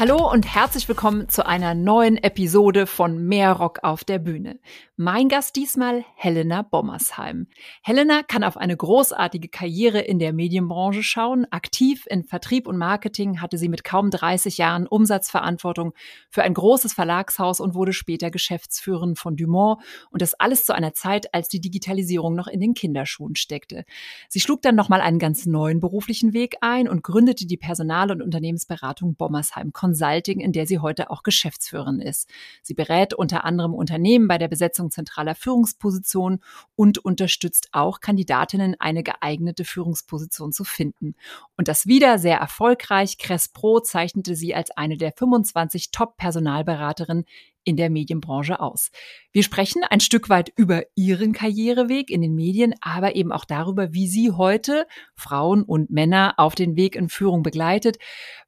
Hallo 0.00 0.30
und 0.30 0.46
herzlich 0.46 0.88
willkommen 0.88 1.28
zu 1.28 1.44
einer 1.44 1.74
neuen 1.74 2.18
Episode 2.18 2.86
von 2.86 3.26
Mehr 3.26 3.50
Rock 3.54 3.80
auf 3.82 4.04
der 4.04 4.20
Bühne. 4.20 4.60
Mein 4.96 5.28
Gast 5.28 5.56
diesmal 5.56 6.04
Helena 6.14 6.62
Bommersheim. 6.62 7.48
Helena 7.82 8.22
kann 8.22 8.44
auf 8.44 8.56
eine 8.56 8.76
großartige 8.76 9.48
Karriere 9.48 10.00
in 10.00 10.20
der 10.20 10.32
Medienbranche 10.32 11.02
schauen. 11.02 11.46
Aktiv 11.50 12.04
in 12.08 12.22
Vertrieb 12.22 12.68
und 12.68 12.78
Marketing 12.78 13.40
hatte 13.40 13.58
sie 13.58 13.68
mit 13.68 13.82
kaum 13.82 14.10
30 14.10 14.58
Jahren 14.58 14.86
Umsatzverantwortung 14.86 15.94
für 16.30 16.42
ein 16.42 16.54
großes 16.54 16.92
Verlagshaus 16.92 17.58
und 17.58 17.74
wurde 17.74 17.92
später 17.92 18.30
Geschäftsführerin 18.30 19.16
von 19.16 19.36
Dumont. 19.36 19.82
Und 20.10 20.22
das 20.22 20.34
alles 20.34 20.64
zu 20.64 20.74
einer 20.74 20.94
Zeit, 20.94 21.34
als 21.34 21.48
die 21.48 21.60
Digitalisierung 21.60 22.36
noch 22.36 22.46
in 22.46 22.60
den 22.60 22.74
Kinderschuhen 22.74 23.34
steckte. 23.34 23.84
Sie 24.28 24.38
schlug 24.38 24.62
dann 24.62 24.76
nochmal 24.76 25.00
einen 25.00 25.18
ganz 25.18 25.46
neuen 25.46 25.80
beruflichen 25.80 26.34
Weg 26.34 26.56
ein 26.60 26.88
und 26.88 27.02
gründete 27.02 27.46
die 27.46 27.56
Personal- 27.56 28.12
und 28.12 28.22
Unternehmensberatung 28.22 29.16
Bommersheim 29.16 29.72
Consulting, 29.88 30.40
in 30.40 30.52
der 30.52 30.66
sie 30.66 30.80
heute 30.80 31.10
auch 31.10 31.22
Geschäftsführerin 31.22 32.00
ist. 32.00 32.28
Sie 32.62 32.74
berät 32.74 33.14
unter 33.14 33.44
anderem 33.44 33.72
Unternehmen 33.72 34.28
bei 34.28 34.36
der 34.36 34.48
Besetzung 34.48 34.90
zentraler 34.90 35.34
Führungspositionen 35.34 36.40
und 36.76 36.98
unterstützt 36.98 37.68
auch 37.72 38.00
Kandidatinnen, 38.00 38.76
eine 38.78 39.02
geeignete 39.02 39.64
Führungsposition 39.64 40.52
zu 40.52 40.64
finden. 40.64 41.14
Und 41.56 41.68
das 41.68 41.86
wieder 41.86 42.18
sehr 42.18 42.36
erfolgreich. 42.36 43.16
Crespro 43.16 43.80
zeichnete 43.80 44.36
sie 44.36 44.54
als 44.54 44.70
eine 44.72 44.98
der 44.98 45.12
25 45.12 45.90
Top-Personalberaterinnen 45.90 47.24
in 47.64 47.76
der 47.76 47.90
Medienbranche 47.90 48.60
aus. 48.60 48.90
Wir 49.30 49.42
sprechen 49.42 49.82
ein 49.88 50.00
Stück 50.00 50.30
weit 50.30 50.50
über 50.56 50.84
ihren 50.94 51.32
Karriereweg 51.32 52.10
in 52.10 52.22
den 52.22 52.34
Medien, 52.34 52.74
aber 52.80 53.14
eben 53.14 53.30
auch 53.30 53.44
darüber, 53.44 53.92
wie 53.92 54.08
sie 54.08 54.32
heute 54.32 54.86
Frauen 55.14 55.62
und 55.64 55.90
Männer 55.90 56.34
auf 56.38 56.54
den 56.54 56.76
Weg 56.76 56.96
in 56.96 57.10
Führung 57.10 57.42
begleitet. 57.42 57.98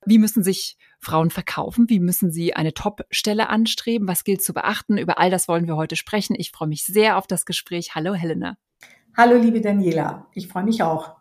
Wie 0.06 0.18
müssen 0.18 0.42
sich 0.42 0.78
Frauen 1.00 1.30
verkaufen? 1.30 1.88
Wie 1.88 1.98
müssen 1.98 2.30
sie 2.30 2.54
eine 2.54 2.74
Top-Stelle 2.74 3.48
anstreben? 3.48 4.06
Was 4.06 4.24
gilt 4.24 4.42
zu 4.42 4.52
beachten? 4.52 4.98
Über 4.98 5.18
all 5.18 5.30
das 5.30 5.48
wollen 5.48 5.66
wir 5.66 5.76
heute 5.76 5.96
sprechen. 5.96 6.36
Ich 6.38 6.50
freue 6.50 6.68
mich 6.68 6.84
sehr 6.84 7.16
auf 7.16 7.26
das 7.26 7.46
Gespräch. 7.46 7.94
Hallo, 7.94 8.14
Helena. 8.14 8.56
Hallo, 9.16 9.36
liebe 9.36 9.60
Daniela. 9.60 10.26
Ich 10.34 10.48
freue 10.48 10.64
mich 10.64 10.82
auch. 10.82 11.16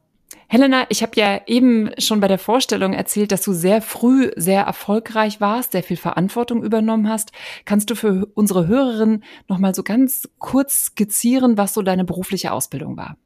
Helena, 0.47 0.85
ich 0.89 1.01
habe 1.01 1.11
ja 1.15 1.41
eben 1.47 1.91
schon 1.97 2.19
bei 2.19 2.27
der 2.27 2.39
Vorstellung 2.39 2.93
erzählt, 2.93 3.31
dass 3.31 3.41
du 3.41 3.53
sehr 3.53 3.81
früh 3.81 4.31
sehr 4.35 4.63
erfolgreich 4.63 5.41
warst, 5.41 5.71
sehr 5.71 5.83
viel 5.83 5.97
Verantwortung 5.97 6.63
übernommen 6.63 7.07
hast. 7.07 7.31
Kannst 7.65 7.89
du 7.89 7.95
für 7.95 8.27
unsere 8.33 8.67
Hörerinnen 8.67 9.23
noch 9.47 9.59
mal 9.59 9.73
so 9.73 9.83
ganz 9.83 10.29
kurz 10.39 10.85
skizzieren, 10.85 11.57
was 11.57 11.73
so 11.73 11.81
deine 11.81 12.03
berufliche 12.03 12.51
Ausbildung 12.51 12.97
war? 12.97 13.17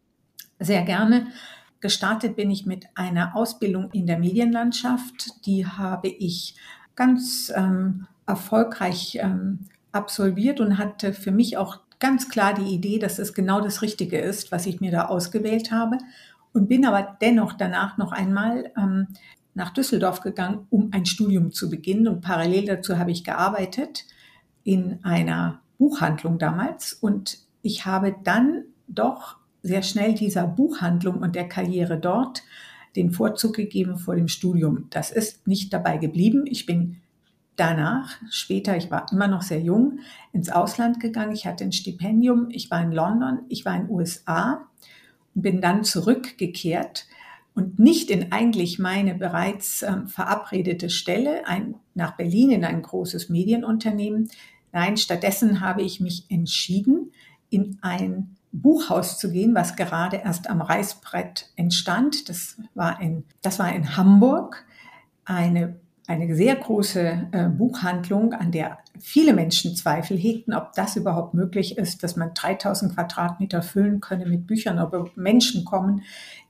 Sehr 0.60 0.84
gerne. 0.84 1.28
Gestartet 1.84 2.38
bin 2.38 2.50
ich 2.50 2.66
mit 2.66 2.88
einer 2.96 3.36
Ausbildung 3.36 3.92
in 3.92 4.08
der 4.08 4.18
Medienlandschaft. 4.18 5.46
Die 5.46 5.68
habe 5.68 6.08
ich 6.08 6.56
ganz 6.96 7.52
ähm, 7.54 8.08
erfolgreich 8.26 9.18
ähm, 9.22 9.68
absolviert 9.92 10.62
und 10.62 10.78
hatte 10.78 11.12
für 11.12 11.32
mich 11.32 11.58
auch 11.58 11.82
ganz 12.00 12.30
klar 12.30 12.54
die 12.54 12.74
Idee, 12.74 13.00
dass 13.00 13.20
es 13.20 13.34
genau 13.34 13.60
das 13.60 13.82
Richtige 13.82 14.18
ist, 14.18 14.54
was 14.54 14.66
ich 14.66 14.80
mir 14.80 14.92
da 14.92 15.08
ausgewählt 15.08 15.74
habe. 15.74 15.98
Und 16.54 16.70
bin 16.70 16.86
aber 16.86 17.18
dennoch 17.20 17.52
danach 17.52 17.98
noch 17.98 18.14
einmal 18.14 18.72
ähm, 18.78 19.10
nach 19.54 19.72
Düsseldorf 19.72 20.22
gegangen, 20.22 20.66
um 20.70 20.88
ein 20.94 21.06
Studium 21.06 21.52
zu 21.52 21.70
beginnen. 21.70 22.08
Und 22.08 22.22
parallel 22.22 22.64
dazu 22.64 22.98
habe 22.98 23.12
ich 23.12 23.26
gearbeitet 23.26 24.06
in 24.64 25.04
einer 25.04 25.60
Buchhandlung 25.78 26.40
damals. 26.40 26.94
Und 26.94 27.40
ich 27.62 27.86
habe 27.86 28.16
dann 28.24 28.64
doch 28.88 29.43
sehr 29.64 29.82
schnell 29.82 30.14
dieser 30.14 30.46
Buchhandlung 30.46 31.20
und 31.20 31.36
der 31.36 31.48
Karriere 31.48 31.98
dort 31.98 32.44
den 32.96 33.12
Vorzug 33.12 33.56
gegeben 33.56 33.98
vor 33.98 34.16
dem 34.16 34.28
Studium. 34.28 34.88
Das 34.92 35.10
ist 35.10 35.48
nicht 35.48 35.74
dabei 35.74 35.98
geblieben. 35.98 36.44
Ich 36.46 36.66
bin 36.66 36.98
danach, 37.56 38.16
später, 38.30 38.78
ich 38.78 38.92
war 38.92 39.08
immer 39.12 39.28
noch 39.28 39.42
sehr 39.42 39.62
jung, 39.62 40.00
ins 40.32 40.50
Ausland 40.50 41.00
gegangen. 41.00 41.32
Ich 41.32 41.46
hatte 41.46 41.64
ein 41.64 41.72
Stipendium. 41.72 42.48
Ich 42.50 42.70
war 42.70 42.84
in 42.84 42.92
London, 42.92 43.40
ich 43.50 43.66
war 43.66 43.76
in 43.76 43.88
den 43.88 43.90
USA 43.90 44.68
und 45.34 45.42
bin 45.42 45.62
dann 45.62 45.84
zurückgekehrt 45.84 47.08
und 47.56 47.80
nicht 47.80 48.10
in 48.10 48.32
eigentlich 48.32 48.80
meine 48.80 49.16
bereits 49.16 49.84
äh, 49.84 50.06
verabredete 50.08 50.90
Stelle 50.90 51.48
ein, 51.48 51.76
nach 51.94 52.18
Berlin 52.18 52.52
in 52.52 52.66
ein 52.66 52.82
großes 52.82 53.30
Medienunternehmen. 53.30 54.30
Nein, 54.72 54.98
stattdessen 54.98 55.62
habe 55.62 55.84
ich 55.84 56.00
mich 56.00 56.26
entschieden, 56.30 57.12
in 57.50 57.78
ein 57.82 58.36
Buchhaus 58.54 59.18
zu 59.18 59.32
gehen, 59.32 59.56
was 59.56 59.76
gerade 59.76 60.18
erst 60.18 60.50
am 60.50 60.62
Reißbrett 60.62 61.52
entstand. 61.56 62.30
Das 62.30 62.58
war 62.76 63.02
in, 63.02 63.26
das 63.42 63.58
war 63.58 63.74
in 63.74 63.98
Hamburg 63.98 64.64
eine, 65.26 65.80
eine 66.06 66.36
sehr 66.36 66.56
große 66.56 67.30
äh, 67.32 67.50
Buchhandlung, 67.50 68.34
an 68.34 68.52
der 68.52 68.78
viele 69.00 69.34
Menschen 69.34 69.76
Zweifel 69.76 70.18
hegten, 70.18 70.54
ob 70.54 70.74
das 70.74 70.96
überhaupt 70.96 71.34
möglich 71.34 71.80
ist, 71.80 72.04
dass 72.04 72.16
man 72.16 72.36
3000 72.36 72.94
Quadratmeter 72.94 73.64
füllen 73.64 74.02
könne 74.02 74.28
mit 74.28 74.46
Büchern, 74.46 74.78
ob 74.78 75.18
Menschen 75.18 75.66
kommen, 75.66 76.04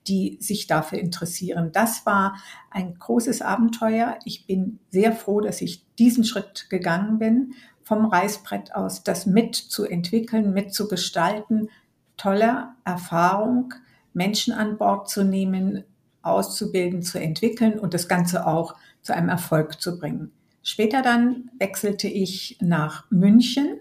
die 0.08 0.38
sich 0.41 0.68
dafür 0.68 1.00
interessieren. 1.00 1.72
Das 1.72 2.06
war 2.06 2.35
ein 2.70 2.96
großes 3.00 3.41
Abenteuer. 3.41 4.20
Ich 4.25 4.46
bin 4.46 4.80
sehr 4.90 5.14
froh, 5.14 5.40
dass 5.40 5.62
ich 5.62 5.85
diesen 5.96 6.25
Schritt 6.25 6.70
gegangen 6.70 7.18
bin, 7.18 7.53
vom 7.84 8.06
Reißbrett 8.06 8.75
aus 8.75 9.03
das 9.03 9.25
mitzuentwickeln, 9.25 10.53
mitzugestalten, 10.53 11.70
tolle 12.18 12.69
Erfahrung, 12.85 13.74
Menschen 14.13 14.53
an 14.53 14.78
Bord 14.78 15.09
zu 15.09 15.24
nehmen, 15.24 15.84
auszubilden, 16.22 17.01
zu 17.01 17.19
entwickeln 17.19 17.79
und 17.79 17.94
das 17.94 18.07
Ganze 18.07 18.47
auch 18.47 18.75
zu 19.01 19.13
einem 19.13 19.29
Erfolg 19.29 19.81
zu 19.81 20.00
bringen. 20.00 20.31
Später 20.62 21.02
dann 21.02 21.52
wechselte 21.59 22.07
ich 22.07 22.57
nach 22.62 23.09
München 23.12 23.79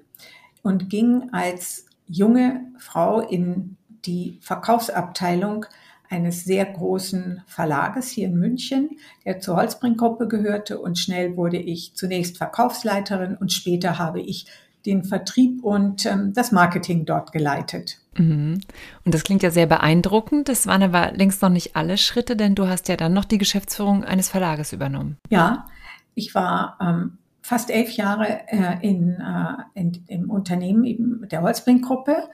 und 0.62 0.90
ging 0.90 1.30
als 1.32 1.86
junge 2.08 2.66
Frau 2.78 3.20
in 3.20 3.76
die 4.04 4.38
Verkaufsabteilung 4.40 5.66
eines 6.10 6.44
sehr 6.44 6.66
großen 6.66 7.42
Verlages 7.46 8.10
hier 8.10 8.26
in 8.26 8.36
München, 8.36 8.98
der 9.24 9.40
zur 9.40 9.56
Holzbring-Gruppe 9.56 10.28
gehörte 10.28 10.78
und 10.78 10.98
schnell 10.98 11.36
wurde 11.36 11.56
ich 11.56 11.94
zunächst 11.94 12.36
Verkaufsleiterin 12.36 13.36
und 13.36 13.52
später 13.52 13.98
habe 13.98 14.20
ich 14.20 14.46
den 14.86 15.04
Vertrieb 15.04 15.62
und 15.62 16.06
ähm, 16.06 16.32
das 16.34 16.52
Marketing 16.52 17.04
dort 17.04 17.32
geleitet. 17.32 17.98
Mhm. 18.16 18.60
Und 19.04 19.14
das 19.14 19.24
klingt 19.24 19.42
ja 19.42 19.50
sehr 19.50 19.66
beeindruckend. 19.66 20.48
Das 20.48 20.66
waren 20.66 20.82
aber 20.82 21.12
längst 21.12 21.42
noch 21.42 21.48
nicht 21.48 21.76
alle 21.76 21.96
Schritte, 21.96 22.36
denn 22.36 22.54
du 22.54 22.68
hast 22.68 22.88
ja 22.88 22.96
dann 22.96 23.12
noch 23.12 23.24
die 23.24 23.38
Geschäftsführung 23.38 24.04
eines 24.04 24.28
Verlages 24.28 24.72
übernommen. 24.72 25.16
Ja, 25.30 25.66
ich 26.14 26.34
war 26.34 26.76
ähm, 26.80 27.18
fast 27.40 27.70
elf 27.70 27.92
Jahre 27.92 28.48
äh, 28.48 28.76
in, 28.82 29.20
äh, 29.20 29.80
in, 29.80 30.04
im 30.06 30.30
Unternehmen 30.30 30.84
eben 30.84 31.28
der 31.28 31.42
Holzbrink-Gruppe 31.42 32.28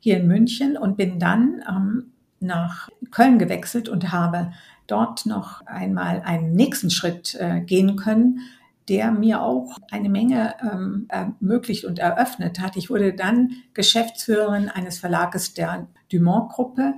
hier 0.00 0.18
in 0.18 0.28
München 0.28 0.76
und 0.76 0.96
bin 0.96 1.18
dann 1.18 1.62
ähm, 1.68 2.12
nach 2.40 2.88
Köln 3.10 3.38
gewechselt 3.38 3.88
und 3.88 4.12
habe 4.12 4.52
dort 4.86 5.26
noch 5.26 5.66
einmal 5.66 6.20
einen 6.24 6.52
nächsten 6.52 6.90
Schritt 6.90 7.34
äh, 7.40 7.60
gehen 7.60 7.96
können, 7.96 8.40
der 8.88 9.12
mir 9.12 9.42
auch 9.42 9.78
eine 9.90 10.08
Menge 10.08 10.54
ähm, 10.60 11.06
ermöglicht 11.08 11.84
und 11.84 11.98
eröffnet 11.98 12.60
hat. 12.60 12.76
Ich 12.76 12.90
wurde 12.90 13.14
dann 13.14 13.52
Geschäftsführerin 13.72 14.68
eines 14.68 14.98
Verlages 14.98 15.54
der 15.54 15.88
Dumont-Gruppe. 16.12 16.94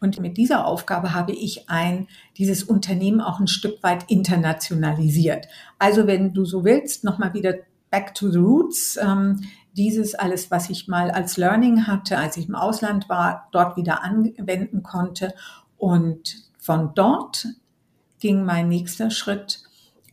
Und 0.00 0.20
mit 0.20 0.36
dieser 0.36 0.64
Aufgabe 0.64 1.12
habe 1.12 1.32
ich 1.32 1.68
ein, 1.68 2.06
dieses 2.36 2.62
Unternehmen 2.62 3.20
auch 3.20 3.40
ein 3.40 3.48
Stück 3.48 3.82
weit 3.82 4.04
internationalisiert. 4.08 5.48
Also 5.78 6.06
wenn 6.06 6.32
du 6.32 6.44
so 6.44 6.64
willst, 6.64 7.04
nochmal 7.04 7.34
wieder 7.34 7.54
back 7.90 8.14
to 8.14 8.30
the 8.30 8.38
roots. 8.38 8.98
Ähm, 9.00 9.40
dieses 9.76 10.14
alles, 10.14 10.50
was 10.50 10.70
ich 10.70 10.88
mal 10.88 11.10
als 11.10 11.36
Learning 11.36 11.86
hatte, 11.86 12.18
als 12.18 12.36
ich 12.36 12.48
im 12.48 12.54
Ausland 12.54 13.08
war, 13.08 13.48
dort 13.52 13.76
wieder 13.76 14.02
anwenden 14.02 14.82
konnte. 14.82 15.34
Und 15.76 16.36
von 16.58 16.92
dort 16.94 17.46
ging 18.18 18.44
mein 18.44 18.68
nächster 18.68 19.10
Schritt 19.10 19.62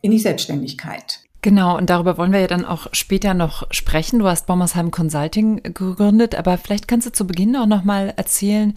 in 0.06 0.12
die 0.12 0.18
Selbstständigkeit. 0.20 1.20
Genau, 1.42 1.76
und 1.76 1.90
darüber 1.90 2.16
wollen 2.16 2.32
wir 2.32 2.40
ja 2.40 2.46
dann 2.46 2.64
auch 2.64 2.86
später 2.92 3.34
noch 3.34 3.66
sprechen. 3.72 4.20
Du 4.20 4.26
hast 4.26 4.46
Bommersheim 4.46 4.92
Consulting 4.92 5.62
gegründet, 5.62 6.36
aber 6.36 6.58
vielleicht 6.58 6.86
kannst 6.86 7.08
du 7.08 7.12
zu 7.12 7.26
Beginn 7.26 7.56
auch 7.56 7.66
noch 7.66 7.82
mal 7.82 8.14
erzählen 8.16 8.76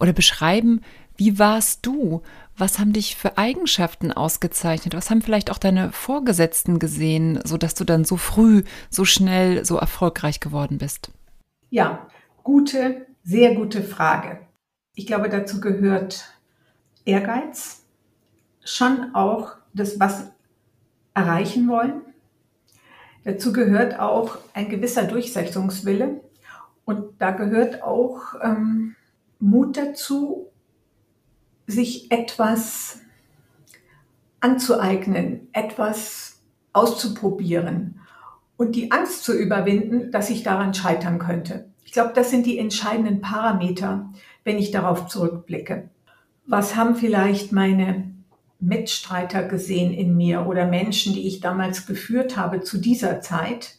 oder 0.00 0.14
beschreiben, 0.14 0.80
wie 1.16 1.38
warst 1.38 1.84
du? 1.84 2.22
Was 2.56 2.78
haben 2.78 2.94
dich 2.94 3.16
für 3.16 3.36
Eigenschaften 3.36 4.12
ausgezeichnet? 4.12 4.94
Was 4.94 5.10
haben 5.10 5.20
vielleicht 5.20 5.50
auch 5.50 5.58
deine 5.58 5.92
Vorgesetzten 5.92 6.78
gesehen, 6.78 7.38
sodass 7.44 7.74
du 7.74 7.84
dann 7.84 8.04
so 8.04 8.16
früh, 8.16 8.62
so 8.88 9.04
schnell, 9.04 9.64
so 9.66 9.76
erfolgreich 9.76 10.40
geworden 10.40 10.78
bist? 10.78 11.10
Ja, 11.68 12.06
gute, 12.42 13.06
sehr 13.24 13.54
gute 13.54 13.82
Frage. 13.82 14.40
Ich 14.94 15.06
glaube, 15.06 15.28
dazu 15.28 15.60
gehört 15.60 16.24
Ehrgeiz, 17.04 17.84
schon 18.64 19.14
auch 19.14 19.56
das, 19.74 20.00
was 20.00 20.31
erreichen 21.14 21.68
wollen. 21.68 22.02
Dazu 23.24 23.52
gehört 23.52 23.98
auch 23.98 24.38
ein 24.52 24.68
gewisser 24.68 25.04
Durchsetzungswille 25.04 26.20
Und 26.84 27.20
da 27.20 27.30
gehört 27.30 27.82
auch 27.82 28.34
ähm, 28.42 28.96
Mut 29.38 29.76
dazu, 29.76 30.48
sich 31.66 32.10
etwas 32.10 32.98
anzueignen, 34.40 35.48
etwas 35.52 36.40
auszuprobieren 36.72 38.00
und 38.56 38.74
die 38.74 38.90
Angst 38.90 39.24
zu 39.24 39.32
überwinden, 39.32 40.10
dass 40.10 40.30
ich 40.30 40.42
daran 40.42 40.74
scheitern 40.74 41.18
könnte. 41.18 41.66
Ich 41.84 41.92
glaube, 41.92 42.12
das 42.14 42.30
sind 42.30 42.46
die 42.46 42.58
entscheidenden 42.58 43.20
Parameter, 43.20 44.10
wenn 44.44 44.58
ich 44.58 44.72
darauf 44.72 45.06
zurückblicke. 45.06 45.90
Was 46.46 46.74
haben 46.74 46.96
vielleicht 46.96 47.52
meine 47.52 48.11
Mitstreiter 48.62 49.42
gesehen 49.42 49.92
in 49.92 50.16
mir 50.16 50.46
oder 50.46 50.66
Menschen, 50.66 51.12
die 51.14 51.26
ich 51.26 51.40
damals 51.40 51.86
geführt 51.86 52.36
habe 52.36 52.60
zu 52.60 52.78
dieser 52.78 53.20
Zeit? 53.20 53.76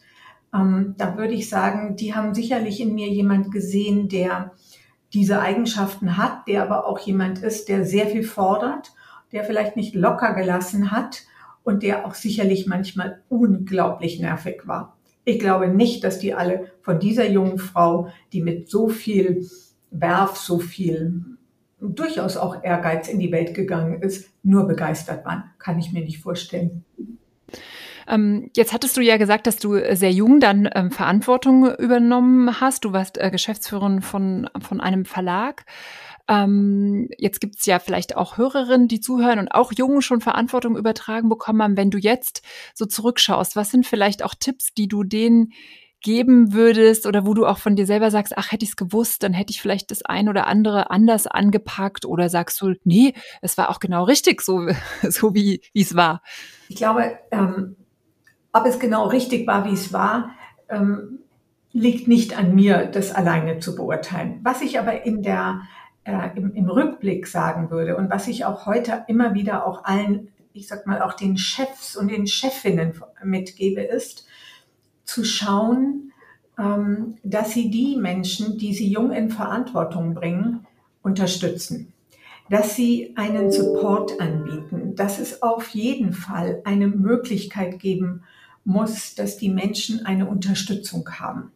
Ähm, 0.54 0.94
da 0.98 1.16
würde 1.16 1.34
ich 1.34 1.48
sagen, 1.48 1.96
die 1.96 2.14
haben 2.14 2.34
sicherlich 2.34 2.80
in 2.80 2.94
mir 2.94 3.08
jemand 3.08 3.50
gesehen, 3.50 4.08
der 4.08 4.52
diese 5.14 5.40
Eigenschaften 5.40 6.16
hat, 6.16 6.46
der 6.48 6.62
aber 6.62 6.86
auch 6.86 6.98
jemand 6.98 7.42
ist, 7.42 7.68
der 7.68 7.84
sehr 7.84 8.08
viel 8.08 8.24
fordert, 8.24 8.92
der 9.32 9.44
vielleicht 9.44 9.76
nicht 9.76 9.94
locker 9.94 10.34
gelassen 10.34 10.90
hat 10.90 11.22
und 11.62 11.82
der 11.82 12.06
auch 12.06 12.14
sicherlich 12.14 12.66
manchmal 12.66 13.22
unglaublich 13.28 14.20
nervig 14.20 14.66
war. 14.66 14.98
Ich 15.24 15.38
glaube 15.38 15.68
nicht, 15.68 16.04
dass 16.04 16.18
die 16.18 16.34
alle 16.34 16.72
von 16.82 17.00
dieser 17.00 17.28
jungen 17.30 17.58
Frau, 17.58 18.08
die 18.32 18.42
mit 18.42 18.68
so 18.68 18.88
viel 18.88 19.48
Werf, 19.90 20.36
so 20.36 20.58
viel 20.58 21.24
durchaus 21.88 22.36
auch 22.36 22.62
Ehrgeiz 22.62 23.08
in 23.08 23.18
die 23.18 23.32
Welt 23.32 23.54
gegangen 23.54 24.02
ist, 24.02 24.30
nur 24.42 24.66
begeistert 24.66 25.24
waren. 25.24 25.44
Kann 25.58 25.78
ich 25.78 25.92
mir 25.92 26.02
nicht 26.02 26.18
vorstellen. 26.18 26.84
Ähm, 28.06 28.50
jetzt 28.54 28.72
hattest 28.72 28.96
du 28.96 29.00
ja 29.00 29.16
gesagt, 29.16 29.46
dass 29.46 29.56
du 29.56 29.78
sehr 29.94 30.12
jung 30.12 30.40
dann 30.40 30.68
ähm, 30.74 30.90
Verantwortung 30.90 31.74
übernommen 31.76 32.60
hast. 32.60 32.84
Du 32.84 32.92
warst 32.92 33.18
äh, 33.18 33.30
Geschäftsführerin 33.30 34.02
von, 34.02 34.48
von 34.60 34.80
einem 34.80 35.04
Verlag. 35.04 35.64
Ähm, 36.28 37.08
jetzt 37.18 37.40
gibt's 37.40 37.66
ja 37.66 37.78
vielleicht 37.78 38.16
auch 38.16 38.38
Hörerinnen, 38.38 38.88
die 38.88 39.00
zuhören 39.00 39.38
und 39.38 39.48
auch 39.48 39.72
Jungen 39.72 40.00
schon 40.00 40.20
Verantwortung 40.20 40.76
übertragen 40.76 41.28
bekommen 41.28 41.62
haben. 41.62 41.76
Wenn 41.76 41.90
du 41.90 41.98
jetzt 41.98 42.42
so 42.74 42.86
zurückschaust, 42.86 43.56
was 43.56 43.70
sind 43.70 43.86
vielleicht 43.86 44.22
auch 44.22 44.34
Tipps, 44.38 44.72
die 44.74 44.88
du 44.88 45.04
denen 45.04 45.52
geben 46.04 46.52
würdest 46.52 47.06
oder 47.06 47.26
wo 47.26 47.34
du 47.34 47.46
auch 47.46 47.58
von 47.58 47.74
dir 47.74 47.86
selber 47.86 48.10
sagst, 48.10 48.36
ach, 48.36 48.52
hätte 48.52 48.62
ich 48.62 48.70
es 48.70 48.76
gewusst, 48.76 49.22
dann 49.22 49.32
hätte 49.32 49.50
ich 49.50 49.60
vielleicht 49.60 49.90
das 49.90 50.04
ein 50.04 50.28
oder 50.28 50.46
andere 50.46 50.90
anders 50.90 51.26
angepackt 51.26 52.04
oder 52.04 52.28
sagst 52.28 52.60
du, 52.60 52.74
nee, 52.84 53.14
es 53.40 53.58
war 53.58 53.70
auch 53.70 53.80
genau 53.80 54.04
richtig, 54.04 54.42
so, 54.42 54.68
so 55.02 55.34
wie 55.34 55.62
es 55.74 55.96
war? 55.96 56.22
Ich 56.68 56.76
glaube, 56.76 57.18
ähm, 57.32 57.76
ob 58.52 58.66
es 58.66 58.78
genau 58.78 59.06
richtig 59.08 59.46
war, 59.46 59.64
wie 59.64 59.72
es 59.72 59.92
war, 59.92 60.30
ähm, 60.68 61.20
liegt 61.72 62.06
nicht 62.06 62.38
an 62.38 62.54
mir, 62.54 62.86
das 62.86 63.10
alleine 63.10 63.58
zu 63.58 63.74
beurteilen. 63.74 64.40
Was 64.42 64.60
ich 64.60 64.78
aber 64.78 65.04
in 65.06 65.22
der, 65.22 65.62
äh, 66.04 66.28
im, 66.36 66.52
im 66.54 66.68
Rückblick 66.68 67.26
sagen 67.26 67.70
würde 67.70 67.96
und 67.96 68.10
was 68.10 68.28
ich 68.28 68.44
auch 68.44 68.66
heute 68.66 69.04
immer 69.08 69.32
wieder 69.32 69.66
auch 69.66 69.84
allen, 69.84 70.28
ich 70.52 70.68
sag 70.68 70.86
mal, 70.86 71.00
auch 71.00 71.14
den 71.14 71.38
Chefs 71.38 71.96
und 71.96 72.10
den 72.10 72.26
Chefinnen 72.26 72.92
mitgebe, 73.24 73.80
ist, 73.80 74.26
zu 75.04 75.24
schauen, 75.24 76.12
ähm, 76.58 77.16
dass 77.22 77.52
sie 77.52 77.70
die 77.70 77.96
Menschen, 77.96 78.58
die 78.58 78.74
sie 78.74 78.88
jung 78.88 79.12
in 79.12 79.30
Verantwortung 79.30 80.14
bringen, 80.14 80.66
unterstützen 81.02 81.94
dass 82.50 82.76
sie 82.76 83.12
einen 83.16 83.50
Support 83.50 84.20
anbieten, 84.20 84.94
dass 84.94 85.18
es 85.18 85.42
auf 85.42 85.68
jeden 85.68 86.12
Fall 86.12 86.60
eine 86.64 86.88
Möglichkeit 86.88 87.78
geben 87.78 88.22
muss, 88.64 89.14
dass 89.14 89.38
die 89.38 89.48
Menschen 89.48 90.04
eine 90.06 90.28
Unterstützung 90.28 91.08
haben. 91.18 91.52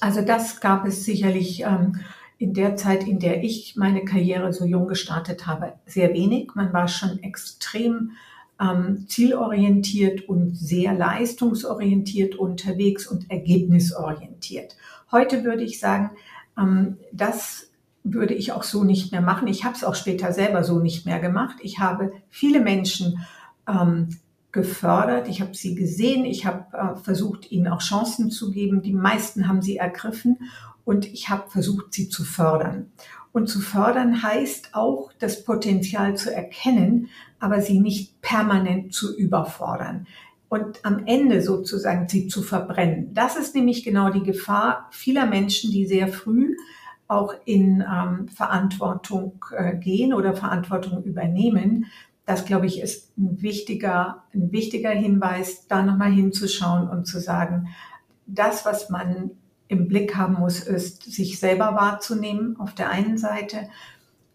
Also 0.00 0.22
das 0.22 0.60
gab 0.60 0.86
es 0.86 1.04
sicherlich 1.04 1.62
ähm, 1.62 2.00
in 2.38 2.52
der 2.52 2.76
Zeit, 2.76 3.06
in 3.06 3.18
der 3.18 3.42
ich 3.42 3.76
meine 3.76 4.04
Karriere 4.04 4.52
so 4.52 4.66
jung 4.66 4.88
gestartet 4.88 5.46
habe, 5.46 5.74
sehr 5.86 6.12
wenig. 6.12 6.54
Man 6.54 6.72
war 6.72 6.88
schon 6.88 7.22
extrem 7.22 8.12
ähm, 8.60 9.06
zielorientiert 9.08 10.28
und 10.28 10.56
sehr 10.56 10.94
leistungsorientiert 10.94 12.36
unterwegs 12.36 13.06
und 13.06 13.30
ergebnisorientiert. 13.30 14.76
Heute 15.12 15.44
würde 15.44 15.62
ich 15.62 15.78
sagen, 15.78 16.10
ähm, 16.58 16.96
das 17.12 17.70
würde 18.02 18.34
ich 18.34 18.52
auch 18.52 18.62
so 18.62 18.84
nicht 18.84 19.12
mehr 19.12 19.20
machen. 19.20 19.48
Ich 19.48 19.64
habe 19.64 19.74
es 19.74 19.84
auch 19.84 19.94
später 19.94 20.32
selber 20.32 20.64
so 20.64 20.78
nicht 20.78 21.06
mehr 21.06 21.18
gemacht. 21.18 21.56
Ich 21.60 21.80
habe 21.80 22.12
viele 22.28 22.60
Menschen 22.60 23.26
ähm, 23.68 24.08
gefördert, 24.52 25.28
ich 25.28 25.40
habe 25.40 25.54
sie 25.54 25.74
gesehen, 25.74 26.24
ich 26.24 26.46
habe 26.46 26.66
äh, 26.72 26.96
versucht, 26.96 27.50
ihnen 27.50 27.68
auch 27.68 27.82
Chancen 27.82 28.30
zu 28.30 28.50
geben. 28.50 28.80
Die 28.80 28.92
meisten 28.92 29.48
haben 29.48 29.60
sie 29.60 29.76
ergriffen 29.76 30.38
und 30.84 31.06
ich 31.06 31.28
habe 31.28 31.50
versucht, 31.50 31.92
sie 31.92 32.08
zu 32.08 32.24
fördern. 32.24 32.92
Und 33.32 33.48
zu 33.48 33.60
fördern 33.60 34.22
heißt 34.22 34.70
auch, 34.74 35.12
das 35.18 35.44
Potenzial 35.44 36.16
zu 36.16 36.34
erkennen, 36.34 37.10
aber 37.38 37.60
sie 37.60 37.80
nicht 37.80 38.20
permanent 38.22 38.92
zu 38.92 39.16
überfordern 39.16 40.06
und 40.48 40.84
am 40.84 41.06
Ende 41.06 41.42
sozusagen 41.42 42.08
sie 42.08 42.28
zu 42.28 42.42
verbrennen. 42.42 43.12
Das 43.14 43.36
ist 43.36 43.54
nämlich 43.54 43.84
genau 43.84 44.10
die 44.10 44.22
Gefahr 44.22 44.88
vieler 44.90 45.26
Menschen, 45.26 45.70
die 45.70 45.86
sehr 45.86 46.08
früh 46.08 46.56
auch 47.08 47.34
in 47.44 47.82
ähm, 47.82 48.28
Verantwortung 48.28 49.44
äh, 49.56 49.76
gehen 49.76 50.12
oder 50.12 50.34
Verantwortung 50.34 51.04
übernehmen, 51.04 51.86
das, 52.26 52.44
glaube 52.44 52.66
ich, 52.66 52.80
ist 52.80 53.16
ein 53.16 53.40
wichtiger, 53.40 54.24
ein 54.34 54.50
wichtiger 54.50 54.90
Hinweis, 54.90 55.68
da 55.68 55.82
nochmal 55.82 56.10
hinzuschauen 56.10 56.88
und 56.88 57.06
zu 57.06 57.20
sagen, 57.20 57.68
das, 58.26 58.66
was 58.66 58.90
man 58.90 59.30
im 59.68 59.86
Blick 59.86 60.16
haben 60.16 60.34
muss, 60.34 60.60
ist, 60.60 61.04
sich 61.04 61.38
selber 61.38 61.76
wahrzunehmen 61.76 62.58
auf 62.58 62.74
der 62.74 62.90
einen 62.90 63.16
Seite, 63.16 63.68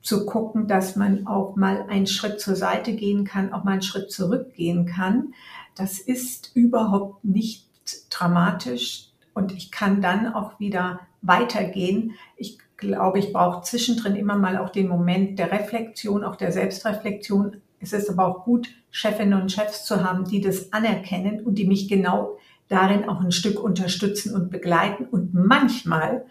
zu 0.01 0.25
gucken, 0.25 0.67
dass 0.67 0.95
man 0.95 1.27
auch 1.27 1.55
mal 1.55 1.85
einen 1.87 2.07
Schritt 2.07 2.39
zur 2.39 2.55
Seite 2.55 2.93
gehen 2.93 3.23
kann, 3.23 3.53
auch 3.53 3.63
mal 3.63 3.73
einen 3.73 3.81
Schritt 3.81 4.11
zurückgehen 4.11 4.85
kann. 4.85 5.33
Das 5.75 5.99
ist 5.99 6.51
überhaupt 6.55 7.23
nicht 7.23 7.67
dramatisch 8.09 9.09
und 9.33 9.51
ich 9.51 9.71
kann 9.71 10.01
dann 10.01 10.33
auch 10.33 10.59
wieder 10.59 11.01
weitergehen. 11.21 12.13
Ich 12.35 12.57
glaube, 12.77 13.19
ich 13.19 13.31
brauche 13.31 13.63
zwischendrin 13.63 14.15
immer 14.15 14.37
mal 14.37 14.57
auch 14.57 14.69
den 14.69 14.87
Moment 14.87 15.37
der 15.37 15.51
Reflexion, 15.51 16.23
auch 16.23 16.35
der 16.35 16.51
Selbstreflexion, 16.51 17.61
es 17.81 17.93
ist 17.93 18.09
aber 18.09 18.27
auch 18.27 18.43
gut, 18.43 18.69
Chefinnen 18.91 19.41
und 19.41 19.51
Chefs 19.51 19.85
zu 19.85 20.03
haben, 20.03 20.25
die 20.25 20.39
das 20.39 20.71
anerkennen 20.71 21.41
und 21.41 21.55
die 21.55 21.65
mich 21.65 21.87
genau 21.87 22.37
darin 22.67 23.09
auch 23.09 23.19
ein 23.21 23.31
Stück 23.31 23.61
unterstützen 23.61 24.35
und 24.35 24.51
begleiten 24.51 25.05
und 25.05 25.33
manchmal 25.33 26.25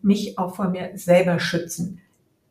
mich 0.00 0.38
auch 0.38 0.56
vor 0.56 0.68
mir 0.68 0.92
selber 0.94 1.38
schützen. 1.38 2.00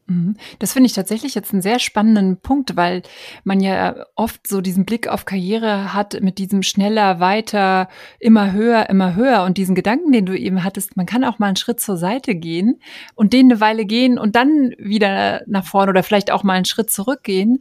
Mhm. 0.05 0.35
Das 0.59 0.73
finde 0.73 0.87
ich 0.87 0.93
tatsächlich 0.93 1.33
jetzt 1.33 1.53
einen 1.53 1.61
sehr 1.61 1.79
spannenden 1.79 2.37
Punkt, 2.37 2.75
weil 2.75 3.03
man 3.45 3.61
ja 3.61 4.05
oft 4.15 4.45
so 4.47 4.59
diesen 4.59 4.85
Blick 4.85 5.07
auf 5.07 5.23
Karriere 5.23 5.93
hat 5.93 6.19
mit 6.21 6.39
diesem 6.39 6.61
schneller, 6.61 7.21
weiter, 7.21 7.87
immer 8.19 8.51
höher, 8.51 8.89
immer 8.89 9.15
höher 9.15 9.43
und 9.43 9.57
diesen 9.57 9.75
Gedanken, 9.75 10.11
den 10.11 10.25
du 10.25 10.37
eben 10.37 10.63
hattest, 10.63 10.97
man 10.97 11.05
kann 11.05 11.23
auch 11.23 11.39
mal 11.39 11.47
einen 11.47 11.55
Schritt 11.55 11.79
zur 11.79 11.95
Seite 11.95 12.35
gehen 12.35 12.81
und 13.15 13.31
den 13.31 13.49
eine 13.49 13.61
Weile 13.61 13.85
gehen 13.85 14.19
und 14.19 14.35
dann 14.35 14.73
wieder 14.77 15.41
nach 15.47 15.65
vorne 15.65 15.91
oder 15.91 16.03
vielleicht 16.03 16.31
auch 16.31 16.43
mal 16.43 16.53
einen 16.53 16.65
Schritt 16.65 16.91
zurückgehen. 16.91 17.59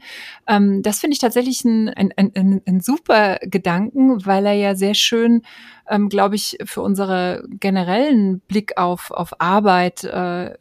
Ähm, 0.48 0.82
das 0.82 0.98
finde 0.98 1.14
ich 1.14 1.20
tatsächlich 1.20 1.64
ein, 1.64 1.90
ein, 1.90 2.12
ein, 2.16 2.60
ein 2.66 2.80
super 2.80 3.38
Gedanken, 3.42 4.26
weil 4.26 4.46
er 4.46 4.54
ja 4.54 4.74
sehr 4.74 4.94
schön 4.94 5.42
ähm, 5.88 6.08
glaube 6.08 6.36
ich, 6.36 6.56
für 6.64 6.80
unsere 6.80 7.44
generellen 7.60 8.40
Blick 8.40 8.78
auf, 8.78 9.10
auf 9.10 9.40
Arbeit 9.40 10.04
äh, 10.04 10.54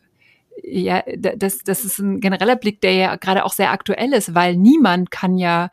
ja, 0.64 1.04
das, 1.18 1.60
das 1.60 1.86
ist 1.86 2.00
ein 2.00 2.20
genereller 2.20 2.56
Blick, 2.56 2.82
der 2.82 2.94
ja 2.94 3.16
gerade 3.16 3.46
auch 3.46 3.54
sehr 3.54 3.72
aktuell 3.72 4.14
ist, 4.14 4.36
weil 4.36 4.56
niemand 4.56 5.12
kann 5.12 5.38
ja 5.38 5.70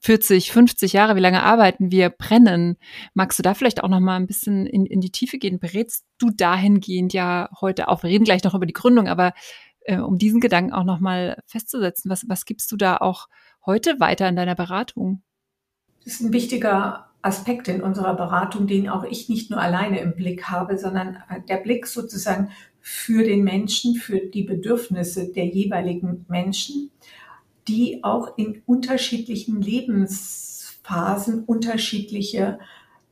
40, 0.00 0.52
50 0.52 0.92
Jahre, 0.92 1.16
wie 1.16 1.20
lange 1.20 1.42
arbeiten 1.42 1.90
wir, 1.90 2.10
brennen. 2.10 2.76
Magst 3.14 3.38
du 3.38 3.42
da 3.42 3.54
vielleicht 3.54 3.82
auch 3.82 3.88
noch 3.88 4.00
mal 4.00 4.16
ein 4.16 4.26
bisschen 4.26 4.66
in, 4.66 4.84
in 4.84 5.00
die 5.00 5.10
Tiefe 5.10 5.38
gehen? 5.38 5.58
Berätst 5.58 6.04
du 6.18 6.30
dahingehend 6.30 7.14
ja 7.14 7.48
heute 7.60 7.88
auch, 7.88 8.02
wir 8.02 8.10
reden 8.10 8.24
gleich 8.24 8.44
noch 8.44 8.54
über 8.54 8.66
die 8.66 8.74
Gründung, 8.74 9.08
aber 9.08 9.32
äh, 9.80 9.98
um 9.98 10.18
diesen 10.18 10.40
Gedanken 10.40 10.74
auch 10.74 10.84
noch 10.84 11.00
mal 11.00 11.42
festzusetzen, 11.46 12.10
was, 12.10 12.28
was 12.28 12.44
gibst 12.44 12.70
du 12.70 12.76
da 12.76 12.98
auch 12.98 13.28
heute 13.64 13.98
weiter 13.98 14.28
in 14.28 14.36
deiner 14.36 14.54
Beratung? 14.54 15.22
Das 16.04 16.14
ist 16.14 16.20
ein 16.20 16.32
wichtiger 16.34 17.08
Aspekt 17.22 17.68
in 17.68 17.82
unserer 17.82 18.14
Beratung, 18.14 18.66
den 18.66 18.90
auch 18.90 19.04
ich 19.04 19.30
nicht 19.30 19.50
nur 19.50 19.58
alleine 19.58 20.00
im 20.00 20.14
Blick 20.14 20.44
habe, 20.50 20.76
sondern 20.76 21.22
äh, 21.30 21.40
der 21.48 21.56
Blick 21.56 21.86
sozusagen 21.86 22.50
für 22.86 23.24
den 23.24 23.44
Menschen, 23.44 23.94
für 23.94 24.18
die 24.18 24.42
Bedürfnisse 24.42 25.32
der 25.32 25.46
jeweiligen 25.46 26.26
Menschen, 26.28 26.90
die 27.66 28.04
auch 28.04 28.36
in 28.36 28.60
unterschiedlichen 28.66 29.62
Lebensphasen 29.62 31.44
unterschiedliche 31.44 32.58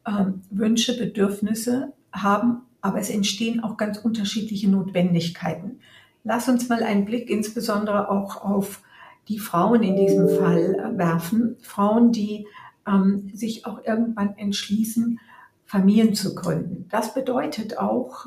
äh, 0.04 0.26
Wünsche, 0.50 0.98
Bedürfnisse 0.98 1.94
haben, 2.12 2.60
aber 2.82 2.98
es 2.98 3.08
entstehen 3.08 3.64
auch 3.64 3.78
ganz 3.78 3.96
unterschiedliche 3.96 4.68
Notwendigkeiten. 4.68 5.80
Lass 6.22 6.50
uns 6.50 6.68
mal 6.68 6.82
einen 6.82 7.06
Blick 7.06 7.30
insbesondere 7.30 8.10
auch 8.10 8.44
auf 8.44 8.82
die 9.28 9.38
Frauen 9.38 9.82
in 9.82 9.96
diesem 9.96 10.28
Fall 10.28 10.74
äh, 10.74 10.98
werfen. 10.98 11.56
Frauen, 11.62 12.12
die 12.12 12.46
ähm, 12.86 13.30
sich 13.32 13.64
auch 13.64 13.82
irgendwann 13.86 14.36
entschließen, 14.36 15.18
Familien 15.64 16.14
zu 16.14 16.34
gründen. 16.34 16.84
Das 16.90 17.14
bedeutet 17.14 17.78
auch 17.78 18.26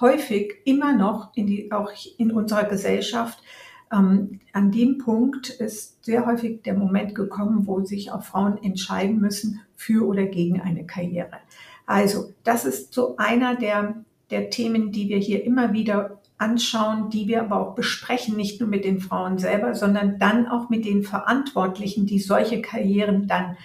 häufig 0.00 0.54
immer 0.64 0.94
noch 0.94 1.30
in 1.34 1.46
die, 1.46 1.72
auch 1.72 1.90
in 2.18 2.32
unserer 2.32 2.64
Gesellschaft 2.64 3.42
ähm, 3.92 4.40
an 4.52 4.72
dem 4.72 4.98
Punkt 4.98 5.48
ist 5.48 6.04
sehr 6.04 6.26
häufig 6.26 6.62
der 6.62 6.74
Moment 6.74 7.14
gekommen, 7.14 7.66
wo 7.66 7.84
sich 7.84 8.10
auch 8.10 8.22
Frauen 8.22 8.62
entscheiden 8.62 9.20
müssen 9.20 9.60
für 9.76 10.06
oder 10.06 10.26
gegen 10.26 10.60
eine 10.60 10.86
Karriere. 10.86 11.38
Also 11.86 12.32
das 12.42 12.64
ist 12.64 12.92
so 12.92 13.16
einer 13.16 13.54
der, 13.54 14.04
der 14.30 14.50
Themen, 14.50 14.90
die 14.90 15.08
wir 15.08 15.18
hier 15.18 15.44
immer 15.44 15.72
wieder 15.72 16.20
anschauen, 16.38 17.10
die 17.10 17.28
wir 17.28 17.42
aber 17.42 17.60
auch 17.60 17.74
besprechen, 17.74 18.36
nicht 18.36 18.60
nur 18.60 18.68
mit 18.68 18.84
den 18.84 19.00
Frauen 19.00 19.38
selber, 19.38 19.74
sondern 19.74 20.18
dann 20.18 20.46
auch 20.46 20.68
mit 20.68 20.84
den 20.84 21.02
Verantwortlichen, 21.02 22.06
die 22.06 22.18
solche 22.18 22.60
Karrieren 22.60 23.26
dann 23.28 23.56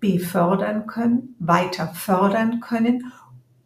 befördern 0.00 0.86
können, 0.86 1.36
weiter 1.38 1.86
fördern 1.88 2.60
können 2.60 3.12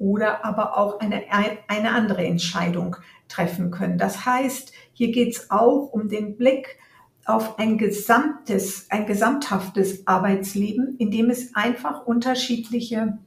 oder 0.00 0.44
aber 0.44 0.78
auch 0.78 0.98
eine, 0.98 1.24
eine 1.68 1.90
andere 1.92 2.24
Entscheidung 2.24 2.96
treffen 3.28 3.70
können. 3.70 3.98
Das 3.98 4.24
heißt, 4.24 4.72
hier 4.92 5.12
geht 5.12 5.36
es 5.36 5.50
auch 5.50 5.92
um 5.92 6.08
den 6.08 6.36
Blick 6.36 6.78
auf 7.26 7.58
ein 7.58 7.76
gesamtes, 7.76 8.86
ein 8.90 9.06
gesamthaftes 9.06 10.06
Arbeitsleben, 10.06 10.96
in 10.98 11.10
dem 11.10 11.28
es 11.28 11.54
einfach 11.54 12.06
unterschiedliche 12.06 13.18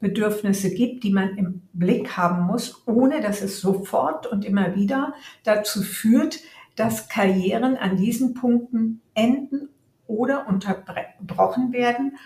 Bedürfnisse 0.00 0.74
gibt, 0.74 1.04
die 1.04 1.12
man 1.12 1.38
im 1.38 1.62
Blick 1.72 2.16
haben 2.16 2.42
muss, 2.46 2.82
ohne 2.86 3.20
dass 3.20 3.40
es 3.40 3.60
sofort 3.60 4.26
und 4.26 4.44
immer 4.44 4.74
wieder 4.74 5.14
dazu 5.44 5.82
führt, 5.82 6.40
dass 6.74 7.08
Karrieren 7.08 7.76
an 7.76 7.96
diesen 7.96 8.34
Punkten 8.34 9.00
enden 9.14 9.68
oder 10.08 10.48
unterbrochen 10.48 11.72
werden 11.72 12.16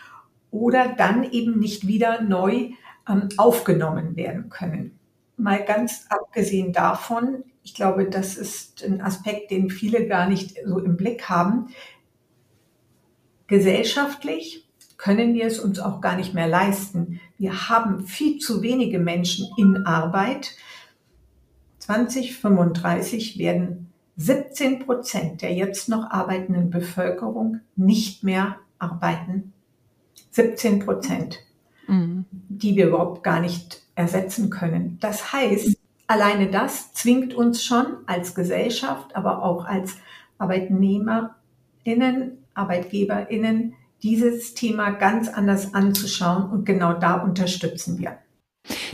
oder 0.51 0.89
dann 0.89 1.31
eben 1.31 1.59
nicht 1.59 1.87
wieder 1.87 2.23
neu 2.23 2.71
ähm, 3.09 3.29
aufgenommen 3.37 4.17
werden 4.17 4.49
können. 4.49 4.99
Mal 5.37 5.65
ganz 5.65 6.07
abgesehen 6.09 6.73
davon, 6.73 7.45
ich 7.63 7.75
glaube, 7.75 8.09
das 8.09 8.37
ist 8.37 8.85
ein 8.85 9.01
Aspekt, 9.01 9.51
den 9.51 9.71
viele 9.71 10.07
gar 10.07 10.29
nicht 10.29 10.57
so 10.65 10.79
im 10.79 10.97
Blick 10.97 11.29
haben. 11.29 11.69
Gesellschaftlich 13.49 14.67
können 14.97 15.35
wir 15.35 15.47
es 15.47 15.59
uns 15.59 15.79
auch 15.79 16.01
gar 16.01 16.17
nicht 16.17 16.33
mehr 16.33 16.49
leisten. 16.49 17.21
Wir 17.39 17.69
haben 17.69 18.07
viel 18.07 18.39
zu 18.39 18.63
wenige 18.63 18.99
Menschen 18.99 19.49
in 19.57 19.85
Arbeit. 19.85 20.53
2035 21.81 23.39
werden 23.39 23.93
17 24.17 24.81
Prozent 24.81 25.43
der 25.43 25.53
jetzt 25.53 25.89
noch 25.89 26.11
arbeitenden 26.11 26.71
Bevölkerung 26.71 27.61
nicht 27.77 28.25
mehr 28.25 28.57
arbeiten. 28.79 29.53
17 30.31 30.81
Prozent, 30.81 31.39
mhm. 31.87 32.25
Die 32.59 32.77
wir 32.77 32.89
überhaupt 32.89 33.23
gar 33.23 33.41
nicht 33.41 33.83
ersetzen 33.95 34.51
können. 34.51 34.99
Das 35.01 35.33
heißt, 35.33 35.79
alleine 36.07 36.51
das 36.51 36.93
zwingt 36.93 37.35
uns 37.35 37.65
schon 37.65 37.87
als 38.07 38.35
Gesellschaft, 38.35 39.17
aber 39.17 39.43
auch 39.43 39.65
als 39.65 39.97
ArbeitnehmerInnen, 40.39 42.39
ArbeitgeberInnen, 42.55 43.75
dieses 44.03 44.55
Thema 44.55 44.91
ganz 44.91 45.29
anders 45.29 45.75
anzuschauen 45.75 46.51
und 46.51 46.65
genau 46.65 46.93
da 46.93 47.17
unterstützen 47.17 47.99
wir. 47.99 48.19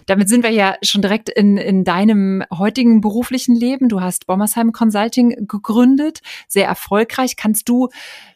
Damit 0.06 0.28
sind 0.28 0.42
wir 0.42 0.50
ja 0.50 0.76
schon 0.82 1.02
direkt 1.02 1.28
in, 1.28 1.56
in 1.56 1.84
deinem 1.84 2.42
heutigen 2.52 3.00
beruflichen 3.00 3.54
Leben. 3.54 3.88
Du 3.88 4.00
hast 4.00 4.26
Bommersheim 4.26 4.72
Consulting 4.72 5.46
gegründet, 5.46 6.20
sehr 6.48 6.66
erfolgreich. 6.66 7.36
Kannst 7.36 7.68
du 7.68 7.88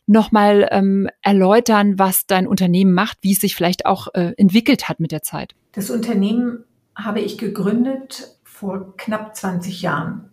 nochmal 0.06 0.68
ähm, 0.70 1.08
erläutern, 1.22 1.98
was 1.98 2.26
dein 2.26 2.46
Unternehmen 2.46 2.94
macht, 2.94 3.18
wie 3.22 3.32
es 3.32 3.40
sich 3.40 3.54
vielleicht 3.56 3.86
auch 3.86 4.08
äh, 4.14 4.32
entwickelt 4.36 4.88
hat 4.88 5.00
mit 5.00 5.12
der 5.12 5.22
Zeit? 5.22 5.54
Das 5.72 5.90
Unternehmen 5.90 6.64
habe 6.94 7.20
ich 7.20 7.38
gegründet 7.38 8.38
vor 8.42 8.96
knapp 8.96 9.36
20 9.36 9.82
Jahren. 9.82 10.30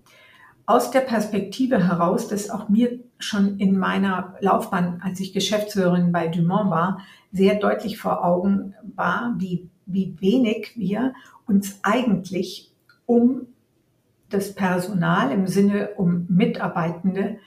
Aus 0.66 0.92
der 0.92 1.02
Perspektive 1.02 1.86
heraus, 1.86 2.30
dass 2.30 2.50
auch 2.50 2.70
mir 2.70 3.00
schon 3.20 3.60
in 3.60 3.78
meiner 3.78 4.36
Laufbahn, 4.40 5.02
als 5.04 5.20
ich 5.20 5.34
Geschäftsführerin 5.34 6.14
bei 6.14 6.30
Dumont 6.30 6.72
war, 6.72 7.00
sehr 7.34 7.56
deutlich 7.56 7.98
vor 7.98 8.24
Augen 8.24 8.74
war, 8.96 9.36
wie, 9.40 9.70
wie 9.86 10.16
wenig 10.20 10.74
wir 10.76 11.14
uns 11.48 11.80
eigentlich 11.84 12.72
um 13.06 13.48
das 14.30 14.56
Personal 14.56 15.32
im 15.32 15.48
Sinne 15.48 15.92
um 15.98 16.26
Mitarbeitende 16.30 17.38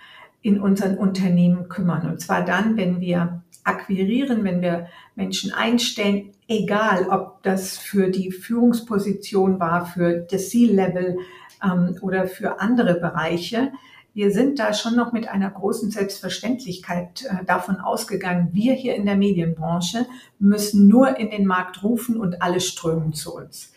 in 0.42 0.60
unseren 0.60 0.96
Unternehmen 0.96 1.68
kümmern. 1.68 2.08
Und 2.08 2.20
zwar 2.20 2.44
dann, 2.44 2.76
wenn 2.76 3.00
wir 3.00 3.42
akquirieren, 3.64 4.44
wenn 4.44 4.62
wir 4.62 4.86
Menschen 5.16 5.52
einstellen, 5.52 6.30
egal 6.46 7.08
ob 7.08 7.42
das 7.42 7.76
für 7.76 8.10
die 8.10 8.30
Führungsposition 8.30 9.58
war, 9.58 9.86
für 9.86 10.24
das 10.30 10.50
C-Level 10.50 11.18
ähm, 11.64 11.96
oder 12.00 12.28
für 12.28 12.60
andere 12.60 12.94
Bereiche. 12.94 13.72
Wir 14.16 14.30
sind 14.30 14.58
da 14.58 14.72
schon 14.72 14.96
noch 14.96 15.12
mit 15.12 15.28
einer 15.28 15.50
großen 15.50 15.90
Selbstverständlichkeit 15.90 17.26
äh, 17.26 17.44
davon 17.44 17.76
ausgegangen, 17.76 18.48
wir 18.52 18.72
hier 18.72 18.94
in 18.94 19.04
der 19.04 19.18
Medienbranche 19.18 20.06
müssen 20.38 20.88
nur 20.88 21.18
in 21.18 21.28
den 21.28 21.44
Markt 21.44 21.82
rufen 21.82 22.16
und 22.16 22.40
alle 22.40 22.62
strömen 22.62 23.12
zu 23.12 23.36
uns. 23.36 23.74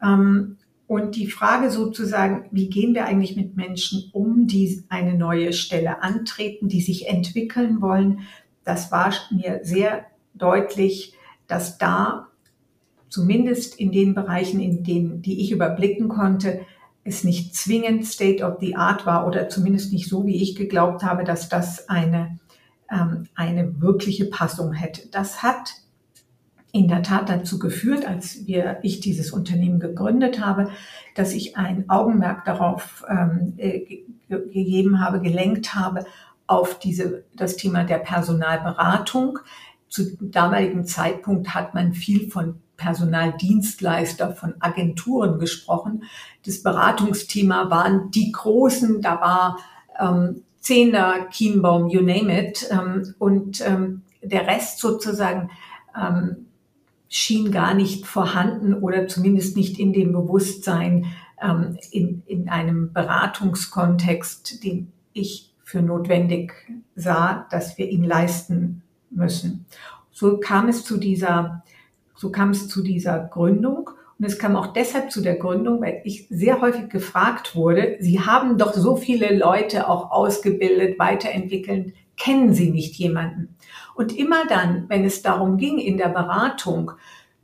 Ähm, 0.00 0.58
und 0.86 1.16
die 1.16 1.26
Frage 1.26 1.72
sozusagen, 1.72 2.44
wie 2.52 2.70
gehen 2.70 2.94
wir 2.94 3.04
eigentlich 3.04 3.34
mit 3.34 3.56
Menschen 3.56 4.10
um, 4.12 4.46
die 4.46 4.84
eine 4.90 5.14
neue 5.14 5.52
Stelle 5.52 6.04
antreten, 6.04 6.68
die 6.68 6.82
sich 6.82 7.08
entwickeln 7.08 7.80
wollen, 7.80 8.20
das 8.62 8.92
war 8.92 9.12
mir 9.32 9.58
sehr 9.64 10.06
deutlich, 10.34 11.14
dass 11.48 11.78
da 11.78 12.28
zumindest 13.08 13.74
in 13.80 13.90
den 13.90 14.14
Bereichen, 14.14 14.60
in 14.60 14.84
denen, 14.84 15.20
die 15.20 15.40
ich 15.40 15.50
überblicken 15.50 16.06
konnte, 16.08 16.60
es 17.04 17.24
nicht 17.24 17.54
zwingend 17.54 18.06
State 18.06 18.44
of 18.44 18.58
the 18.60 18.76
Art 18.76 19.06
war 19.06 19.26
oder 19.26 19.48
zumindest 19.48 19.92
nicht 19.92 20.08
so, 20.08 20.26
wie 20.26 20.42
ich 20.42 20.54
geglaubt 20.54 21.02
habe, 21.02 21.24
dass 21.24 21.48
das 21.48 21.88
eine, 21.88 22.38
ähm, 22.90 23.26
eine 23.34 23.80
wirkliche 23.80 24.26
Passung 24.26 24.72
hätte. 24.72 25.08
Das 25.10 25.42
hat 25.42 25.74
in 26.72 26.88
der 26.88 27.02
Tat 27.02 27.28
dazu 27.28 27.58
geführt, 27.58 28.06
als 28.06 28.46
wir, 28.46 28.78
ich 28.82 29.00
dieses 29.00 29.32
Unternehmen 29.32 29.80
gegründet 29.80 30.44
habe, 30.44 30.70
dass 31.14 31.32
ich 31.32 31.56
ein 31.56 31.88
Augenmerk 31.88 32.44
darauf 32.44 33.04
ähm, 33.08 33.54
äh, 33.56 34.04
gegeben 34.28 35.00
habe, 35.00 35.20
gelenkt 35.20 35.74
habe 35.74 36.04
auf 36.46 36.78
diese, 36.78 37.24
das 37.34 37.56
Thema 37.56 37.84
der 37.84 37.98
Personalberatung. 37.98 39.38
Zu 39.88 40.16
damaligen 40.20 40.84
Zeitpunkt 40.86 41.54
hat 41.54 41.74
man 41.74 41.94
viel 41.94 42.30
von 42.30 42.60
Personaldienstleister, 42.80 44.32
von 44.32 44.54
Agenturen 44.58 45.38
gesprochen. 45.38 46.04
Das 46.46 46.62
Beratungsthema 46.62 47.68
waren 47.68 48.10
die 48.10 48.32
großen, 48.32 49.02
da 49.02 49.20
war 49.20 49.58
ähm, 50.00 50.42
Zehner, 50.60 51.26
Kienbaum, 51.30 51.90
you 51.90 52.00
name 52.00 52.36
it. 52.36 52.66
Ähm, 52.70 53.14
und 53.18 53.60
ähm, 53.66 54.02
der 54.22 54.46
Rest 54.46 54.78
sozusagen 54.78 55.50
ähm, 55.94 56.46
schien 57.08 57.52
gar 57.52 57.74
nicht 57.74 58.06
vorhanden 58.06 58.72
oder 58.74 59.06
zumindest 59.08 59.56
nicht 59.56 59.78
in 59.78 59.92
dem 59.92 60.12
Bewusstsein 60.12 61.06
ähm, 61.42 61.76
in, 61.90 62.22
in 62.26 62.48
einem 62.48 62.92
Beratungskontext, 62.92 64.64
den 64.64 64.92
ich 65.12 65.52
für 65.62 65.82
notwendig 65.82 66.54
sah, 66.96 67.46
dass 67.50 67.76
wir 67.76 67.90
ihn 67.90 68.04
leisten 68.04 68.82
müssen. 69.10 69.66
So 70.10 70.38
kam 70.38 70.68
es 70.68 70.84
zu 70.84 70.98
dieser, 70.98 71.62
so 72.20 72.30
kam 72.30 72.50
es 72.50 72.68
zu 72.68 72.82
dieser 72.82 73.18
Gründung. 73.18 73.88
Und 74.18 74.26
es 74.26 74.38
kam 74.38 74.54
auch 74.54 74.74
deshalb 74.74 75.10
zu 75.10 75.22
der 75.22 75.36
Gründung, 75.36 75.80
weil 75.80 76.02
ich 76.04 76.26
sehr 76.28 76.60
häufig 76.60 76.90
gefragt 76.90 77.56
wurde, 77.56 77.96
Sie 78.00 78.20
haben 78.20 78.58
doch 78.58 78.74
so 78.74 78.96
viele 78.96 79.34
Leute 79.34 79.88
auch 79.88 80.10
ausgebildet, 80.10 80.98
weiterentwickelt, 80.98 81.94
kennen 82.18 82.52
Sie 82.52 82.70
nicht 82.70 82.96
jemanden? 82.96 83.56
Und 83.94 84.14
immer 84.14 84.46
dann, 84.46 84.84
wenn 84.88 85.06
es 85.06 85.22
darum 85.22 85.56
ging, 85.56 85.78
in 85.78 85.96
der 85.96 86.10
Beratung 86.10 86.92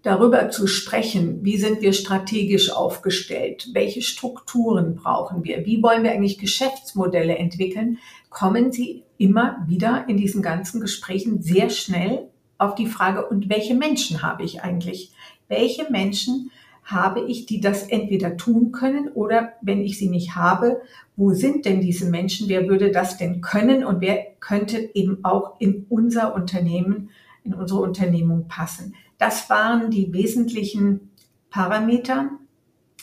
darüber 0.02 0.50
zu 0.50 0.66
sprechen, 0.66 1.38
wie 1.42 1.56
sind 1.56 1.80
wir 1.80 1.94
strategisch 1.94 2.70
aufgestellt, 2.70 3.70
welche 3.72 4.02
Strukturen 4.02 4.96
brauchen 4.96 5.42
wir, 5.42 5.64
wie 5.64 5.82
wollen 5.82 6.02
wir 6.02 6.12
eigentlich 6.12 6.36
Geschäftsmodelle 6.36 7.38
entwickeln, 7.38 7.96
kommen 8.28 8.72
Sie 8.72 9.04
immer 9.16 9.64
wieder 9.66 10.04
in 10.08 10.18
diesen 10.18 10.42
ganzen 10.42 10.82
Gesprächen 10.82 11.40
sehr 11.40 11.70
schnell 11.70 12.28
auf 12.58 12.74
die 12.74 12.86
Frage, 12.86 13.26
und 13.26 13.48
welche 13.48 13.74
Menschen 13.74 14.22
habe 14.22 14.44
ich 14.44 14.62
eigentlich? 14.62 15.12
Welche 15.48 15.90
Menschen 15.90 16.50
habe 16.84 17.20
ich, 17.20 17.46
die 17.46 17.60
das 17.60 17.82
entweder 17.88 18.36
tun 18.36 18.70
können 18.70 19.08
oder 19.08 19.54
wenn 19.60 19.82
ich 19.82 19.98
sie 19.98 20.08
nicht 20.08 20.36
habe, 20.36 20.80
wo 21.16 21.32
sind 21.32 21.64
denn 21.64 21.80
diese 21.80 22.08
Menschen? 22.08 22.48
Wer 22.48 22.68
würde 22.68 22.92
das 22.92 23.16
denn 23.16 23.40
können 23.40 23.84
und 23.84 24.00
wer 24.00 24.24
könnte 24.38 24.90
eben 24.94 25.24
auch 25.24 25.60
in 25.60 25.86
unser 25.88 26.34
Unternehmen, 26.34 27.10
in 27.42 27.54
unsere 27.54 27.80
Unternehmung 27.80 28.46
passen? 28.46 28.94
Das 29.18 29.50
waren 29.50 29.90
die 29.90 30.12
wesentlichen 30.12 31.10
Parameter, 31.50 32.30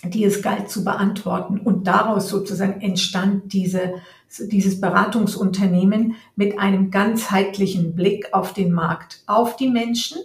die 0.04 0.24
es 0.26 0.42
galt 0.42 0.70
zu 0.70 0.84
beantworten. 0.84 1.60
Und 1.60 1.88
daraus 1.88 2.30
sozusagen 2.30 2.82
entstand 2.82 3.54
diese, 3.54 3.96
dieses 4.40 4.82
Beratungsunternehmen 4.82 6.16
mit 6.36 6.60
einem 6.60 6.92
ganzheitlichen 6.92 7.96
Blick 7.96 8.34
auf 8.34 8.54
den 8.54 8.72
Markt, 8.72 9.24
auf 9.28 9.56
die 9.56 9.70
Menschen. 9.70 10.18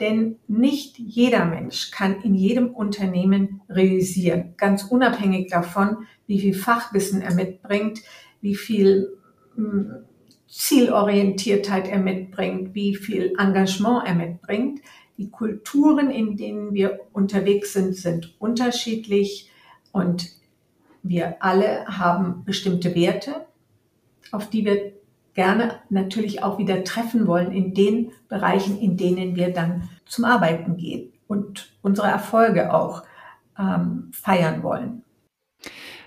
Denn 0.00 0.36
nicht 0.48 0.98
jeder 0.98 1.44
Mensch 1.44 1.90
kann 1.90 2.22
in 2.22 2.34
jedem 2.34 2.70
Unternehmen 2.70 3.60
realisieren, 3.68 4.54
ganz 4.56 4.84
unabhängig 4.84 5.50
davon, 5.50 6.06
wie 6.26 6.40
viel 6.40 6.54
Fachwissen 6.54 7.20
er 7.20 7.34
mitbringt, 7.34 8.00
wie 8.40 8.56
viel 8.56 9.16
hm, 9.54 10.04
Zielorientiertheit 10.48 11.88
er 11.88 11.98
mitbringt, 11.98 12.74
wie 12.74 12.94
viel 12.96 13.32
Engagement 13.38 14.06
er 14.06 14.14
mitbringt. 14.14 14.80
Die 15.18 15.30
Kulturen, 15.30 16.10
in 16.10 16.36
denen 16.36 16.72
wir 16.72 17.00
unterwegs 17.12 17.72
sind, 17.72 17.96
sind 17.96 18.34
unterschiedlich 18.38 19.50
und 19.92 20.30
wir 21.02 21.42
alle 21.42 21.86
haben 21.86 22.44
bestimmte 22.44 22.94
Werte, 22.94 23.46
auf 24.30 24.48
die 24.48 24.64
wir 24.64 24.92
gerne 25.34 25.80
natürlich 25.90 26.42
auch 26.42 26.58
wieder 26.58 26.84
treffen 26.84 27.26
wollen 27.26 27.52
in 27.52 27.74
den 27.74 28.12
Bereichen, 28.28 28.78
in 28.78 28.96
denen 28.96 29.36
wir 29.36 29.52
dann 29.52 29.88
zum 30.06 30.24
Arbeiten 30.24 30.76
gehen 30.76 31.12
und 31.26 31.72
unsere 31.82 32.08
Erfolge 32.08 32.74
auch 32.74 33.02
ähm, 33.58 34.10
feiern 34.12 34.62
wollen. 34.62 35.02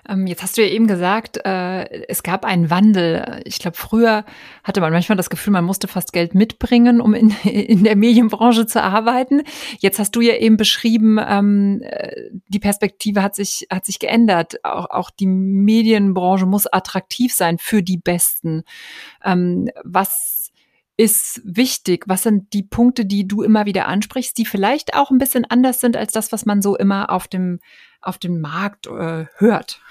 Ähm, 0.07 0.27
jetzt 0.27 0.43
hast 0.43 0.57
du 0.57 0.61
ja 0.61 0.69
eben 0.69 0.87
gesagt, 0.87 1.37
äh, 1.45 2.05
es 2.07 2.23
gab 2.23 2.45
einen 2.45 2.69
Wandel. 2.69 3.41
Ich 3.45 3.59
glaube, 3.59 3.77
früher 3.77 4.25
hatte 4.63 4.81
man 4.81 4.91
manchmal 4.91 5.15
das 5.17 5.29
Gefühl, 5.29 5.53
man 5.53 5.65
musste 5.65 5.87
fast 5.87 6.13
Geld 6.13 6.35
mitbringen, 6.35 7.01
um 7.01 7.13
in, 7.13 7.29
in 7.43 7.83
der 7.83 7.95
Medienbranche 7.95 8.65
zu 8.65 8.81
arbeiten. 8.81 9.43
Jetzt 9.79 9.99
hast 9.99 10.15
du 10.15 10.21
ja 10.21 10.35
eben 10.35 10.57
beschrieben, 10.57 11.19
ähm, 11.25 11.81
äh, 11.83 12.29
die 12.47 12.59
Perspektive 12.59 13.21
hat 13.21 13.35
sich, 13.35 13.67
hat 13.71 13.85
sich 13.85 13.99
geändert. 13.99 14.63
Auch, 14.63 14.89
auch 14.89 15.09
die 15.09 15.27
Medienbranche 15.27 16.45
muss 16.45 16.67
attraktiv 16.67 17.33
sein 17.33 17.57
für 17.57 17.83
die 17.83 17.97
Besten. 17.97 18.63
Ähm, 19.23 19.69
was 19.83 20.45
ist 20.97 21.41
wichtig? 21.43 22.05
Was 22.07 22.23
sind 22.23 22.53
die 22.53 22.63
Punkte, 22.63 23.05
die 23.05 23.27
du 23.27 23.41
immer 23.41 23.65
wieder 23.65 23.87
ansprichst, 23.87 24.37
die 24.37 24.45
vielleicht 24.45 24.95
auch 24.95 25.11
ein 25.11 25.17
bisschen 25.17 25.45
anders 25.45 25.81
sind 25.81 25.97
als 25.97 26.13
das, 26.13 26.31
was 26.31 26.45
man 26.45 26.61
so 26.61 26.77
immer 26.77 27.09
auf 27.09 27.27
dem, 27.27 27.59
auf 28.01 28.17
dem 28.17 28.41
Markt 28.41 28.87
äh, 28.87 29.25
hört? 29.37 29.81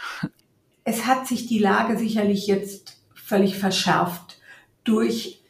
Es 0.85 1.07
hat 1.07 1.27
sich 1.27 1.47
die 1.47 1.59
Lage 1.59 1.99
sicherlich 1.99 2.47
jetzt 2.47 3.01
völlig 3.15 3.57
verschärft 3.59 4.39
durch 4.85 5.43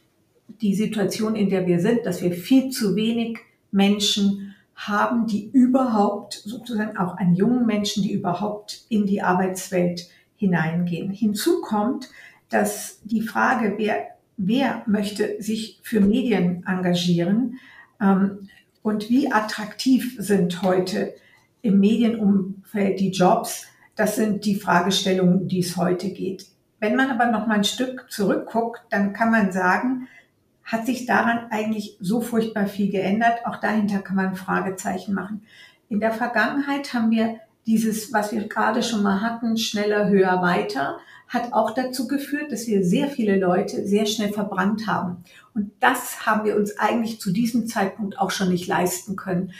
die 0.61 0.75
Situation, 0.75 1.35
in 1.35 1.49
der 1.49 1.67
wir 1.67 1.79
sind, 1.79 2.05
dass 2.05 2.21
wir 2.21 2.31
viel 2.31 2.69
zu 2.69 2.95
wenig 2.95 3.39
Menschen 3.71 4.55
haben, 4.75 5.27
die 5.27 5.49
überhaupt, 5.51 6.33
sozusagen 6.33 6.97
auch 6.97 7.17
an 7.17 7.35
jungen 7.35 7.65
Menschen, 7.65 8.03
die 8.03 8.13
überhaupt 8.13 8.85
in 8.89 9.05
die 9.05 9.21
Arbeitswelt 9.21 10.07
hineingehen. 10.35 11.11
Hinzu 11.11 11.61
kommt, 11.61 12.09
dass 12.49 12.99
die 13.03 13.21
Frage, 13.21 13.75
wer 13.77 14.15
wer 14.37 14.83
möchte 14.85 15.41
sich 15.41 15.79
für 15.83 15.99
Medien 15.99 16.63
engagieren 16.67 17.59
ähm, 18.01 18.49
und 18.81 19.09
wie 19.09 19.31
attraktiv 19.31 20.15
sind 20.19 20.61
heute 20.61 21.15
im 21.65 21.79
Medienumfeld 21.79 22.99
die 22.99 23.11
Jobs. 23.11 23.65
Das 23.95 24.15
sind 24.15 24.45
die 24.45 24.55
Fragestellungen, 24.55 25.47
die 25.47 25.59
es 25.59 25.75
heute 25.77 26.09
geht. 26.09 26.45
Wenn 26.79 26.95
man 26.95 27.09
aber 27.09 27.25
noch 27.31 27.47
mal 27.47 27.55
ein 27.55 27.63
Stück 27.63 28.05
zurückguckt, 28.09 28.81
dann 28.89 29.13
kann 29.13 29.31
man 29.31 29.51
sagen, 29.51 30.07
hat 30.63 30.85
sich 30.85 31.05
daran 31.05 31.47
eigentlich 31.49 31.97
so 31.99 32.21
furchtbar 32.21 32.67
viel 32.67 32.91
geändert? 32.91 33.45
Auch 33.45 33.57
dahinter 33.57 33.99
kann 33.99 34.15
man 34.15 34.35
Fragezeichen 34.35 35.13
machen. 35.13 35.43
In 35.89 35.99
der 35.99 36.11
Vergangenheit 36.11 36.93
haben 36.93 37.11
wir 37.11 37.39
dieses, 37.65 38.13
was 38.13 38.31
wir 38.31 38.47
gerade 38.47 38.83
schon 38.83 39.01
mal 39.01 39.21
hatten, 39.21 39.57
schneller, 39.57 40.09
höher, 40.09 40.41
weiter, 40.41 40.97
hat 41.27 41.53
auch 41.53 41.71
dazu 41.71 42.07
geführt, 42.07 42.51
dass 42.51 42.67
wir 42.67 42.83
sehr 42.83 43.07
viele 43.07 43.39
Leute 43.39 43.87
sehr 43.87 44.05
schnell 44.05 44.31
verbrannt 44.31 44.85
haben. 44.85 45.23
Und 45.55 45.71
das 45.79 46.25
haben 46.25 46.45
wir 46.45 46.55
uns 46.55 46.77
eigentlich 46.77 47.19
zu 47.19 47.31
diesem 47.31 47.67
Zeitpunkt 47.67 48.19
auch 48.19 48.29
schon 48.29 48.49
nicht 48.49 48.67
leisten 48.67 49.15
können. 49.15 49.51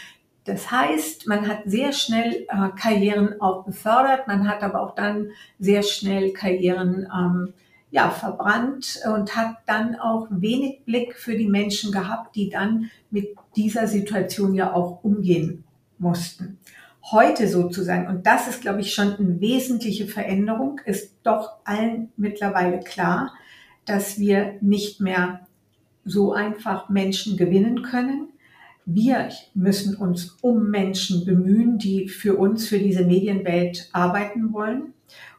Das 0.46 0.72
heißt, 0.72 1.28
man 1.28 1.48
hat 1.48 1.64
sehr 1.66 1.92
schnell 1.92 2.46
äh, 2.48 2.70
Karrieren 2.80 3.42
auch 3.42 3.66
befördert, 3.66 4.28
man 4.28 4.48
hat 4.48 4.64
aber 4.64 4.82
auch 4.82 4.96
dann 4.96 5.30
sehr 5.60 5.84
schnell 5.84 6.34
Karrieren 6.34 7.08
ähm, 7.14 7.54
ja, 7.92 8.10
verbrannt 8.10 9.00
und 9.12 9.36
hat 9.36 9.58
dann 9.66 9.96
auch 9.96 10.28
wenig 10.30 10.84
Blick 10.86 11.16
für 11.16 11.36
die 11.36 11.48
Menschen 11.48 11.92
gehabt, 11.92 12.36
die 12.36 12.50
dann 12.50 12.92
mit 13.10 13.36
dieser 13.56 13.88
Situation 13.88 14.54
ja 14.54 14.74
auch 14.74 15.04
umgehen 15.04 15.64
mussten 15.98 16.60
heute 17.12 17.48
sozusagen, 17.48 18.08
und 18.08 18.26
das 18.26 18.48
ist, 18.48 18.62
glaube 18.62 18.82
ich, 18.82 18.94
schon 18.94 19.16
eine 19.16 19.40
wesentliche 19.40 20.08
Veränderung, 20.08 20.82
ist 20.86 21.14
doch 21.24 21.58
allen 21.64 22.12
mittlerweile 22.18 22.80
klar, 22.80 23.34
dass 23.86 24.20
wir 24.20 24.56
nicht 24.62 25.02
mehr 25.02 25.42
so 26.04 26.34
einfach 26.34 26.90
Menschen 26.90 27.38
gewinnen 27.38 27.84
können. 27.84 28.30
Wir 28.86 29.30
müssen 29.54 29.96
uns 29.96 30.38
um 30.42 30.70
Menschen 30.70 31.26
bemühen, 31.26 31.80
die 31.80 32.08
für 32.08 32.36
uns, 32.36 32.68
für 32.68 32.80
diese 32.80 33.04
Medienwelt 33.04 33.90
arbeiten 33.94 34.54
wollen. 34.54 34.94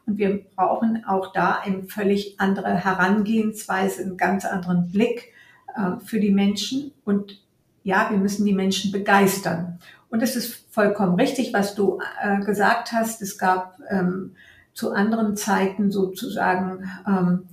Und 0.05 0.19
wir 0.19 0.45
brauchen 0.57 1.05
auch 1.07 1.33
da 1.33 1.61
eine 1.63 1.85
völlig 1.85 2.41
andere 2.41 2.75
Herangehensweise, 2.75 4.03
einen 4.03 4.17
ganz 4.17 4.45
anderen 4.45 4.91
Blick 4.91 5.33
äh, 5.77 5.99
für 6.05 6.21
die 6.21 6.33
Menschen. 6.33 6.93
Und 7.05 7.41
ja, 7.83 8.09
wir 8.11 8.19
müssen 8.19 8.45
die 8.45 8.55
Menschen 8.55 8.91
begeistern. 8.91 9.79
Und 10.11 10.23
es 10.23 10.35
ist 10.35 10.67
vollkommen 10.71 11.15
richtig, 11.15 11.53
was 11.53 11.75
du 11.75 12.01
äh, 12.23 12.41
gesagt 12.45 12.93
hast. 12.93 13.23
Es 13.23 13.39
gab 13.39 13.79
ähm, 13.89 14.33
zu 14.75 14.93
anderen 14.93 15.37
Zeiten 15.37 15.91
sozusagen 15.91 16.91
ähm, 17.07 17.45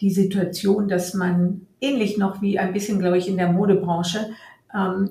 die 0.00 0.10
Situation, 0.10 0.88
dass 0.88 1.14
man 1.14 1.66
ähnlich 1.80 2.18
noch 2.18 2.42
wie 2.42 2.58
ein 2.58 2.72
bisschen, 2.72 2.98
glaube 2.98 3.18
ich, 3.18 3.28
in 3.28 3.36
der 3.36 3.52
Modebranche, 3.52 4.30
ähm, 4.74 5.10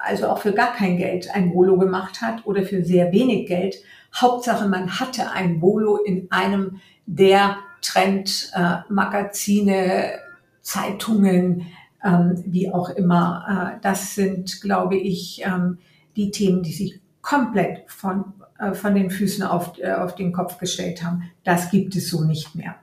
also 0.00 0.28
auch 0.28 0.38
für 0.38 0.52
gar 0.52 0.74
kein 0.74 0.96
Geld 0.96 1.34
ein 1.34 1.52
Bolo 1.52 1.76
gemacht 1.78 2.20
hat 2.20 2.46
oder 2.46 2.64
für 2.64 2.84
sehr 2.84 3.12
wenig 3.12 3.48
Geld. 3.48 3.76
Hauptsache, 4.14 4.68
man 4.68 5.00
hatte 5.00 5.32
ein 5.32 5.58
Bolo 5.60 5.96
in 5.96 6.30
einem 6.30 6.80
der 7.06 7.56
Trendmagazine, 7.80 10.18
Zeitungen, 10.60 11.66
ähm, 12.02 12.42
wie 12.46 12.72
auch 12.72 12.90
immer. 12.90 13.76
Äh, 13.76 13.80
das 13.82 14.14
sind, 14.14 14.60
glaube 14.60 14.96
ich, 14.96 15.42
ähm, 15.44 15.78
die 16.16 16.30
Themen, 16.30 16.62
die 16.62 16.72
sich 16.72 17.00
komplett 17.20 17.90
von, 17.90 18.32
äh, 18.58 18.72
von 18.72 18.94
den 18.94 19.10
Füßen 19.10 19.44
auf, 19.44 19.78
äh, 19.78 19.92
auf 19.92 20.14
den 20.14 20.32
Kopf 20.32 20.58
gestellt 20.58 21.02
haben. 21.02 21.30
Das 21.42 21.70
gibt 21.70 21.96
es 21.96 22.08
so 22.08 22.24
nicht 22.24 22.54
mehr. 22.54 22.76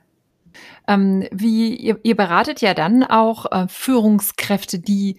Ähm, 0.88 1.26
wie 1.32 1.74
ihr, 1.74 1.98
ihr 2.02 2.16
beratet 2.16 2.60
ja 2.60 2.74
dann 2.74 3.04
auch 3.04 3.50
äh, 3.50 3.68
Führungskräfte, 3.68 4.80
die 4.80 5.16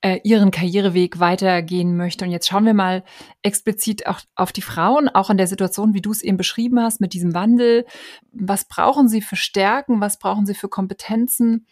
äh, 0.00 0.20
ihren 0.24 0.50
Karriereweg 0.50 1.18
weitergehen 1.18 1.96
möchten. 1.96 2.24
Und 2.24 2.30
jetzt 2.30 2.48
schauen 2.48 2.66
wir 2.66 2.74
mal 2.74 3.04
explizit 3.42 4.06
auch 4.06 4.20
auf 4.34 4.52
die 4.52 4.62
Frauen, 4.62 5.08
auch 5.08 5.30
in 5.30 5.36
der 5.36 5.46
Situation, 5.46 5.94
wie 5.94 6.02
du 6.02 6.10
es 6.10 6.22
eben 6.22 6.36
beschrieben 6.36 6.80
hast, 6.80 7.00
mit 7.00 7.12
diesem 7.12 7.34
Wandel. 7.34 7.86
Was 8.32 8.66
brauchen 8.66 9.08
sie 9.08 9.22
für 9.22 9.36
Stärken? 9.36 10.00
Was 10.00 10.18
brauchen 10.18 10.46
sie 10.46 10.54
für 10.54 10.68
Kompetenzen, 10.68 11.66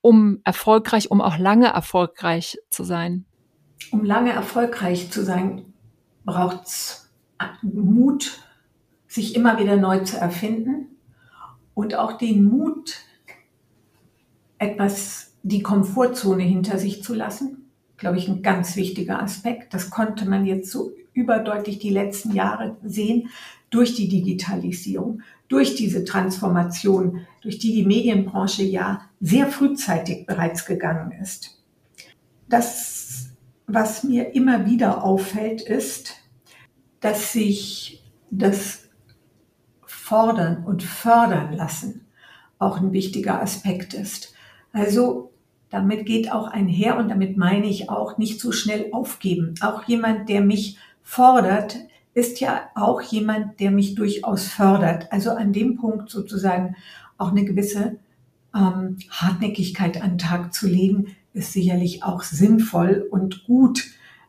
um 0.00 0.40
erfolgreich, 0.44 1.10
um 1.10 1.20
auch 1.20 1.38
lange 1.38 1.68
erfolgreich 1.68 2.58
zu 2.70 2.84
sein? 2.84 3.26
um 3.90 4.04
lange 4.04 4.32
erfolgreich 4.32 5.10
zu 5.10 5.24
sein, 5.24 5.72
braucht 6.24 6.66
es 6.66 7.10
Mut, 7.62 8.38
sich 9.08 9.34
immer 9.34 9.58
wieder 9.58 9.76
neu 9.76 10.00
zu 10.00 10.16
erfinden 10.16 10.96
und 11.74 11.94
auch 11.94 12.12
den 12.12 12.44
Mut, 12.44 12.96
etwas, 14.58 15.31
die 15.42 15.62
Komfortzone 15.62 16.42
hinter 16.42 16.78
sich 16.78 17.02
zu 17.02 17.14
lassen. 17.14 17.70
Glaube 17.96 18.18
ich, 18.18 18.28
ein 18.28 18.42
ganz 18.42 18.76
wichtiger 18.76 19.22
Aspekt. 19.22 19.74
Das 19.74 19.90
konnte 19.90 20.28
man 20.28 20.46
jetzt 20.46 20.70
so 20.70 20.92
überdeutlich 21.14 21.78
die 21.78 21.90
letzten 21.90 22.32
Jahre 22.32 22.76
sehen 22.84 23.28
durch 23.70 23.94
die 23.94 24.08
Digitalisierung, 24.08 25.22
durch 25.48 25.74
diese 25.74 26.04
Transformation, 26.04 27.26
durch 27.42 27.58
die 27.58 27.72
die 27.72 27.84
Medienbranche 27.84 28.62
ja 28.62 29.02
sehr 29.20 29.46
frühzeitig 29.46 30.26
bereits 30.26 30.66
gegangen 30.66 31.12
ist. 31.20 31.62
Das 32.48 33.02
was 33.66 34.04
mir 34.04 34.34
immer 34.34 34.66
wieder 34.66 35.02
auffällt, 35.02 35.62
ist, 35.62 36.16
dass 37.00 37.32
sich 37.32 38.04
das 38.30 38.88
Fordern 39.84 40.64
und 40.64 40.82
Fördern 40.82 41.52
lassen 41.52 42.06
auch 42.58 42.80
ein 42.80 42.92
wichtiger 42.92 43.40
Aspekt 43.42 43.94
ist. 43.94 44.34
Also 44.72 45.31
damit 45.72 46.04
geht 46.04 46.30
auch 46.30 46.48
einher 46.48 46.98
und 46.98 47.08
damit 47.08 47.38
meine 47.38 47.66
ich 47.66 47.88
auch 47.88 48.18
nicht 48.18 48.38
so 48.38 48.52
schnell 48.52 48.90
aufgeben. 48.92 49.54
Auch 49.62 49.84
jemand, 49.84 50.28
der 50.28 50.42
mich 50.42 50.76
fordert, 51.02 51.78
ist 52.12 52.40
ja 52.40 52.68
auch 52.74 53.00
jemand, 53.00 53.58
der 53.58 53.70
mich 53.70 53.94
durchaus 53.94 54.46
fördert. 54.48 55.10
Also 55.10 55.30
an 55.30 55.54
dem 55.54 55.76
Punkt 55.76 56.10
sozusagen 56.10 56.76
auch 57.16 57.30
eine 57.30 57.46
gewisse 57.46 57.96
ähm, 58.54 58.98
Hartnäckigkeit 59.10 60.02
an 60.02 60.10
den 60.10 60.18
Tag 60.18 60.52
zu 60.52 60.68
legen, 60.68 61.16
ist 61.32 61.54
sicherlich 61.54 62.04
auch 62.04 62.22
sinnvoll 62.22 63.08
und 63.10 63.44
gut, 63.46 63.84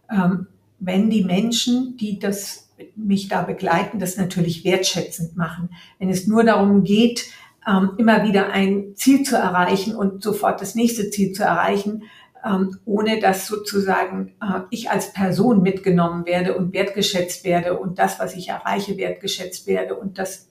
ähm, 0.10 0.48
wenn 0.80 1.10
die 1.10 1.26
Menschen, 1.26 1.98
die 1.98 2.20
das 2.20 2.70
mich 2.96 3.28
da 3.28 3.42
begleiten, 3.42 4.00
das 4.00 4.16
natürlich 4.16 4.64
wertschätzend 4.64 5.36
machen. 5.36 5.70
Wenn 6.00 6.10
es 6.10 6.26
nur 6.26 6.46
darum 6.46 6.86
geht, 6.86 7.26
ähm, 7.68 7.92
immer 7.98 8.24
wieder 8.24 8.52
ein 8.52 8.96
Ziel 8.96 9.24
zu 9.24 9.36
erreichen 9.36 9.96
und 9.96 10.24
sofort 10.24 10.62
das 10.62 10.76
nächste 10.76 11.10
Ziel 11.10 11.32
zu 11.32 11.44
erreichen, 11.44 12.04
ähm, 12.46 12.78
ohne 12.86 13.20
dass 13.20 13.48
sozusagen 13.48 14.34
äh, 14.42 14.62
ich 14.70 14.90
als 14.90 15.14
Person 15.14 15.62
mitgenommen 15.62 16.26
werde 16.26 16.58
und 16.58 16.74
wertgeschätzt 16.74 17.46
werde 17.46 17.80
und 17.80 18.00
das, 18.00 18.20
was 18.20 18.36
ich 18.36 18.50
erreiche, 18.50 18.98
wertgeschätzt 18.98 19.68
werde 19.68 19.96
und 19.96 20.20
das 20.20 20.50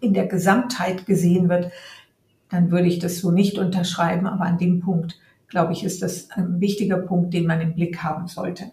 in 0.00 0.14
der 0.14 0.26
Gesamtheit 0.26 1.06
gesehen 1.06 1.48
wird, 1.48 1.70
dann 2.50 2.70
würde 2.70 2.88
ich 2.88 2.98
das 2.98 3.18
so 3.18 3.30
nicht 3.30 3.58
unterschreiben. 3.58 4.26
Aber 4.26 4.44
an 4.44 4.58
dem 4.58 4.80
Punkt, 4.80 5.18
glaube 5.48 5.72
ich, 5.72 5.84
ist 5.84 6.02
das 6.02 6.30
ein 6.30 6.60
wichtiger 6.60 6.98
Punkt, 6.98 7.32
den 7.32 7.46
man 7.46 7.60
im 7.60 7.74
Blick 7.74 8.02
haben 8.02 8.26
sollte. 8.26 8.70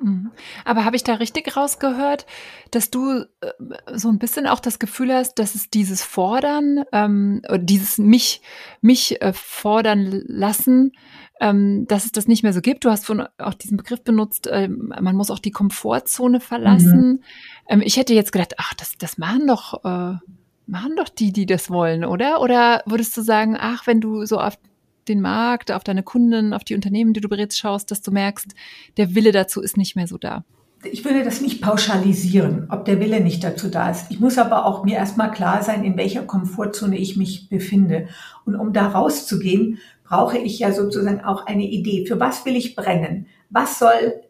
Mhm. 0.00 0.32
Aber 0.64 0.84
habe 0.84 0.96
ich 0.96 1.04
da 1.04 1.14
richtig 1.14 1.56
rausgehört, 1.56 2.26
dass 2.70 2.90
du 2.90 3.24
äh, 3.40 3.50
so 3.94 4.08
ein 4.08 4.18
bisschen 4.18 4.46
auch 4.46 4.60
das 4.60 4.78
Gefühl 4.78 5.12
hast, 5.12 5.38
dass 5.38 5.54
es 5.54 5.70
dieses 5.70 6.02
Fordern, 6.02 6.84
ähm, 6.92 7.42
dieses 7.58 7.98
mich, 7.98 8.42
mich 8.80 9.22
äh, 9.22 9.32
fordern 9.32 10.22
lassen, 10.26 10.92
ähm, 11.40 11.86
dass 11.86 12.04
es 12.04 12.12
das 12.12 12.28
nicht 12.28 12.42
mehr 12.42 12.52
so 12.52 12.60
gibt. 12.60 12.84
Du 12.84 12.90
hast 12.90 13.06
von 13.06 13.26
auch 13.38 13.54
diesen 13.54 13.76
Begriff 13.76 14.02
benutzt, 14.02 14.46
äh, 14.46 14.68
man 14.68 15.16
muss 15.16 15.30
auch 15.30 15.38
die 15.38 15.50
Komfortzone 15.50 16.40
verlassen. 16.40 17.06
Mhm. 17.06 17.20
Ähm, 17.68 17.82
ich 17.84 17.96
hätte 17.96 18.14
jetzt 18.14 18.32
gedacht, 18.32 18.54
ach, 18.58 18.74
das, 18.74 18.96
das 18.98 19.18
machen 19.18 19.46
doch, 19.46 19.84
äh, 19.84 20.16
machen 20.66 20.96
doch 20.96 21.08
die, 21.08 21.32
die 21.32 21.46
das 21.46 21.70
wollen, 21.70 22.04
oder? 22.04 22.40
Oder 22.40 22.82
würdest 22.86 23.16
du 23.16 23.22
sagen, 23.22 23.56
ach, 23.58 23.86
wenn 23.86 24.00
du 24.00 24.24
so 24.26 24.38
auf 24.38 24.58
den 25.08 25.20
Markt, 25.20 25.70
auf 25.72 25.84
deine 25.84 26.02
Kunden, 26.02 26.52
auf 26.52 26.64
die 26.64 26.74
Unternehmen, 26.74 27.12
die 27.12 27.20
du 27.20 27.28
berätst, 27.28 27.58
schaust, 27.58 27.90
dass 27.90 28.02
du 28.02 28.10
merkst, 28.10 28.54
der 28.96 29.14
Wille 29.14 29.32
dazu 29.32 29.60
ist 29.60 29.76
nicht 29.76 29.96
mehr 29.96 30.06
so 30.06 30.18
da? 30.18 30.44
Ich 30.90 31.04
würde 31.04 31.24
das 31.24 31.40
nicht 31.40 31.62
pauschalisieren, 31.62 32.66
ob 32.70 32.84
der 32.84 33.00
Wille 33.00 33.20
nicht 33.20 33.42
dazu 33.42 33.68
da 33.68 33.90
ist. 33.90 34.10
Ich 34.10 34.20
muss 34.20 34.36
aber 34.36 34.66
auch 34.66 34.84
mir 34.84 34.96
erstmal 34.96 35.30
klar 35.30 35.62
sein, 35.62 35.82
in 35.82 35.96
welcher 35.96 36.24
Komfortzone 36.24 36.98
ich 36.98 37.16
mich 37.16 37.48
befinde. 37.48 38.08
Und 38.44 38.54
um 38.54 38.72
da 38.72 38.88
rauszugehen, 38.88 39.78
brauche 40.04 40.38
ich 40.38 40.58
ja 40.58 40.72
sozusagen 40.72 41.22
auch 41.22 41.46
eine 41.46 41.64
Idee. 41.64 42.04
Für 42.06 42.20
was 42.20 42.44
will 42.44 42.54
ich 42.54 42.76
brennen? 42.76 43.26
Was 43.48 43.78
soll 43.78 44.20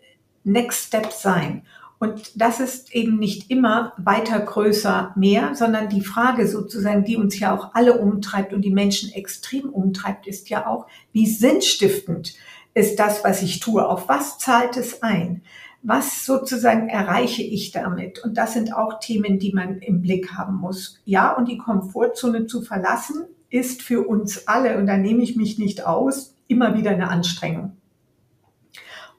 Next 0.44 0.86
Step 0.88 1.10
sein? 1.12 1.62
Und 1.98 2.40
das 2.40 2.60
ist 2.60 2.94
eben 2.94 3.18
nicht 3.18 3.50
immer 3.50 3.92
weiter, 3.96 4.40
größer, 4.40 5.12
mehr, 5.16 5.54
sondern 5.54 5.88
die 5.88 6.02
Frage 6.02 6.46
sozusagen, 6.48 7.04
die 7.04 7.16
uns 7.16 7.38
ja 7.38 7.54
auch 7.54 7.74
alle 7.74 7.98
umtreibt 7.98 8.52
und 8.52 8.62
die 8.62 8.72
Menschen 8.72 9.12
extrem 9.12 9.70
umtreibt, 9.70 10.26
ist 10.26 10.50
ja 10.50 10.66
auch, 10.66 10.86
wie 11.12 11.26
sinnstiftend 11.26 12.34
ist 12.74 12.98
das, 12.98 13.24
was 13.24 13.42
ich 13.42 13.60
tue? 13.60 13.88
Auf 13.88 14.08
was 14.08 14.38
zahlt 14.38 14.76
es 14.76 15.02
ein? 15.02 15.42
Was 15.82 16.26
sozusagen 16.26 16.88
erreiche 16.88 17.42
ich 17.42 17.70
damit? 17.70 18.24
Und 18.24 18.36
das 18.36 18.54
sind 18.54 18.74
auch 18.74 18.98
Themen, 19.00 19.38
die 19.38 19.52
man 19.52 19.78
im 19.78 20.02
Blick 20.02 20.32
haben 20.32 20.56
muss. 20.56 20.98
Ja, 21.04 21.32
und 21.32 21.48
die 21.48 21.58
Komfortzone 21.58 22.46
zu 22.46 22.62
verlassen, 22.62 23.24
ist 23.50 23.82
für 23.82 24.06
uns 24.06 24.48
alle, 24.48 24.78
und 24.78 24.86
da 24.86 24.96
nehme 24.96 25.22
ich 25.22 25.36
mich 25.36 25.58
nicht 25.58 25.86
aus, 25.86 26.34
immer 26.48 26.76
wieder 26.76 26.90
eine 26.90 27.08
Anstrengung 27.08 27.76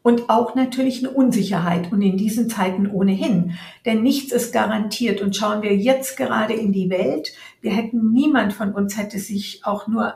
und 0.06 0.30
auch 0.30 0.54
natürlich 0.54 1.00
eine 1.00 1.10
Unsicherheit 1.10 1.92
und 1.92 2.00
in 2.04 2.16
diesen 2.16 2.48
Zeiten 2.48 2.86
ohnehin. 2.86 3.54
Denn 3.88 4.04
nichts 4.04 4.32
ist 4.32 4.54
garantiert 4.54 5.20
und 5.20 5.36
schauen 5.36 5.64
wir 5.64 5.76
jetzt 5.76 6.16
gerade 6.16 6.54
in 6.54 6.72
die 6.72 6.92
Welt, 6.92 7.34
wir 7.62 7.72
hätten, 7.72 8.12
niemand 8.14 8.54
von 8.54 8.72
uns 8.72 9.00
hätte 9.00 9.18
sich 9.18 9.62
auch 9.64 9.88
nur 9.88 10.14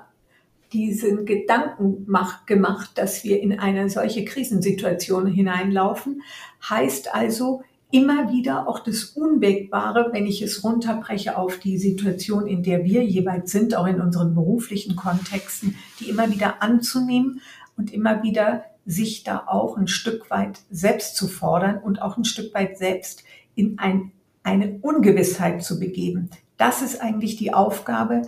diesen 0.73 1.25
Gedanken 1.25 2.05
gemacht, 2.45 2.91
dass 2.99 3.23
wir 3.23 3.41
in 3.41 3.57
eine 3.57 3.89
solche 3.89 4.25
Krisensituation 4.25 5.25
hineinlaufen, 5.25 6.21
heißt 6.69 7.15
also 7.15 7.63
immer 7.89 8.31
wieder 8.31 8.67
auch 8.67 8.81
das 8.81 9.05
Unwägbare, 9.05 10.09
wenn 10.11 10.27
ich 10.27 10.43
es 10.43 10.63
runterbreche 10.63 11.35
auf 11.35 11.57
die 11.57 11.79
Situation, 11.79 12.45
in 12.45 12.61
der 12.61 12.85
wir 12.85 13.03
jeweils 13.03 13.51
sind, 13.51 13.75
auch 13.75 13.87
in 13.87 14.01
unseren 14.01 14.35
beruflichen 14.35 14.95
Kontexten, 14.95 15.77
die 15.99 16.11
immer 16.11 16.29
wieder 16.29 16.61
anzunehmen 16.61 17.41
und 17.75 17.91
immer 17.91 18.21
wieder 18.21 18.65
sich 18.89 19.23
da 19.23 19.43
auch 19.45 19.77
ein 19.77 19.87
Stück 19.87 20.31
weit 20.31 20.61
selbst 20.71 21.15
zu 21.15 21.27
fordern 21.27 21.77
und 21.77 22.01
auch 22.01 22.17
ein 22.17 22.25
Stück 22.25 22.55
weit 22.55 22.79
selbst 22.79 23.23
in 23.53 23.77
ein, 23.77 24.11
eine 24.41 24.79
Ungewissheit 24.81 25.63
zu 25.63 25.79
begeben. 25.79 26.31
Das 26.57 26.81
ist 26.81 26.99
eigentlich 26.99 27.35
die 27.35 27.53
Aufgabe, 27.53 28.23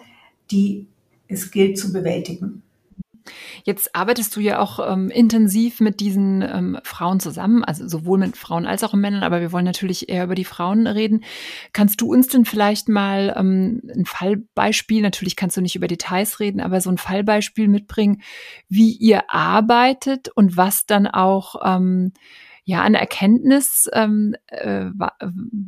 die 0.51 0.85
es 1.27 1.49
gilt 1.49 1.79
zu 1.79 1.91
bewältigen. 1.91 2.61
Jetzt 3.63 3.95
arbeitest 3.95 4.35
du 4.35 4.39
ja 4.39 4.59
auch 4.59 4.79
ähm, 4.91 5.09
intensiv 5.09 5.79
mit 5.79 5.99
diesen 5.99 6.41
ähm, 6.41 6.77
Frauen 6.83 7.19
zusammen, 7.19 7.63
also 7.63 7.87
sowohl 7.87 8.17
mit 8.17 8.37
Frauen 8.37 8.65
als 8.65 8.83
auch 8.83 8.93
mit 8.93 9.01
Männern, 9.01 9.23
aber 9.23 9.41
wir 9.41 9.51
wollen 9.51 9.65
natürlich 9.65 10.09
eher 10.09 10.23
über 10.23 10.35
die 10.35 10.45
Frauen 10.45 10.87
reden. 10.87 11.23
Kannst 11.73 12.01
du 12.01 12.11
uns 12.11 12.27
denn 12.27 12.45
vielleicht 12.45 12.89
mal 12.89 13.33
ähm, 13.37 13.81
ein 13.93 14.05
Fallbeispiel, 14.05 15.01
natürlich 15.01 15.35
kannst 15.35 15.57
du 15.57 15.61
nicht 15.61 15.75
über 15.75 15.87
Details 15.87 16.39
reden, 16.39 16.61
aber 16.61 16.81
so 16.81 16.89
ein 16.89 16.97
Fallbeispiel 16.97 17.67
mitbringen, 17.67 18.21
wie 18.69 18.91
ihr 18.91 19.23
arbeitet 19.29 20.29
und 20.29 20.57
was 20.57 20.85
dann 20.85 21.07
auch 21.07 21.55
ähm, 21.63 22.13
ja 22.63 22.81
an 22.81 22.93
Erkenntnis 22.93 23.89
ähm, 23.93 24.35
äh, 24.47 24.85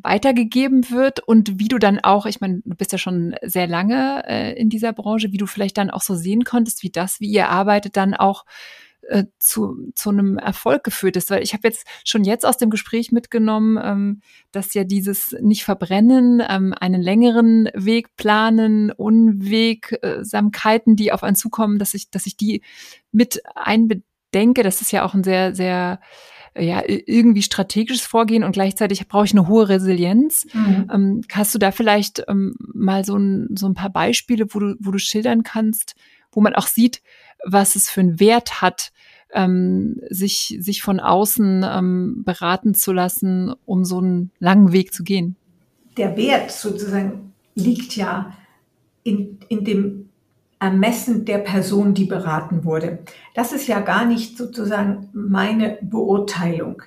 weitergegeben 0.04 0.90
wird 0.90 1.20
und 1.22 1.60
wie 1.60 1.68
du 1.68 1.80
dann 1.80 2.00
auch, 2.00 2.26
ich 2.26 2.40
meine, 2.40 2.62
du 2.64 2.76
bist 2.76 2.92
ja 2.92 2.98
schon 2.98 3.36
sehr 3.42 3.68
lange 3.68 4.24
äh, 4.28 4.54
in 4.54 4.70
dieser 4.70 4.94
Branche, 4.94 5.32
wie 5.32 5.38
du 5.38 5.48
vielleicht 5.48 5.78
dann 5.78 5.90
auch 5.90 6.02
so 6.02 6.16
sehen 6.16 6.44
konntest, 6.44 6.84
wie 6.84 6.92
das, 6.92 7.20
wie 7.20 7.30
ihr 7.30 7.50
arbeitet, 7.50 7.98
dann 7.98 8.14
auch 8.14 8.46
äh, 9.10 9.26
zu, 9.40 9.92
zu 9.96 10.12
einem 10.12 10.38
Erfolg 10.38 10.84
geführt 10.84 11.18
ist. 11.18 11.30
Weil 11.30 11.44
ich 11.44 11.54
habe 11.54 11.68
jetzt 11.68 11.86
schon 12.06 12.24
jetzt 12.24 12.46
aus 12.46 12.58
dem 12.58 12.70
Gespräch 12.70 13.12
mitgenommen, 13.12 13.80
ähm, 13.84 14.22
dass 14.52 14.74
ja 14.74 14.84
dieses 14.84 15.36
nicht 15.42 15.64
verbrennen, 15.64 16.42
ähm, 16.48 16.74
einen 16.80 17.02
längeren 17.02 17.70
Weg 17.74 18.16
planen, 18.16 18.92
Unwegsamkeiten, 18.92 20.96
die 20.96 21.12
auf 21.12 21.24
einen 21.24 21.36
zukommen, 21.36 21.80
dass 21.80 21.94
ich, 21.94 22.12
dass 22.12 22.28
ich 22.28 22.38
die 22.38 22.62
mit 23.12 23.42
einbedenke. 23.56 24.64
Das 24.64 24.82
ist 24.82 24.92
ja 24.92 25.04
auch 25.04 25.14
ein 25.14 25.24
sehr, 25.24 25.56
sehr 25.56 26.00
ja, 26.58 26.84
irgendwie 26.86 27.42
strategisches 27.42 28.06
Vorgehen 28.06 28.44
und 28.44 28.52
gleichzeitig 28.52 29.08
brauche 29.08 29.26
ich 29.26 29.32
eine 29.32 29.48
hohe 29.48 29.70
Resilienz. 29.70 30.46
Mhm. 30.54 30.90
Ähm, 30.94 31.22
hast 31.32 31.56
du 31.56 31.60
da 31.60 31.72
vielleicht 31.72 32.24
ähm, 32.28 32.56
mal 32.60 33.06
so 33.06 33.18
ein, 33.18 33.56
so 33.58 33.68
ein 33.68 33.74
paar 33.74 33.90
Beispiele, 33.90 34.46
wo 34.50 34.60
du, 34.60 34.76
wo 34.80 34.92
du 34.92 35.00
schildern 35.00 35.44
kannst, 35.44 35.96
wo 36.32 36.42
man 36.42 36.54
auch 36.56 36.68
sieht, 36.68 37.02
was 37.44 37.76
es 37.76 37.90
für 37.90 38.02
einen 38.02 38.20
Wert 38.20 38.62
hat, 38.62 38.92
ähm, 39.34 40.00
sich, 40.10 40.58
sich 40.60 40.84
von 40.84 41.00
außen 41.00 41.66
ähm, 41.68 42.24
beraten 42.24 42.76
zu 42.76 42.94
lassen, 42.94 43.54
um 43.66 43.84
so 43.84 43.98
einen 43.98 44.32
langen 44.40 44.72
Weg 44.72 44.94
zu 44.94 45.04
gehen? 45.04 45.36
Der 45.98 46.16
Wert 46.18 46.52
sozusagen 46.52 47.34
liegt 47.56 47.96
ja 47.96 48.36
in, 49.04 49.40
in 49.50 49.66
dem 49.66 50.10
Ermessen 50.64 51.26
der 51.26 51.40
Person, 51.40 51.94
die 51.94 52.06
beraten 52.06 52.64
wurde. 52.64 53.00
Das 53.34 53.52
ist 53.52 53.68
ja 53.68 53.82
gar 53.82 54.06
nicht 54.06 54.38
sozusagen 54.38 55.10
meine 55.12 55.78
Beurteilung, 55.82 56.82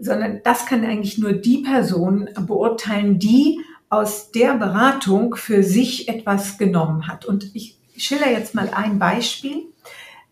sondern 0.00 0.40
das 0.44 0.64
kann 0.64 0.82
eigentlich 0.82 1.18
nur 1.18 1.34
die 1.34 1.58
Person 1.58 2.30
beurteilen, 2.46 3.18
die 3.18 3.60
aus 3.90 4.30
der 4.30 4.54
Beratung 4.54 5.34
für 5.34 5.62
sich 5.62 6.08
etwas 6.08 6.56
genommen 6.56 7.06
hat. 7.06 7.26
Und 7.26 7.54
ich 7.54 7.78
schilder 7.98 8.30
jetzt 8.30 8.54
mal 8.54 8.70
ein 8.74 8.98
Beispiel. 8.98 9.66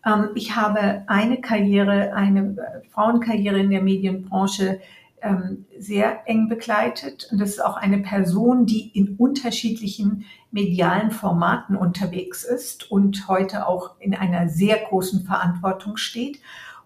Ähm, 0.03 0.29
ich 0.33 0.55
habe 0.55 1.03
eine 1.05 1.39
Karriere, 1.39 2.13
eine 2.13 2.81
Frauenkarriere 2.89 3.59
in 3.59 3.69
der 3.69 3.83
Medienbranche 3.83 4.79
ähm, 5.21 5.65
sehr 5.77 6.27
eng 6.27 6.49
begleitet. 6.49 7.29
Und 7.31 7.39
das 7.39 7.51
ist 7.51 7.63
auch 7.63 7.77
eine 7.77 7.99
Person, 7.99 8.65
die 8.65 8.89
in 8.97 9.17
unterschiedlichen 9.17 10.25
medialen 10.51 11.11
Formaten 11.11 11.75
unterwegs 11.75 12.43
ist 12.43 12.89
und 12.91 13.27
heute 13.27 13.67
auch 13.67 13.99
in 13.99 14.15
einer 14.15 14.49
sehr 14.49 14.77
großen 14.77 15.25
Verantwortung 15.25 15.97
steht. 15.97 16.39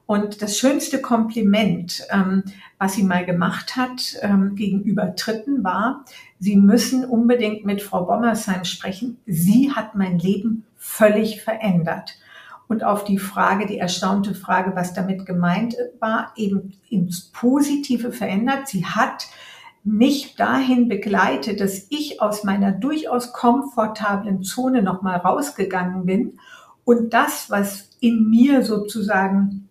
Und 0.05 0.41
das 0.41 0.57
schönste 0.57 1.01
Kompliment, 1.01 2.03
ähm, 2.09 2.43
was 2.77 2.93
sie 2.93 3.03
mal 3.03 3.25
gemacht 3.25 3.77
hat 3.77 4.17
ähm, 4.21 4.55
gegenüber 4.55 5.13
Dritten, 5.15 5.63
war, 5.63 6.03
Sie 6.43 6.55
müssen 6.55 7.05
unbedingt 7.05 7.65
mit 7.65 7.83
Frau 7.83 8.05
Bommersheim 8.05 8.65
sprechen. 8.65 9.19
Sie 9.27 9.71
hat 9.71 9.93
mein 9.93 10.17
Leben 10.17 10.65
völlig 10.75 11.43
verändert 11.43 12.17
und 12.71 12.83
auf 12.83 13.03
die 13.03 13.19
Frage, 13.19 13.67
die 13.67 13.77
erstaunte 13.77 14.33
Frage, 14.33 14.75
was 14.75 14.93
damit 14.93 15.25
gemeint 15.25 15.75
war, 15.99 16.31
eben 16.37 16.73
ins 16.89 17.29
Positive 17.31 18.11
verändert. 18.13 18.69
Sie 18.69 18.85
hat 18.85 19.27
mich 19.83 20.35
dahin 20.35 20.87
begleitet, 20.87 21.59
dass 21.59 21.87
ich 21.89 22.21
aus 22.21 22.43
meiner 22.43 22.71
durchaus 22.71 23.33
komfortablen 23.33 24.43
Zone 24.43 24.83
nochmal 24.83 25.17
rausgegangen 25.17 26.05
bin 26.05 26.39
und 26.83 27.13
das, 27.13 27.49
was 27.49 27.89
in 27.99 28.29
mir 28.29 28.63
sozusagen 28.63 29.69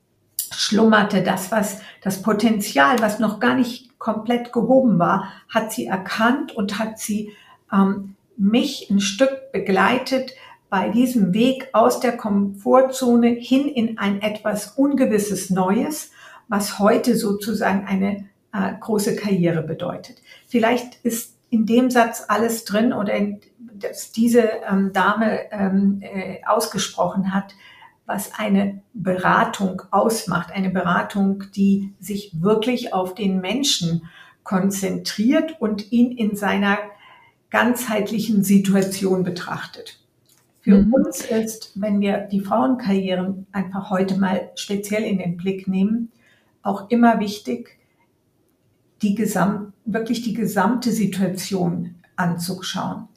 schlummerte, 0.53 1.23
das, 1.23 1.53
was 1.53 1.81
das 2.03 2.23
Potenzial, 2.23 3.01
was 3.01 3.19
noch 3.19 3.41
gar 3.41 3.55
nicht 3.55 3.99
komplett 3.99 4.53
gehoben 4.53 4.99
war, 4.99 5.29
hat 5.49 5.73
sie 5.73 5.87
erkannt 5.87 6.53
und 6.57 6.79
hat 6.79 6.99
sie 6.99 7.33
ähm, 7.73 8.17
mich 8.37 8.89
ein 8.91 9.01
Stück 9.01 9.53
begleitet, 9.53 10.33
bei 10.71 10.89
diesem 10.89 11.35
Weg 11.35 11.69
aus 11.73 11.99
der 11.99 12.17
Komfortzone 12.17 13.29
hin 13.29 13.67
in 13.67 13.99
ein 13.99 14.23
etwas 14.23 14.69
Ungewisses 14.69 15.51
Neues, 15.51 16.13
was 16.47 16.79
heute 16.79 17.17
sozusagen 17.17 17.87
eine 17.87 18.30
äh, 18.53 18.73
große 18.79 19.17
Karriere 19.17 19.63
bedeutet. 19.63 20.23
Vielleicht 20.47 20.97
ist 21.05 21.37
in 21.51 21.67
dem 21.67 21.91
Satz 21.91 22.25
alles 22.29 22.65
drin 22.65 22.93
oder 22.93 23.15
in, 23.15 23.41
dass 23.59 24.13
diese 24.13 24.51
ähm, 24.69 24.93
Dame 24.93 25.51
ähm, 25.53 26.01
äh, 26.01 26.39
ausgesprochen 26.47 27.35
hat, 27.35 27.55
was 28.07 28.33
eine 28.39 28.83
Beratung 28.93 29.83
ausmacht. 29.91 30.53
Eine 30.53 30.71
Beratung, 30.71 31.45
die 31.55 31.95
sich 32.01 32.33
wirklich 32.41 32.93
auf 32.93 33.15
den 33.15 33.41
Menschen 33.41 34.09
konzentriert 34.43 35.61
und 35.61 35.93
ihn 35.93 36.13
in 36.13 36.35
seiner 36.35 36.79
ganzheitlichen 37.51 38.43
Situation 38.43 39.23
betrachtet. 39.23 40.01
Für 40.61 40.83
mhm. 40.83 40.93
uns 40.93 41.25
ist, 41.25 41.73
wenn 41.75 42.01
wir 42.01 42.19
die 42.19 42.41
Frauenkarrieren 42.41 43.47
einfach 43.53 43.91
heute 43.91 44.19
mal 44.19 44.51
speziell 44.55 45.05
in 45.05 45.19
den 45.19 45.37
Blick 45.37 45.67
nehmen, 45.69 46.13
auch 46.63 46.91
immer 46.91 47.19
wichtig, 47.19 47.80
die 49.03 49.15
Gesamt, 49.15 49.73
wirklich 49.85 50.23
die 50.23 50.35
gesamte 50.35 50.93
Situation 50.93 51.97
anzuschauen. 52.17 53.09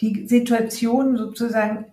Die 0.00 0.26
Situation 0.26 1.16
sozusagen 1.16 1.86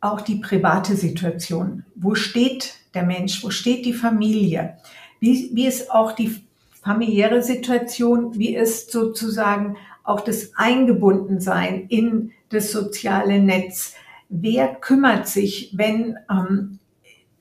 auch 0.00 0.20
die 0.20 0.36
private 0.36 0.94
Situation. 0.94 1.84
Wo 1.94 2.14
steht 2.14 2.74
der 2.94 3.04
Mensch? 3.04 3.42
Wo 3.42 3.50
steht 3.50 3.84
die 3.86 3.92
Familie? 3.92 4.76
Wie, 5.20 5.50
wie 5.54 5.66
ist 5.66 5.90
auch 5.90 6.12
die 6.12 6.44
familiäre 6.82 7.42
Situation? 7.42 8.38
Wie 8.38 8.54
ist 8.54 8.92
sozusagen 8.92 9.76
auch 10.04 10.20
das 10.20 10.52
Eingebundensein 10.56 11.86
in 11.88 12.32
das 12.50 12.70
soziale 12.72 13.40
Netz? 13.40 13.94
Wer 14.28 14.74
kümmert 14.74 15.26
sich, 15.26 15.72
wenn 15.76 16.16
ähm, 16.30 16.78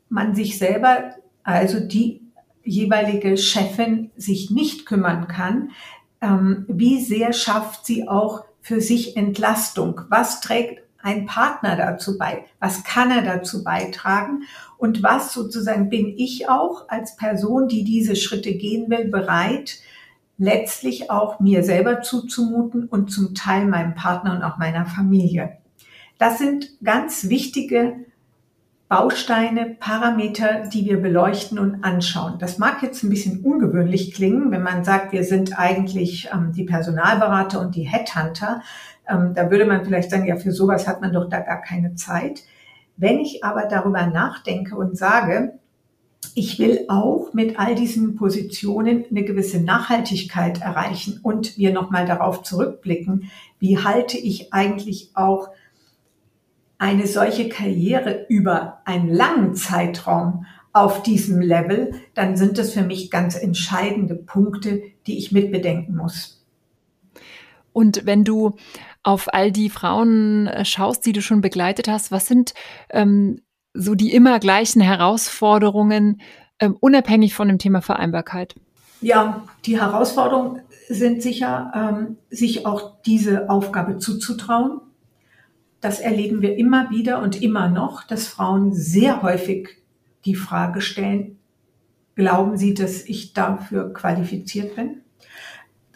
man 0.09 0.35
sich 0.35 0.57
selber, 0.57 1.11
also 1.43 1.79
die 1.79 2.21
jeweilige 2.67 3.37
Chefin, 3.37 4.11
sich 4.15 4.51
nicht 4.51 4.85
kümmern 4.85 5.27
kann? 5.27 5.71
Ähm, 6.21 6.65
wie 6.67 7.01
sehr 7.01 7.33
schafft 7.33 7.85
sie 7.85 8.07
auch 8.07 8.43
für 8.61 8.81
sich 8.81 9.15
Entlastung? 9.15 10.01
Was 10.09 10.41
trägt 10.41 10.81
ein 11.01 11.25
Partner 11.25 11.75
dazu 11.75 12.17
bei? 12.17 12.45
Was 12.59 12.83
kann 12.83 13.11
er 13.11 13.21
dazu 13.21 13.63
beitragen? 13.63 14.43
Und 14.77 15.03
was 15.03 15.33
sozusagen 15.33 15.89
bin 15.89 16.13
ich 16.17 16.49
auch 16.49 16.89
als 16.89 17.15
Person, 17.15 17.67
die 17.67 17.83
diese 17.83 18.15
Schritte 18.15 18.53
gehen 18.53 18.89
will, 18.89 19.07
bereit, 19.07 19.79
letztlich 20.37 21.09
auch 21.09 21.39
mir 21.39 21.63
selber 21.63 22.01
zuzumuten 22.01 22.87
und 22.87 23.11
zum 23.11 23.33
Teil 23.33 23.65
meinem 23.65 23.95
Partner 23.95 24.35
und 24.35 24.43
auch 24.43 24.57
meiner 24.57 24.85
Familie? 24.85 25.57
Das 26.17 26.39
sind 26.39 26.71
ganz 26.83 27.29
wichtige 27.29 28.05
Bausteine, 28.89 29.75
Parameter, 29.79 30.63
die 30.73 30.85
wir 30.85 31.01
beleuchten 31.01 31.59
und 31.59 31.83
anschauen. 31.83 32.39
Das 32.39 32.57
mag 32.57 32.81
jetzt 32.81 33.03
ein 33.03 33.09
bisschen 33.09 33.41
ungewöhnlich 33.41 34.13
klingen, 34.13 34.49
wenn 34.51 34.63
man 34.63 34.85
sagt, 34.85 35.11
wir 35.11 35.25
sind 35.25 35.59
eigentlich 35.59 36.29
ähm, 36.33 36.53
die 36.53 36.63
Personalberater 36.63 37.59
und 37.59 37.75
die 37.75 37.83
Headhunter. 37.83 38.61
Ähm, 39.05 39.33
da 39.35 39.51
würde 39.51 39.65
man 39.65 39.83
vielleicht 39.83 40.09
sagen, 40.09 40.25
ja, 40.25 40.37
für 40.37 40.53
sowas 40.53 40.87
hat 40.87 41.01
man 41.01 41.11
doch 41.11 41.29
da 41.29 41.41
gar 41.41 41.61
keine 41.61 41.95
Zeit. 41.95 42.43
Wenn 42.95 43.19
ich 43.19 43.43
aber 43.43 43.65
darüber 43.65 44.07
nachdenke 44.07 44.75
und 44.75 44.97
sage, 44.97 45.59
ich 46.33 46.57
will 46.57 46.85
auch 46.87 47.33
mit 47.33 47.59
all 47.59 47.75
diesen 47.75 48.15
Positionen 48.15 49.05
eine 49.09 49.23
gewisse 49.23 49.59
Nachhaltigkeit 49.59 50.61
erreichen 50.61 51.19
und 51.23 51.57
wir 51.57 51.73
nochmal 51.73 52.05
darauf 52.05 52.43
zurückblicken, 52.43 53.29
wie 53.59 53.79
halte 53.79 54.17
ich 54.17 54.53
eigentlich 54.53 55.11
auch 55.13 55.49
eine 56.77 57.07
solche 57.07 57.49
Karriere 57.49 58.25
über 58.29 58.81
einen 58.85 59.09
langen 59.09 59.55
Zeitraum 59.55 60.45
auf 60.73 61.01
diesem 61.01 61.41
Level, 61.41 61.93
dann 62.13 62.37
sind 62.37 62.57
das 62.57 62.73
für 62.73 62.83
mich 62.83 63.09
ganz 63.09 63.35
entscheidende 63.35 64.15
Punkte, 64.15 64.83
die 65.07 65.17
ich 65.17 65.31
mitbedenken 65.31 65.95
muss. 65.95 66.45
Und 67.73 68.05
wenn 68.05 68.23
du 68.23 68.55
auf 69.03 69.33
all 69.33 69.51
die 69.51 69.69
Frauen 69.69 70.47
äh, 70.47 70.65
schaust, 70.65 71.05
die 71.05 71.13
du 71.13 71.21
schon 71.21 71.41
begleitet 71.41 71.87
hast, 71.87 72.11
was 72.11 72.27
sind 72.27 72.53
ähm, 72.89 73.41
so 73.73 73.95
die 73.95 74.13
immer 74.13 74.39
gleichen 74.39 74.81
Herausforderungen, 74.81 76.21
ähm, 76.59 76.75
unabhängig 76.79 77.33
von 77.33 77.47
dem 77.47 77.59
Thema 77.59 77.81
Vereinbarkeit? 77.81 78.55
Ja, 79.01 79.43
die 79.65 79.79
Herausforderungen 79.79 80.61
sind 80.89 81.21
sicher, 81.21 81.71
ähm, 81.75 82.17
sich 82.29 82.65
auch 82.65 83.01
diese 83.05 83.49
Aufgabe 83.49 83.97
zuzutrauen. 83.97 84.81
Das 85.81 85.99
erleben 85.99 86.41
wir 86.41 86.57
immer 86.57 86.89
wieder 86.89 87.21
und 87.21 87.41
immer 87.41 87.69
noch, 87.69 88.03
dass 88.03 88.27
Frauen 88.27 88.73
sehr 88.73 89.21
häufig 89.21 89.69
die 90.25 90.35
Frage 90.35 90.81
stellen, 90.81 91.37
glauben 92.15 92.57
Sie, 92.57 92.73
dass 92.73 93.05
ich 93.05 93.33
dafür 93.33 93.93
qualifiziert 93.93 94.75
bin? 94.75 95.01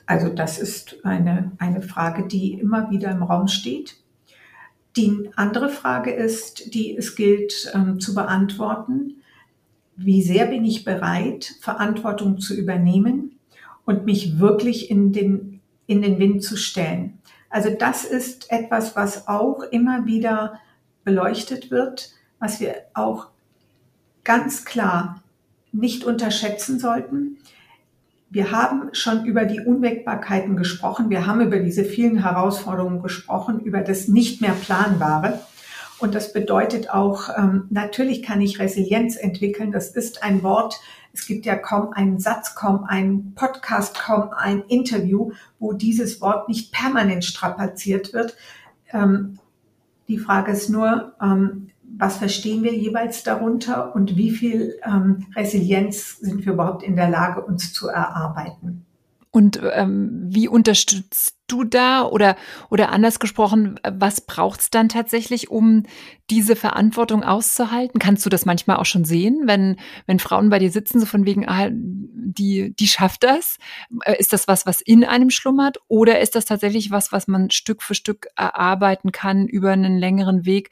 Also 0.05 0.29
das 0.29 0.59
ist 0.59 1.03
eine, 1.03 1.51
eine 1.57 1.81
Frage, 1.81 2.27
die 2.27 2.53
immer 2.53 2.91
wieder 2.91 3.11
im 3.11 3.23
Raum 3.23 3.47
steht. 3.47 3.97
Die 4.97 5.29
andere 5.35 5.69
Frage 5.69 6.11
ist, 6.11 6.73
die 6.73 6.95
es 6.95 7.15
gilt 7.15 7.71
ähm, 7.73 7.99
zu 7.99 8.13
beantworten. 8.13 9.21
Wie 9.95 10.21
sehr 10.21 10.47
bin 10.47 10.65
ich 10.65 10.83
bereit, 10.83 11.55
Verantwortung 11.61 12.39
zu 12.39 12.55
übernehmen 12.55 13.39
und 13.85 14.05
mich 14.05 14.39
wirklich 14.39 14.91
in 14.91 15.13
den, 15.13 15.61
in 15.87 16.01
den 16.01 16.19
Wind 16.19 16.43
zu 16.43 16.57
stellen? 16.57 17.19
Also 17.51 17.69
das 17.69 18.05
ist 18.05 18.51
etwas, 18.51 18.95
was 18.95 19.27
auch 19.27 19.61
immer 19.61 20.05
wieder 20.05 20.59
beleuchtet 21.03 21.69
wird, 21.69 22.11
was 22.39 22.59
wir 22.59 22.75
auch 22.93 23.27
ganz 24.23 24.65
klar 24.65 25.21
nicht 25.71 26.03
unterschätzen 26.03 26.79
sollten. 26.79 27.37
Wir 28.29 28.51
haben 28.51 28.93
schon 28.93 29.25
über 29.25 29.43
die 29.43 29.59
Unwägbarkeiten 29.59 30.55
gesprochen. 30.55 31.09
Wir 31.09 31.27
haben 31.27 31.41
über 31.41 31.59
diese 31.59 31.83
vielen 31.83 32.23
Herausforderungen 32.23 33.03
gesprochen, 33.03 33.59
über 33.59 33.81
das 33.81 34.07
nicht 34.07 34.39
mehr 34.39 34.53
Planbare. 34.53 35.41
Und 35.99 36.15
das 36.15 36.31
bedeutet 36.31 36.89
auch, 36.89 37.29
ähm, 37.37 37.67
natürlich 37.69 38.23
kann 38.23 38.41
ich 38.41 38.59
Resilienz 38.59 39.17
entwickeln. 39.17 39.71
Das 39.71 39.89
ist 39.89 40.23
ein 40.23 40.43
Wort. 40.43 40.79
Es 41.13 41.25
gibt 41.25 41.45
ja 41.45 41.55
kaum 41.55 41.93
einen 41.93 42.19
Satz, 42.19 42.55
kaum 42.55 42.83
einen 42.85 43.33
Podcast, 43.35 43.99
kaum 43.99 44.29
ein 44.35 44.63
Interview, 44.63 45.31
wo 45.59 45.73
dieses 45.73 46.21
Wort 46.21 46.47
nicht 46.47 46.71
permanent 46.71 47.25
strapaziert 47.25 48.13
wird. 48.13 48.35
Ähm, 48.91 49.39
die 50.07 50.17
Frage 50.17 50.51
ist 50.51 50.69
nur, 50.69 51.13
ähm, 51.21 51.69
was 51.97 52.17
verstehen 52.17 52.63
wir 52.63 52.73
jeweils 52.73 53.23
darunter 53.23 53.95
und 53.95 54.15
wie 54.15 54.31
viel 54.31 54.79
ähm, 54.85 55.27
Resilienz 55.35 56.19
sind 56.19 56.45
wir 56.45 56.53
überhaupt 56.53 56.83
in 56.83 56.95
der 56.95 57.09
Lage, 57.09 57.41
uns 57.41 57.73
zu 57.73 57.89
erarbeiten. 57.89 58.85
Und 59.33 59.61
ähm, 59.73 60.23
wie 60.25 60.49
unterstützt 60.49 61.37
du 61.47 61.63
da 61.63 62.03
oder 62.03 62.35
oder 62.69 62.89
anders 62.91 63.19
gesprochen, 63.19 63.79
was 63.89 64.21
braucht's 64.21 64.69
dann 64.69 64.89
tatsächlich, 64.89 65.49
um 65.49 65.83
diese 66.29 66.57
Verantwortung 66.57 67.23
auszuhalten? 67.23 67.99
Kannst 67.99 68.25
du 68.25 68.29
das 68.29 68.45
manchmal 68.45 68.75
auch 68.77 68.85
schon 68.85 69.05
sehen, 69.05 69.43
wenn 69.45 69.77
wenn 70.05 70.19
Frauen 70.19 70.49
bei 70.49 70.59
dir 70.59 70.69
sitzen, 70.69 70.99
so 70.99 71.05
von 71.05 71.25
wegen, 71.25 71.47
ah, 71.47 71.69
die 71.71 72.75
die 72.75 72.87
schafft 72.87 73.23
das? 73.23 73.57
Äh, 74.03 74.17
ist 74.19 74.33
das 74.33 74.49
was, 74.49 74.65
was 74.65 74.81
in 74.81 75.05
einem 75.05 75.29
schlummert, 75.29 75.77
oder 75.87 76.19
ist 76.19 76.35
das 76.35 76.43
tatsächlich 76.45 76.91
was, 76.91 77.13
was 77.13 77.27
man 77.29 77.51
Stück 77.51 77.83
für 77.83 77.95
Stück 77.95 78.27
erarbeiten 78.35 79.13
kann 79.13 79.47
über 79.47 79.71
einen 79.71 79.97
längeren 79.97 80.45
Weg? 80.45 80.71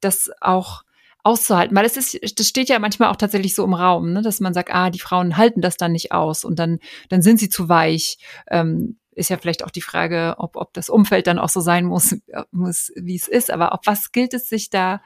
das 0.00 0.30
auch 0.40 0.82
auszuhalten, 1.26 1.76
weil 1.76 1.84
es 1.84 1.96
ist, 1.96 2.38
das 2.38 2.48
steht 2.48 2.68
ja 2.68 2.78
manchmal 2.78 3.10
auch 3.10 3.16
tatsächlich 3.16 3.54
so 3.54 3.64
im 3.64 3.74
Raum, 3.74 4.12
ne, 4.12 4.22
dass 4.22 4.40
man 4.40 4.54
sagt, 4.54 4.72
ah, 4.72 4.90
die 4.90 5.00
Frauen 5.00 5.36
halten 5.36 5.60
das 5.60 5.76
dann 5.76 5.92
nicht 5.92 6.12
aus 6.12 6.44
und 6.44 6.58
dann, 6.58 6.78
dann 7.08 7.20
sind 7.20 7.38
sie 7.38 7.48
zu 7.48 7.68
weich. 7.68 8.18
Ähm, 8.48 8.98
ist 9.10 9.30
ja 9.30 9.36
vielleicht 9.36 9.64
auch 9.64 9.70
die 9.70 9.82
Frage, 9.82 10.36
ob, 10.38 10.56
ob 10.56 10.72
das 10.74 10.88
Umfeld 10.88 11.26
dann 11.26 11.38
auch 11.38 11.48
so 11.48 11.60
sein 11.60 11.86
muss, 11.86 12.16
muss 12.52 12.92
wie 12.94 13.16
es 13.16 13.26
ist. 13.26 13.50
Aber 13.50 13.72
auf 13.72 13.80
was 13.84 14.12
gilt 14.12 14.34
es 14.34 14.48
sich 14.48 14.70
da 14.70 15.00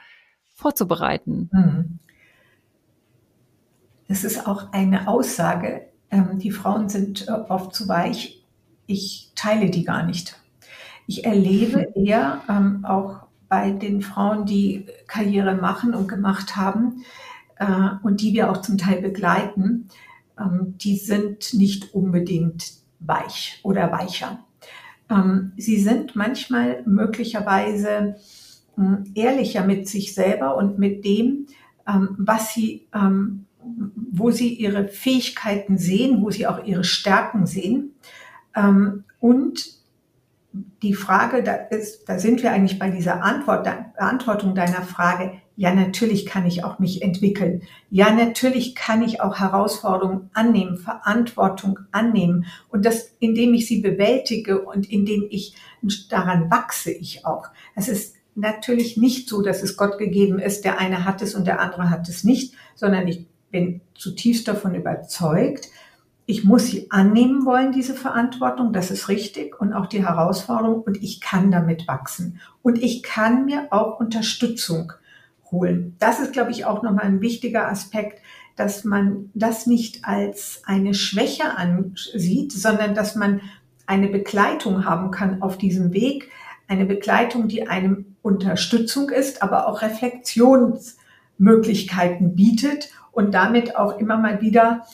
vorzubereiten? 0.55 1.49
Mhm. 1.53 1.99
Das 4.09 4.25
ist 4.25 4.47
auch 4.47 4.73
eine 4.73 5.07
Aussage. 5.07 5.87
Ähm, 6.11 6.39
die 6.39 6.51
Frauen 6.51 6.89
sind 6.89 7.29
äh, 7.29 7.31
oft 7.31 7.73
zu 7.73 7.89
weich. 7.89 8.45
Ich 8.87 9.31
teile 9.37 9.71
die 9.71 9.85
gar 9.85 10.03
nicht. 10.03 10.37
Ich 11.07 11.25
erlebe 11.25 11.93
eher 11.95 12.43
ähm, 12.49 12.85
auch 12.85 13.30
bei 13.51 13.73
den 13.73 14.01
Frauen, 14.01 14.47
die 14.47 14.87
Karriere 15.09 15.57
machen 15.57 15.93
und 15.93 16.07
gemacht 16.07 16.57
haben 16.57 17.03
äh, 17.57 17.91
und 18.03 18.23
die 18.23 18.33
wir 18.33 18.51
auch 18.51 18.63
zum 18.63 18.79
Teil 18.79 19.03
begleiten, 19.03 19.89
ähm, 20.39 20.77
die 20.79 20.97
sind 20.97 21.53
nicht 21.53 21.93
unbedingt 21.93 22.73
weich 23.01 23.59
oder 23.65 23.91
weicher. 23.91 24.39
Ähm, 25.11 25.53
sie 25.57 25.81
sind 25.81 26.15
manchmal 26.15 26.83
möglicherweise 26.87 28.17
äh, 28.79 29.21
ehrlicher 29.21 29.67
mit 29.67 29.89
sich 29.89 30.15
selber 30.15 30.57
und 30.57 30.79
mit 30.79 31.05
dem, 31.05 31.47
ähm, 31.89 32.15
was 32.19 32.55
sie, 32.55 32.87
ähm, 32.95 33.47
wo 34.13 34.31
sie 34.31 34.55
ihre 34.55 34.87
Fähigkeiten 34.87 35.77
sehen, 35.77 36.23
wo 36.23 36.31
sie 36.31 36.47
auch 36.47 36.65
ihre 36.65 36.85
Stärken 36.85 37.47
sehen. 37.47 37.95
Ähm, 38.55 39.03
und 39.19 39.80
die 40.53 40.95
Frage, 40.95 41.43
da, 41.43 41.55
ist, 41.55 42.09
da 42.09 42.19
sind 42.19 42.43
wir 42.43 42.53
eigentlich 42.53 42.79
bei 42.79 42.91
dieser 42.91 43.23
Antwort, 43.23 43.69
Beantwortung 43.97 44.55
deiner 44.55 44.83
Frage. 44.83 45.33
Ja, 45.57 45.73
natürlich 45.75 46.27
kann 46.27 46.47
ich 46.47 46.65
auch 46.65 46.79
mich 46.79 47.03
entwickeln. 47.03 47.63
Ja, 47.91 48.11
natürlich 48.13 48.75
kann 48.75 49.03
ich 49.03 49.21
auch 49.21 49.39
Herausforderungen 49.39 50.31
annehmen, 50.33 50.77
Verantwortung 50.77 51.79
annehmen. 51.93 52.47
Und 52.69 52.85
das, 52.85 53.15
indem 53.21 53.55
ich 53.55 53.69
sie 53.69 53.81
bewältige 53.81 54.63
und 54.63 54.91
indem 54.91 55.27
ich 55.31 55.55
daran 56.09 56.51
wachse 56.51 56.91
ich 56.91 57.25
auch. 57.27 57.47
Es 57.77 57.89
ist 57.89 58.17
natürlich 58.35 58.97
nicht 58.97 59.29
so, 59.29 59.43
dass 59.43 59.63
es 59.63 59.77
Gott 59.77 59.99
gegeben 59.99 60.39
ist, 60.39 60.65
der 60.65 60.79
eine 60.81 61.05
hat 61.05 61.23
es 61.23 61.35
und 61.35 61.47
der 61.47 61.61
andere 61.61 61.91
hat 61.91 62.09
es 62.09 62.25
nicht, 62.25 62.55
sondern 62.75 63.07
ich 63.07 63.27
bin 63.51 63.83
zutiefst 63.95 64.49
davon 64.49 64.75
überzeugt, 64.75 65.69
ich 66.31 66.45
muss 66.45 66.67
sie 66.67 66.93
annehmen 66.93 67.45
wollen, 67.45 67.73
diese 67.73 67.95
Verantwortung, 67.95 68.73
das 68.73 68.93
ist 68.93 69.09
richtig 69.09 69.61
und 69.61 69.73
auch 69.73 69.87
die 69.87 70.07
Herausforderung 70.07 70.83
und 70.83 71.03
ich 71.03 71.21
kann 71.21 71.51
damit 71.51 71.89
wachsen. 71.89 72.39
Und 72.63 72.81
ich 72.81 73.03
kann 73.03 73.47
mir 73.47 73.67
auch 73.71 73.99
Unterstützung 73.99 74.93
holen. 75.51 75.97
Das 75.99 76.21
ist, 76.21 76.33
glaube 76.33 76.53
ich, 76.53 76.65
auch 76.65 76.85
nochmal 76.85 77.07
ein 77.07 77.21
wichtiger 77.21 77.69
Aspekt, 77.69 78.23
dass 78.55 78.85
man 78.85 79.33
das 79.35 79.67
nicht 79.67 80.05
als 80.05 80.63
eine 80.67 80.95
Schwäche 80.95 81.57
ansieht, 81.57 82.53
sondern 82.53 82.95
dass 82.95 83.17
man 83.17 83.41
eine 83.87 84.07
Begleitung 84.07 84.85
haben 84.85 85.11
kann 85.11 85.43
auf 85.43 85.59
diesem 85.59 85.93
Weg, 85.93 86.31
eine 86.69 86.87
Begleitung, 86.87 87.49
die 87.49 87.67
einem 87.67 88.15
Unterstützung 88.23 89.11
ist, 89.11 89.43
aber 89.43 89.67
auch 89.67 89.83
Reflexionsmöglichkeiten 89.83 92.37
bietet 92.37 92.93
und 93.11 93.35
damit 93.35 93.75
auch 93.75 93.99
immer 93.99 94.17
mal 94.17 94.41
wieder 94.41 94.87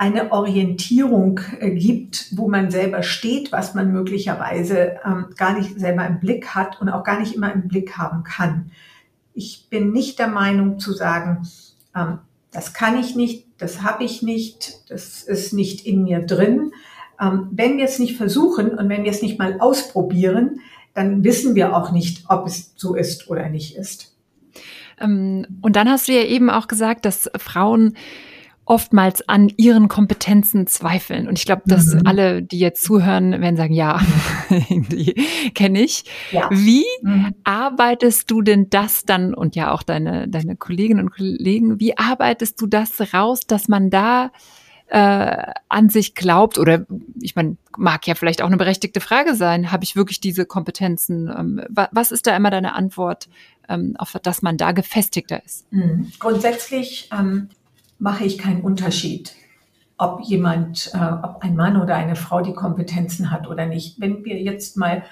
eine 0.00 0.32
Orientierung 0.32 1.40
äh, 1.58 1.72
gibt, 1.72 2.28
wo 2.34 2.48
man 2.48 2.70
selber 2.70 3.02
steht, 3.02 3.52
was 3.52 3.74
man 3.74 3.92
möglicherweise 3.92 4.96
ähm, 5.04 5.26
gar 5.36 5.58
nicht 5.58 5.78
selber 5.78 6.06
im 6.06 6.20
Blick 6.20 6.54
hat 6.54 6.80
und 6.80 6.88
auch 6.88 7.04
gar 7.04 7.20
nicht 7.20 7.34
immer 7.34 7.52
im 7.52 7.68
Blick 7.68 7.98
haben 7.98 8.24
kann. 8.24 8.70
Ich 9.34 9.66
bin 9.68 9.92
nicht 9.92 10.18
der 10.18 10.28
Meinung 10.28 10.78
zu 10.78 10.94
sagen, 10.94 11.46
ähm, 11.94 12.20
das 12.50 12.72
kann 12.72 12.98
ich 12.98 13.14
nicht, 13.14 13.46
das 13.58 13.82
habe 13.82 14.04
ich 14.04 14.22
nicht, 14.22 14.90
das 14.90 15.22
ist 15.22 15.52
nicht 15.52 15.86
in 15.86 16.04
mir 16.04 16.20
drin. 16.20 16.72
Ähm, 17.20 17.48
wenn 17.50 17.76
wir 17.76 17.84
es 17.84 17.98
nicht 17.98 18.16
versuchen 18.16 18.70
und 18.70 18.88
wenn 18.88 19.04
wir 19.04 19.10
es 19.10 19.20
nicht 19.20 19.38
mal 19.38 19.60
ausprobieren, 19.60 20.60
dann 20.94 21.24
wissen 21.24 21.54
wir 21.54 21.76
auch 21.76 21.92
nicht, 21.92 22.24
ob 22.30 22.46
es 22.46 22.72
so 22.74 22.94
ist 22.94 23.28
oder 23.28 23.50
nicht 23.50 23.76
ist. 23.76 24.16
Ähm, 24.98 25.46
und 25.60 25.76
dann 25.76 25.90
hast 25.90 26.08
du 26.08 26.12
ja 26.12 26.22
eben 26.22 26.48
auch 26.48 26.68
gesagt, 26.68 27.04
dass 27.04 27.30
Frauen 27.36 27.98
oftmals 28.70 29.28
an 29.28 29.48
ihren 29.56 29.88
Kompetenzen 29.88 30.68
zweifeln. 30.68 31.26
Und 31.26 31.40
ich 31.40 31.44
glaube, 31.44 31.62
dass 31.66 31.86
mhm. 31.86 32.02
alle, 32.06 32.40
die 32.40 32.60
jetzt 32.60 32.84
zuhören, 32.84 33.32
werden 33.40 33.56
sagen, 33.56 33.74
ja, 33.74 34.00
die 34.70 35.14
kenne 35.56 35.82
ich. 35.82 36.04
Ja. 36.30 36.48
Wie 36.52 36.84
mhm. 37.02 37.34
arbeitest 37.42 38.30
du 38.30 38.42
denn 38.42 38.70
das 38.70 39.04
dann 39.04 39.34
und 39.34 39.56
ja 39.56 39.72
auch 39.72 39.82
deine, 39.82 40.28
deine 40.28 40.54
Kolleginnen 40.54 41.04
und 41.04 41.10
Kollegen, 41.10 41.80
wie 41.80 41.98
arbeitest 41.98 42.60
du 42.60 42.68
das 42.68 43.12
raus, 43.12 43.40
dass 43.40 43.66
man 43.66 43.90
da 43.90 44.30
äh, 44.86 45.52
an 45.68 45.88
sich 45.88 46.14
glaubt 46.14 46.56
oder 46.56 46.86
ich 47.20 47.34
meine, 47.34 47.56
mag 47.76 48.06
ja 48.06 48.14
vielleicht 48.14 48.40
auch 48.40 48.46
eine 48.46 48.56
berechtigte 48.56 49.00
Frage 49.00 49.34
sein, 49.34 49.72
habe 49.72 49.82
ich 49.82 49.96
wirklich 49.96 50.20
diese 50.20 50.46
Kompetenzen? 50.46 51.28
Ähm, 51.28 51.60
was 51.70 52.12
ist 52.12 52.28
da 52.28 52.36
immer 52.36 52.50
deine 52.50 52.74
Antwort, 52.76 53.28
ähm, 53.68 53.96
auf 53.98 54.12
dass 54.22 54.42
man 54.42 54.56
da 54.56 54.70
gefestigter 54.70 55.44
ist? 55.44 55.66
Mhm. 55.72 56.12
Grundsätzlich 56.20 57.08
ähm, 57.12 57.48
mache 58.00 58.24
ich 58.24 58.38
keinen 58.38 58.62
Unterschied, 58.62 59.34
ob 59.98 60.22
jemand, 60.22 60.90
äh, 60.94 60.98
ob 60.98 61.42
ein 61.42 61.54
Mann 61.54 61.80
oder 61.80 61.94
eine 61.94 62.16
Frau 62.16 62.40
die 62.40 62.54
Kompetenzen 62.54 63.30
hat 63.30 63.48
oder 63.48 63.66
nicht. 63.66 64.00
Wenn 64.00 64.24
wir 64.24 64.40
jetzt 64.40 64.76
mal 64.76 65.04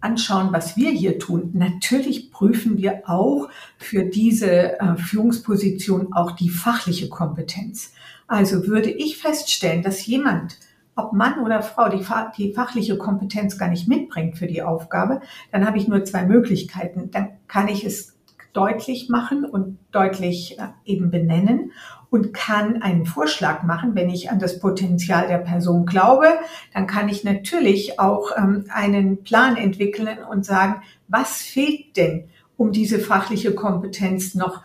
anschauen, 0.00 0.48
was 0.50 0.76
wir 0.76 0.90
hier 0.90 1.18
tun, 1.18 1.50
natürlich 1.54 2.32
prüfen 2.32 2.76
wir 2.78 3.02
auch 3.08 3.48
für 3.78 4.04
diese 4.04 4.80
äh, 4.80 4.96
Führungsposition 4.96 6.12
auch 6.12 6.32
die 6.32 6.50
fachliche 6.50 7.08
Kompetenz. 7.08 7.92
Also 8.26 8.66
würde 8.66 8.90
ich 8.90 9.18
feststellen, 9.18 9.82
dass 9.82 10.06
jemand, 10.06 10.58
ob 10.96 11.12
Mann 11.12 11.40
oder 11.44 11.62
Frau, 11.62 11.88
die, 11.88 12.04
die 12.36 12.52
fachliche 12.52 12.98
Kompetenz 12.98 13.58
gar 13.58 13.68
nicht 13.68 13.88
mitbringt 13.88 14.36
für 14.38 14.46
die 14.46 14.62
Aufgabe, 14.62 15.20
dann 15.52 15.66
habe 15.66 15.78
ich 15.78 15.86
nur 15.86 16.04
zwei 16.04 16.24
Möglichkeiten. 16.24 17.10
Dann 17.10 17.28
kann 17.46 17.68
ich 17.68 17.84
es 17.84 18.16
deutlich 18.52 19.08
machen 19.08 19.44
und 19.44 19.78
deutlich 19.92 20.58
äh, 20.58 20.68
eben 20.84 21.10
benennen 21.10 21.72
und 22.10 22.34
kann 22.34 22.82
einen 22.82 23.06
Vorschlag 23.06 23.62
machen, 23.62 23.94
wenn 23.94 24.10
ich 24.10 24.30
an 24.30 24.40
das 24.40 24.58
Potenzial 24.58 25.28
der 25.28 25.38
Person 25.38 25.86
glaube, 25.86 26.26
dann 26.74 26.86
kann 26.86 27.08
ich 27.08 27.24
natürlich 27.24 28.00
auch 28.00 28.32
ähm, 28.36 28.64
einen 28.68 29.22
Plan 29.22 29.56
entwickeln 29.56 30.18
und 30.28 30.44
sagen, 30.44 30.82
was 31.08 31.40
fehlt 31.40 31.96
denn, 31.96 32.28
um 32.56 32.72
diese 32.72 32.98
fachliche 32.98 33.54
Kompetenz 33.54 34.34
noch 34.34 34.62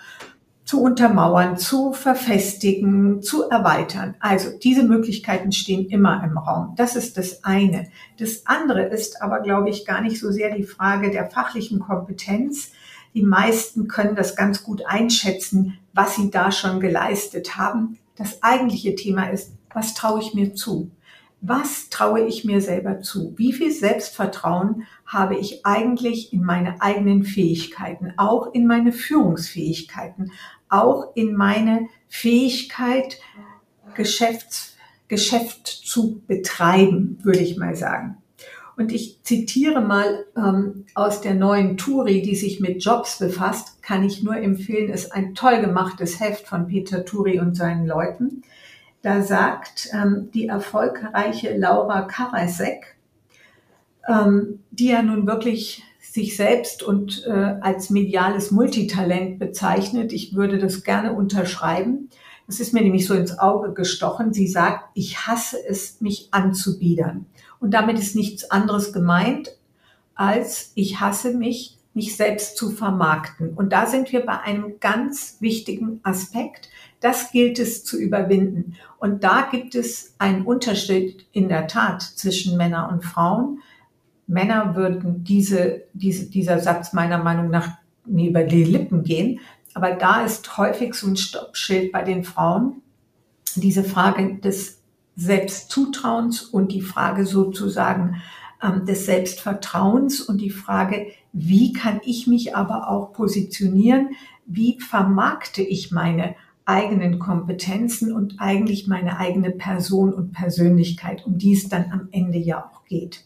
zu 0.66 0.82
untermauern, 0.82 1.58
zu 1.58 1.94
verfestigen, 1.94 3.22
zu 3.22 3.48
erweitern. 3.50 4.16
Also 4.20 4.50
diese 4.58 4.84
Möglichkeiten 4.84 5.52
stehen 5.52 5.88
immer 5.90 6.24
im 6.24 6.40
Raum. 6.40 6.74
Das 6.76 6.96
ist 6.96 7.18
das 7.18 7.44
eine. 7.44 7.88
Das 8.18 8.48
andere 8.48 8.86
ist 8.86 9.22
aber, 9.22 9.42
glaube 9.42 9.70
ich, 9.70 9.86
gar 9.86 10.02
nicht 10.02 10.20
so 10.20 10.32
sehr 10.32 10.56
die 10.56 10.64
Frage 10.64 11.12
der 11.12 11.30
fachlichen 11.30 11.80
Kompetenz, 11.80 12.72
die 13.14 13.22
meisten 13.24 13.88
können 13.88 14.16
das 14.16 14.36
ganz 14.36 14.64
gut 14.64 14.86
einschätzen, 14.86 15.78
was 15.96 16.16
sie 16.16 16.30
da 16.30 16.52
schon 16.52 16.80
geleistet 16.80 17.58
haben. 17.58 17.98
Das 18.16 18.44
eigentliche 18.44 18.96
Thema 18.96 19.30
ist, 19.30 19.54
was 19.74 19.94
traue 19.94 20.20
ich 20.22 20.34
mir 20.34 20.54
zu? 20.54 20.92
Was 21.42 21.90
traue 21.90 22.26
ich 22.26 22.44
mir 22.44 22.62
selber 22.62 23.02
zu? 23.02 23.34
Wie 23.38 23.54
viel 23.54 23.72
Selbstvertrauen 23.72 24.84
habe 25.06 25.38
ich 25.38 25.66
eigentlich 25.66 26.34
in 26.34 26.44
meine 26.44 26.82
eigenen 26.82 27.24
Fähigkeiten, 27.24 28.14
auch 28.18 28.54
in 28.54 28.68
meine 28.68 28.92
Führungsfähigkeiten, 28.92 30.32
auch 30.70 31.16
in 31.16 31.36
meine 31.36 31.88
Fähigkeit, 32.08 33.20
Geschäfts, 33.94 34.76
Geschäft 35.08 35.68
zu 35.68 36.22
betreiben, 36.28 37.20
würde 37.22 37.40
ich 37.40 37.58
mal 37.58 37.76
sagen. 37.76 38.18
Und 38.78 38.92
ich 38.92 39.24
zitiere 39.24 39.82
mal 39.82 40.26
ähm, 40.36 40.86
aus 40.96 41.22
der 41.22 41.34
neuen 41.34 41.78
Turi, 41.78 42.22
die 42.22 42.36
sich 42.36 42.60
mit 42.60 42.84
Jobs 42.84 43.20
befasst, 43.20 43.82
kann 43.82 44.04
ich 44.04 44.22
nur 44.22 44.36
empfehlen, 44.36 44.92
ist 44.92 45.14
ein 45.14 45.34
toll 45.34 45.62
gemachtes 45.62 46.20
Heft 46.20 46.48
von 46.48 46.68
Peter 46.68 47.06
Turi 47.06 47.40
und 47.40 47.56
seinen 47.56 47.88
Leuten. 47.88 48.44
Da 49.02 49.22
sagt 49.22 49.90
ähm, 49.94 50.30
die 50.34 50.48
erfolgreiche 50.48 51.56
Laura 51.56 52.02
Karasek, 52.02 52.98
ähm, 54.10 54.60
die 54.72 54.90
ja 54.90 55.02
nun 55.04 55.26
wirklich 55.26 55.84
sich 56.00 56.36
selbst 56.36 56.84
und 56.84 57.26
äh, 57.28 57.58
als 57.62 57.90
mediales 57.90 58.52
Multitalent 58.52 59.40
bezeichnet. 59.40 60.12
Ich 60.12 60.36
würde 60.36 60.58
das 60.58 60.84
gerne 60.84 61.14
unterschreiben. 61.14 62.10
Das 62.48 62.60
ist 62.60 62.74
mir 62.74 62.82
nämlich 62.82 63.08
so 63.08 63.14
ins 63.14 63.38
Auge 63.38 63.74
gestochen. 63.74 64.34
Sie 64.34 64.48
sagt, 64.48 64.90
ich 64.94 65.28
hasse 65.28 65.58
es, 65.68 66.00
mich 66.02 66.30
anzubiedern. 66.32 67.26
Und 67.60 67.74
damit 67.74 68.00
ist 68.00 68.16
nichts 68.16 68.50
anderes 68.52 68.94
gemeint, 68.94 69.52
als 70.16 70.72
ich 70.76 71.00
hasse 71.00 71.34
mich, 71.34 71.78
mich 71.94 72.16
selbst 72.18 72.58
zu 72.58 72.72
vermarkten. 72.72 73.54
Und 73.54 73.72
da 73.72 73.86
sind 73.86 74.12
wir 74.12 74.26
bei 74.26 74.40
einem 74.42 74.80
ganz 74.80 75.38
wichtigen 75.40 76.02
Aspekt. 76.04 76.70
Das 77.00 77.32
gilt 77.32 77.58
es 77.58 77.84
zu 77.84 77.98
überwinden. 77.98 78.76
Und 79.00 79.24
da 79.24 79.48
gibt 79.50 79.76
es 79.76 80.16
einen 80.18 80.44
Unterschied 80.44 81.26
in 81.32 81.48
der 81.48 81.68
Tat 81.68 82.02
zwischen 82.02 82.58
Männern 82.58 82.94
und 82.94 83.06
Frauen. 83.06 83.60
Männer 84.28 84.76
würden 84.76 85.24
diese, 85.24 85.84
diese, 85.94 86.30
dieser 86.30 86.60
Satz 86.60 86.94
meiner 86.94 87.20
Meinung 87.20 87.50
nach 87.50 87.78
nie 88.06 88.30
über 88.30 88.44
die 88.44 88.64
Lippen 88.64 89.04
gehen. 89.04 89.40
Aber 89.74 89.92
da 89.92 90.24
ist 90.24 90.58
häufig 90.58 90.94
so 90.96 91.08
ein 91.08 91.18
Stoppschild 91.18 91.92
bei 91.92 92.04
den 92.04 92.24
Frauen. 92.24 92.82
Diese 93.56 93.84
Frage 93.84 94.36
des 94.40 94.75
Selbstzutrauens 95.16 96.42
und 96.42 96.72
die 96.72 96.82
Frage 96.82 97.26
sozusagen 97.26 98.22
ähm, 98.62 98.86
des 98.86 99.06
Selbstvertrauens 99.06 100.22
und 100.22 100.40
die 100.40 100.50
Frage, 100.50 101.08
wie 101.34 101.74
kann 101.74 102.02
ich 102.06 102.28
mich 102.28 102.56
aber 102.56 102.90
auch 102.90 103.14
positionieren? 103.14 104.10
Wie 104.46 104.80
vermarkte 104.80 105.62
ich 105.62 105.92
meine 105.92 106.36
eigenen 106.66 107.20
Kompetenzen 107.20 108.14
und 108.14 108.36
eigentlich 108.40 108.88
meine 108.88 109.20
eigene 109.20 109.52
Person 109.52 110.14
und 110.14 110.32
Persönlichkeit, 110.32 111.26
um 111.26 111.38
die 111.38 111.54
es 111.54 111.70
dann 111.70 111.92
am 111.92 112.10
Ende 112.12 112.38
ja 112.38 112.66
auch 112.66 112.86
geht? 112.86 113.24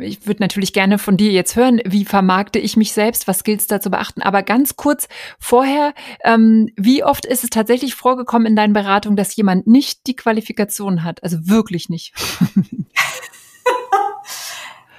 Ich 0.00 0.26
würde 0.26 0.42
natürlich 0.42 0.72
gerne 0.72 0.98
von 0.98 1.16
dir 1.16 1.30
jetzt 1.30 1.56
hören, 1.56 1.80
wie 1.84 2.04
vermarkte 2.04 2.58
ich 2.58 2.76
mich 2.76 2.92
selbst, 2.92 3.28
was 3.28 3.44
gilt 3.44 3.60
es 3.60 3.66
da 3.66 3.80
zu 3.80 3.90
beachten. 3.90 4.22
Aber 4.22 4.42
ganz 4.42 4.76
kurz 4.76 5.08
vorher, 5.38 5.94
ähm, 6.24 6.70
wie 6.76 7.04
oft 7.04 7.24
ist 7.24 7.44
es 7.44 7.50
tatsächlich 7.50 7.94
vorgekommen 7.94 8.46
in 8.46 8.56
deinen 8.56 8.72
Beratungen, 8.72 9.16
dass 9.16 9.36
jemand 9.36 9.66
nicht 9.66 10.06
die 10.06 10.16
Qualifikation 10.16 11.04
hat? 11.04 11.22
Also 11.22 11.48
wirklich 11.48 11.88
nicht. 11.88 12.14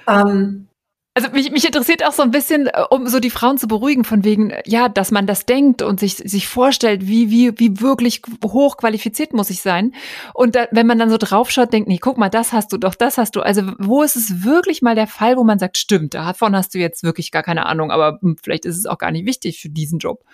ähm, 0.08 0.68
also 1.14 1.28
mich, 1.30 1.50
mich 1.50 1.66
interessiert 1.66 2.06
auch 2.06 2.12
so 2.12 2.22
ein 2.22 2.30
bisschen, 2.30 2.68
äh, 2.68 2.84
um 2.90 3.06
so 3.06 3.20
die 3.20 3.30
Frauen 3.30 3.58
zu 3.58 3.68
beruhigen, 3.68 4.04
von 4.04 4.24
wegen, 4.24 4.54
ja, 4.64 4.88
dass 4.88 5.10
man 5.10 5.26
das 5.26 5.44
denkt 5.44 5.82
und 5.82 6.00
sich, 6.00 6.16
sich 6.16 6.48
vorstellt, 6.48 7.06
wie, 7.06 7.30
wie, 7.30 7.58
wie 7.58 7.80
wirklich 7.80 8.22
hoch 8.42 8.78
qualifiziert 8.78 9.34
muss 9.34 9.50
ich 9.50 9.60
sein. 9.60 9.94
Und 10.32 10.54
da, 10.54 10.68
wenn 10.70 10.86
man 10.86 10.98
dann 10.98 11.10
so 11.10 11.18
draufschaut, 11.18 11.72
denkt, 11.72 11.88
nee, 11.88 11.98
guck 11.98 12.16
mal, 12.16 12.30
das 12.30 12.52
hast 12.52 12.72
du 12.72 12.78
doch, 12.78 12.94
das 12.94 13.18
hast 13.18 13.36
du. 13.36 13.40
Also 13.40 13.62
wo 13.78 14.02
ist 14.02 14.16
es 14.16 14.42
wirklich 14.42 14.80
mal 14.80 14.94
der 14.94 15.06
Fall, 15.06 15.36
wo 15.36 15.44
man 15.44 15.58
sagt, 15.58 15.76
stimmt, 15.76 16.14
davon 16.14 16.56
hast 16.56 16.74
du 16.74 16.78
jetzt 16.78 17.02
wirklich 17.02 17.30
gar 17.30 17.42
keine 17.42 17.66
Ahnung, 17.66 17.90
aber 17.90 18.18
hm, 18.22 18.36
vielleicht 18.42 18.64
ist 18.64 18.78
es 18.78 18.86
auch 18.86 18.98
gar 18.98 19.10
nicht 19.10 19.26
wichtig 19.26 19.60
für 19.60 19.68
diesen 19.68 19.98
Job. 19.98 20.24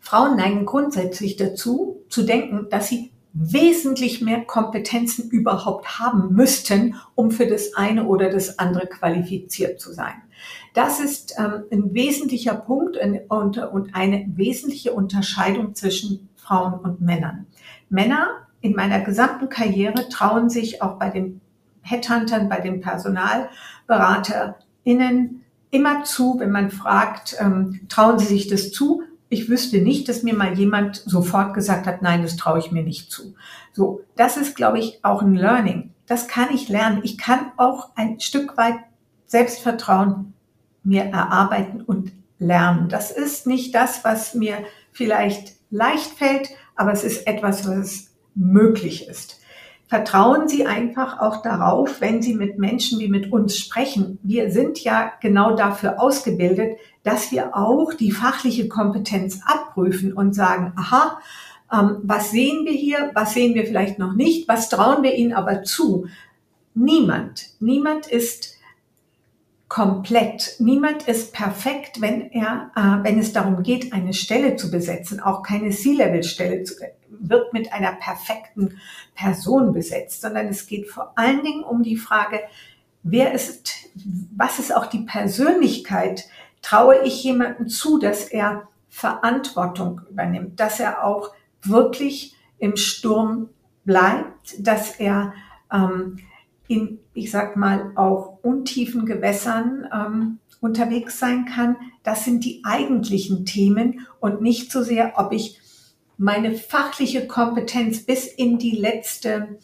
Frauen 0.00 0.36
neigen 0.36 0.66
grundsätzlich 0.66 1.36
dazu, 1.36 2.04
zu 2.10 2.24
denken, 2.24 2.66
dass 2.68 2.88
sie 2.88 3.13
wesentlich 3.34 4.20
mehr 4.20 4.44
Kompetenzen 4.44 5.28
überhaupt 5.28 5.98
haben 5.98 6.32
müssten, 6.32 6.94
um 7.16 7.32
für 7.32 7.46
das 7.46 7.74
eine 7.74 8.04
oder 8.04 8.30
das 8.30 8.60
andere 8.60 8.86
qualifiziert 8.86 9.80
zu 9.80 9.92
sein. 9.92 10.14
Das 10.72 11.00
ist 11.00 11.34
ähm, 11.38 11.64
ein 11.70 11.94
wesentlicher 11.94 12.54
Punkt 12.54 12.96
und, 13.28 13.58
und 13.58 13.94
eine 13.94 14.24
wesentliche 14.34 14.92
Unterscheidung 14.92 15.74
zwischen 15.74 16.28
Frauen 16.36 16.74
und 16.74 17.00
Männern. 17.00 17.46
Männer 17.88 18.28
in 18.60 18.74
meiner 18.74 19.00
gesamten 19.00 19.48
Karriere 19.48 20.08
trauen 20.08 20.48
sich 20.48 20.80
auch 20.80 20.96
bei 20.98 21.10
den 21.10 21.40
Headhuntern, 21.82 22.48
bei 22.48 22.60
den 22.60 22.80
PersonalberaterInnen 22.80 25.42
immer 25.70 26.04
zu, 26.04 26.38
wenn 26.38 26.52
man 26.52 26.70
fragt, 26.70 27.36
ähm, 27.40 27.80
trauen 27.88 28.18
Sie 28.18 28.26
sich 28.26 28.46
das 28.46 28.70
zu? 28.70 29.02
Ich 29.34 29.48
wüsste 29.48 29.78
nicht, 29.78 30.08
dass 30.08 30.22
mir 30.22 30.32
mal 30.32 30.56
jemand 30.56 31.02
sofort 31.06 31.54
gesagt 31.54 31.88
hat, 31.88 32.02
nein, 32.02 32.22
das 32.22 32.36
traue 32.36 32.60
ich 32.60 32.70
mir 32.70 32.84
nicht 32.84 33.10
zu. 33.10 33.34
So, 33.72 34.02
das 34.14 34.36
ist, 34.36 34.54
glaube 34.54 34.78
ich, 34.78 35.04
auch 35.04 35.22
ein 35.22 35.34
Learning. 35.34 35.90
Das 36.06 36.28
kann 36.28 36.54
ich 36.54 36.68
lernen. 36.68 37.00
Ich 37.02 37.18
kann 37.18 37.50
auch 37.56 37.90
ein 37.96 38.20
Stück 38.20 38.56
weit 38.56 38.76
Selbstvertrauen 39.26 40.34
mir 40.84 41.06
erarbeiten 41.06 41.82
und 41.82 42.12
lernen. 42.38 42.88
Das 42.88 43.10
ist 43.10 43.48
nicht 43.48 43.74
das, 43.74 44.04
was 44.04 44.34
mir 44.34 44.58
vielleicht 44.92 45.56
leicht 45.70 46.12
fällt, 46.12 46.50
aber 46.76 46.92
es 46.92 47.02
ist 47.02 47.26
etwas, 47.26 47.66
was 47.66 48.10
möglich 48.36 49.08
ist. 49.08 49.40
Vertrauen 49.88 50.46
Sie 50.46 50.64
einfach 50.64 51.20
auch 51.20 51.42
darauf, 51.42 52.00
wenn 52.00 52.22
Sie 52.22 52.34
mit 52.34 52.56
Menschen 52.56 53.00
wie 53.00 53.08
mit 53.08 53.32
uns 53.32 53.58
sprechen. 53.58 54.20
Wir 54.22 54.52
sind 54.52 54.78
ja 54.84 55.12
genau 55.20 55.56
dafür 55.56 56.00
ausgebildet, 56.00 56.78
dass 57.04 57.30
wir 57.30 57.56
auch 57.56 57.94
die 57.94 58.10
fachliche 58.10 58.66
Kompetenz 58.66 59.40
abprüfen 59.46 60.12
und 60.12 60.34
sagen, 60.34 60.72
aha, 60.76 61.20
ähm, 61.72 61.98
was 62.02 62.30
sehen 62.30 62.64
wir 62.64 62.72
hier, 62.72 63.12
was 63.14 63.34
sehen 63.34 63.54
wir 63.54 63.66
vielleicht 63.66 63.98
noch 63.98 64.14
nicht, 64.14 64.48
was 64.48 64.68
trauen 64.68 65.02
wir 65.02 65.14
ihnen 65.14 65.32
aber 65.32 65.62
zu. 65.62 66.06
Niemand, 66.74 67.50
niemand 67.60 68.06
ist 68.08 68.54
komplett. 69.68 70.56
Niemand 70.58 71.08
ist 71.08 71.32
perfekt, 71.32 72.00
wenn 72.00 72.30
er, 72.30 72.70
äh, 72.76 73.04
wenn 73.04 73.18
es 73.18 73.32
darum 73.32 73.62
geht, 73.62 73.92
eine 73.92 74.14
Stelle 74.14 74.56
zu 74.56 74.70
besetzen. 74.70 75.20
Auch 75.20 75.42
keine 75.42 75.70
C-Level-Stelle 75.70 76.64
wird 77.08 77.52
mit 77.52 77.72
einer 77.72 77.92
perfekten 77.92 78.78
Person 79.14 79.72
besetzt, 79.72 80.20
sondern 80.20 80.48
es 80.48 80.66
geht 80.66 80.88
vor 80.88 81.12
allen 81.16 81.42
Dingen 81.42 81.64
um 81.64 81.82
die 81.82 81.96
Frage, 81.96 82.40
wer 83.02 83.32
ist, 83.32 83.72
was 84.36 84.58
ist 84.58 84.74
auch 84.74 84.86
die 84.86 85.00
Persönlichkeit? 85.02 86.24
Traue 86.64 87.02
ich 87.04 87.22
jemandem 87.22 87.68
zu, 87.68 87.98
dass 87.98 88.24
er 88.24 88.68
Verantwortung 88.88 90.00
übernimmt, 90.10 90.58
dass 90.58 90.80
er 90.80 91.04
auch 91.04 91.32
wirklich 91.62 92.34
im 92.58 92.76
Sturm 92.76 93.50
bleibt, 93.84 94.54
dass 94.66 94.98
er 94.98 95.34
ähm, 95.70 96.16
in, 96.68 97.00
ich 97.12 97.30
sag 97.30 97.56
mal, 97.56 97.92
auch 97.96 98.38
untiefen 98.42 99.04
Gewässern 99.04 99.86
ähm, 99.92 100.38
unterwegs 100.62 101.18
sein 101.18 101.44
kann. 101.44 101.76
Das 102.02 102.24
sind 102.24 102.44
die 102.46 102.62
eigentlichen 102.64 103.44
Themen 103.44 104.06
und 104.18 104.40
nicht 104.40 104.72
so 104.72 104.82
sehr, 104.82 105.18
ob 105.18 105.32
ich 105.32 105.60
meine 106.16 106.54
fachliche 106.54 107.26
Kompetenz 107.26 108.06
bis 108.06 108.26
in 108.26 108.58
die 108.58 108.76
letzte 108.76 109.58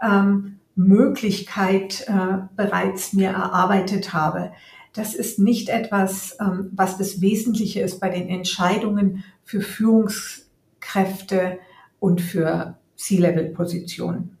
ähm, 0.00 0.60
Möglichkeit 0.74 2.06
äh, 2.06 2.38
bereits 2.56 3.12
mir 3.12 3.30
erarbeitet 3.30 4.14
habe. 4.14 4.52
Das 4.92 5.14
ist 5.14 5.38
nicht 5.38 5.68
etwas, 5.68 6.36
ähm, 6.40 6.70
was 6.72 6.98
das 6.98 7.20
Wesentliche 7.20 7.80
ist 7.80 8.00
bei 8.00 8.08
den 8.08 8.28
Entscheidungen 8.28 9.24
für 9.44 9.60
Führungskräfte 9.60 11.58
und 12.00 12.20
für 12.20 12.78
C-Level-Positionen. 12.96 14.36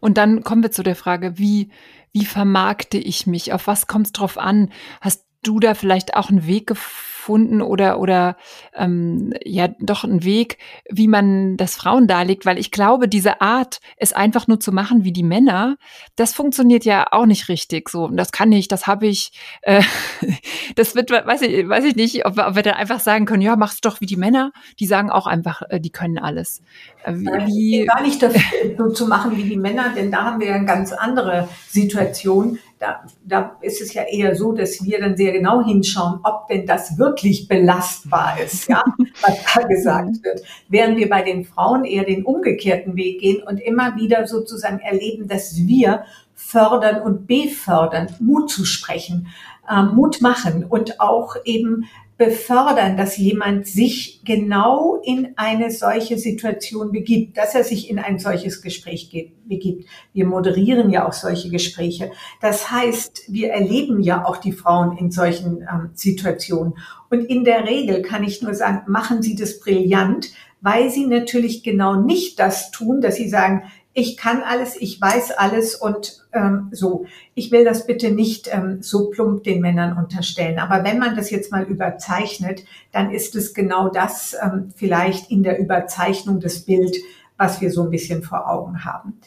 Und 0.00 0.18
dann 0.18 0.42
kommen 0.42 0.62
wir 0.62 0.70
zu 0.70 0.82
der 0.82 0.96
Frage, 0.96 1.38
wie, 1.38 1.70
wie 2.12 2.26
vermarkte 2.26 2.98
ich 2.98 3.26
mich? 3.26 3.52
Auf 3.52 3.66
was 3.66 3.86
kommt 3.86 4.06
es 4.06 4.12
drauf 4.12 4.38
an? 4.38 4.70
Hast 5.00 5.24
du 5.42 5.58
da 5.58 5.74
vielleicht 5.74 6.14
auch 6.14 6.30
einen 6.30 6.46
Weg 6.46 6.66
gefunden? 6.66 7.11
Gefunden 7.22 7.62
oder 7.62 8.00
oder 8.00 8.36
ähm, 8.74 9.32
ja 9.44 9.68
doch 9.78 10.02
einen 10.02 10.24
Weg, 10.24 10.58
wie 10.90 11.06
man 11.06 11.56
das 11.56 11.76
Frauen 11.76 12.08
darlegt, 12.08 12.44
weil 12.44 12.58
ich 12.58 12.72
glaube, 12.72 13.06
diese 13.06 13.40
Art, 13.40 13.78
es 13.96 14.12
einfach 14.12 14.48
nur 14.48 14.58
zu 14.58 14.72
machen 14.72 15.04
wie 15.04 15.12
die 15.12 15.22
Männer, 15.22 15.76
das 16.16 16.34
funktioniert 16.34 16.84
ja 16.84 17.06
auch 17.12 17.26
nicht 17.26 17.48
richtig. 17.48 17.88
So, 17.88 18.08
das 18.08 18.32
kann 18.32 18.50
ich, 18.50 18.66
das 18.66 18.88
habe 18.88 19.06
ich, 19.06 19.32
äh, 19.62 19.82
das 20.74 20.96
wird, 20.96 21.12
weiß 21.12 21.42
ich, 21.42 21.68
weiß 21.68 21.84
ich 21.84 21.94
nicht, 21.94 22.26
ob 22.26 22.36
wir, 22.36 22.48
ob 22.48 22.56
wir 22.56 22.62
dann 22.62 22.74
einfach 22.74 22.98
sagen 22.98 23.24
können, 23.24 23.42
ja, 23.42 23.54
mach's 23.54 23.80
doch 23.80 24.00
wie 24.00 24.06
die 24.06 24.16
Männer. 24.16 24.50
Die 24.80 24.86
sagen 24.86 25.10
auch 25.10 25.28
einfach, 25.28 25.62
äh, 25.68 25.78
die 25.78 25.90
können 25.90 26.18
alles. 26.18 26.60
Äh, 27.04 27.14
wie, 27.14 27.86
gar 27.86 28.02
nicht 28.02 28.20
dafür, 28.20 28.40
so 28.76 28.90
zu 28.90 29.06
machen 29.06 29.36
wie 29.36 29.44
die 29.44 29.56
Männer, 29.56 29.92
denn 29.94 30.10
da 30.10 30.24
haben 30.24 30.40
wir 30.40 30.48
ja 30.48 30.54
eine 30.56 30.66
ganz 30.66 30.92
andere 30.92 31.48
Situation 31.68 32.58
da, 32.82 33.04
da 33.24 33.56
ist 33.60 33.80
es 33.80 33.94
ja 33.94 34.02
eher 34.02 34.34
so, 34.34 34.52
dass 34.52 34.84
wir 34.84 34.98
dann 34.98 35.16
sehr 35.16 35.30
genau 35.30 35.64
hinschauen, 35.64 36.18
ob 36.24 36.48
denn 36.48 36.66
das 36.66 36.98
wirklich 36.98 37.46
belastbar 37.46 38.40
ist, 38.44 38.68
ja, 38.68 38.82
was 39.22 39.38
da 39.54 39.62
gesagt 39.62 40.24
wird. 40.24 40.42
Während 40.68 40.98
wir 40.98 41.08
bei 41.08 41.22
den 41.22 41.44
Frauen 41.44 41.84
eher 41.84 42.04
den 42.04 42.24
umgekehrten 42.24 42.96
Weg 42.96 43.20
gehen 43.20 43.40
und 43.40 43.58
immer 43.58 43.94
wieder 43.94 44.26
sozusagen 44.26 44.80
erleben, 44.80 45.28
dass 45.28 45.56
wir 45.56 46.04
fördern 46.34 47.02
und 47.02 47.28
befördern, 47.28 48.08
Mut 48.18 48.50
zu 48.50 48.64
sprechen, 48.64 49.28
äh, 49.68 49.82
Mut 49.82 50.20
machen 50.20 50.64
und 50.64 51.00
auch 51.00 51.36
eben 51.44 51.84
befördern, 52.16 52.96
dass 52.96 53.16
jemand 53.16 53.66
sich 53.66 54.20
genau 54.24 55.00
in 55.02 55.32
eine 55.36 55.70
solche 55.70 56.18
Situation 56.18 56.92
begibt, 56.92 57.36
dass 57.36 57.54
er 57.54 57.64
sich 57.64 57.90
in 57.90 57.98
ein 57.98 58.18
solches 58.18 58.62
Gespräch 58.62 59.10
begibt. 59.44 59.88
Wir 60.12 60.26
moderieren 60.26 60.90
ja 60.90 61.08
auch 61.08 61.14
solche 61.14 61.48
Gespräche. 61.50 62.12
Das 62.40 62.70
heißt, 62.70 63.24
wir 63.28 63.50
erleben 63.50 64.00
ja 64.00 64.24
auch 64.24 64.36
die 64.36 64.52
Frauen 64.52 64.96
in 64.98 65.10
solchen 65.10 65.62
ähm, 65.62 65.90
Situationen. 65.94 66.74
Und 67.10 67.24
in 67.24 67.44
der 67.44 67.66
Regel 67.66 68.02
kann 68.02 68.24
ich 68.24 68.42
nur 68.42 68.54
sagen, 68.54 68.82
machen 68.86 69.22
sie 69.22 69.34
das 69.34 69.58
brillant, 69.58 70.30
weil 70.60 70.90
sie 70.90 71.06
natürlich 71.06 71.64
genau 71.64 71.96
nicht 71.96 72.38
das 72.38 72.70
tun, 72.70 73.00
dass 73.00 73.16
sie 73.16 73.28
sagen, 73.28 73.64
ich 73.94 74.16
kann 74.16 74.42
alles, 74.42 74.76
ich 74.80 75.00
weiß 75.00 75.32
alles 75.32 75.74
und 75.74 76.24
ähm, 76.32 76.68
so. 76.72 77.04
Ich 77.34 77.50
will 77.50 77.64
das 77.64 77.86
bitte 77.86 78.10
nicht 78.10 78.48
ähm, 78.52 78.82
so 78.82 79.10
plump 79.10 79.44
den 79.44 79.60
Männern 79.60 79.96
unterstellen. 79.96 80.58
Aber 80.58 80.82
wenn 80.82 80.98
man 80.98 81.14
das 81.14 81.30
jetzt 81.30 81.52
mal 81.52 81.64
überzeichnet, 81.64 82.64
dann 82.90 83.10
ist 83.10 83.34
es 83.36 83.52
genau 83.52 83.88
das 83.88 84.34
ähm, 84.42 84.72
vielleicht 84.74 85.30
in 85.30 85.42
der 85.42 85.58
Überzeichnung 85.58 86.40
des 86.40 86.64
Bild, 86.64 86.96
was 87.36 87.60
wir 87.60 87.70
so 87.70 87.84
ein 87.84 87.90
bisschen 87.90 88.22
vor 88.22 88.48
Augen 88.48 88.84
haben. 88.84 89.20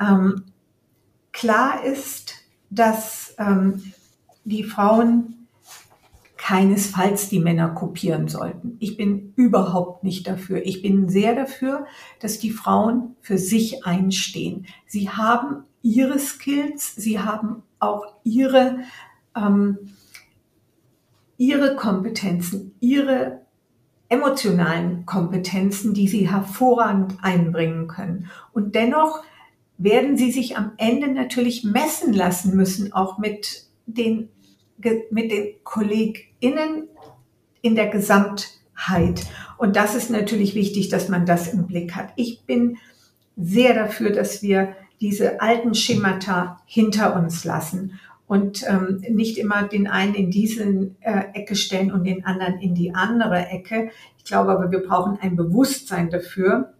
Ähm, 0.00 0.44
klar 1.32 1.84
ist, 1.84 2.34
dass 2.70 3.34
ähm, 3.38 3.92
die 4.44 4.64
Frauen 4.64 5.35
keinesfalls 6.46 7.28
die 7.28 7.40
Männer 7.40 7.70
kopieren 7.70 8.28
sollten. 8.28 8.76
Ich 8.78 8.96
bin 8.96 9.32
überhaupt 9.34 10.04
nicht 10.04 10.28
dafür. 10.28 10.64
Ich 10.64 10.80
bin 10.80 11.08
sehr 11.08 11.34
dafür, 11.34 11.86
dass 12.20 12.38
die 12.38 12.52
Frauen 12.52 13.16
für 13.20 13.36
sich 13.36 13.84
einstehen. 13.84 14.66
Sie 14.86 15.10
haben 15.10 15.64
ihre 15.82 16.20
Skills, 16.20 16.94
sie 16.94 17.18
haben 17.18 17.64
auch 17.80 18.14
ihre, 18.22 18.78
ähm, 19.34 19.76
ihre 21.36 21.74
Kompetenzen, 21.74 22.76
ihre 22.78 23.40
emotionalen 24.08 25.04
Kompetenzen, 25.04 25.94
die 25.94 26.06
sie 26.06 26.30
hervorragend 26.30 27.16
einbringen 27.22 27.88
können. 27.88 28.30
Und 28.52 28.76
dennoch 28.76 29.24
werden 29.78 30.16
sie 30.16 30.30
sich 30.30 30.56
am 30.56 30.74
Ende 30.76 31.08
natürlich 31.08 31.64
messen 31.64 32.12
lassen 32.12 32.54
müssen, 32.54 32.92
auch 32.92 33.18
mit 33.18 33.64
den 33.86 34.28
mit 35.10 35.30
den 35.30 35.54
KollegInnen 35.64 36.88
in 37.62 37.74
der 37.74 37.88
Gesamtheit. 37.88 39.26
Und 39.58 39.76
das 39.76 39.94
ist 39.94 40.10
natürlich 40.10 40.54
wichtig, 40.54 40.88
dass 40.88 41.08
man 41.08 41.26
das 41.26 41.52
im 41.52 41.66
Blick 41.66 41.94
hat. 41.94 42.10
Ich 42.16 42.42
bin 42.42 42.78
sehr 43.36 43.74
dafür, 43.74 44.10
dass 44.10 44.42
wir 44.42 44.74
diese 45.00 45.40
alten 45.40 45.74
Schemata 45.74 46.60
hinter 46.66 47.16
uns 47.16 47.44
lassen 47.44 47.98
und 48.26 48.64
ähm, 48.68 49.02
nicht 49.08 49.38
immer 49.38 49.64
den 49.64 49.86
einen 49.86 50.14
in 50.14 50.30
diese 50.30 50.90
äh, 51.00 51.24
Ecke 51.34 51.54
stellen 51.54 51.92
und 51.92 52.04
den 52.04 52.24
anderen 52.24 52.58
in 52.60 52.74
die 52.74 52.94
andere 52.94 53.46
Ecke. 53.48 53.90
Ich 54.18 54.24
glaube 54.24 54.52
aber, 54.52 54.70
wir 54.70 54.80
brauchen 54.80 55.18
ein 55.20 55.36
Bewusstsein 55.36 56.10
dafür, 56.10 56.72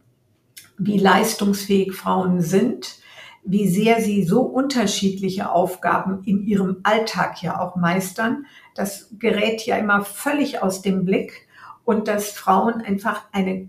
wie 0.79 0.99
leistungsfähig 0.99 1.93
Frauen 1.93 2.41
sind 2.41 2.99
wie 3.47 3.69
sehr 3.69 4.01
sie 4.01 4.25
so 4.25 4.43
unterschiedliche 4.43 5.51
Aufgaben 5.51 6.23
in 6.25 6.43
ihrem 6.43 6.79
Alltag 6.83 7.43
ja 7.43 7.61
auch 7.61 7.77
meistern. 7.77 8.47
Das 8.75 9.11
gerät 9.19 9.65
ja 9.65 9.77
immer 9.77 10.05
völlig 10.05 10.63
aus 10.63 10.83
dem 10.83 11.05
Blick 11.05 11.47
und 11.85 12.09
dass 12.09 12.31
Frauen 12.31 12.83
einfach 12.83 13.23
eine 13.33 13.69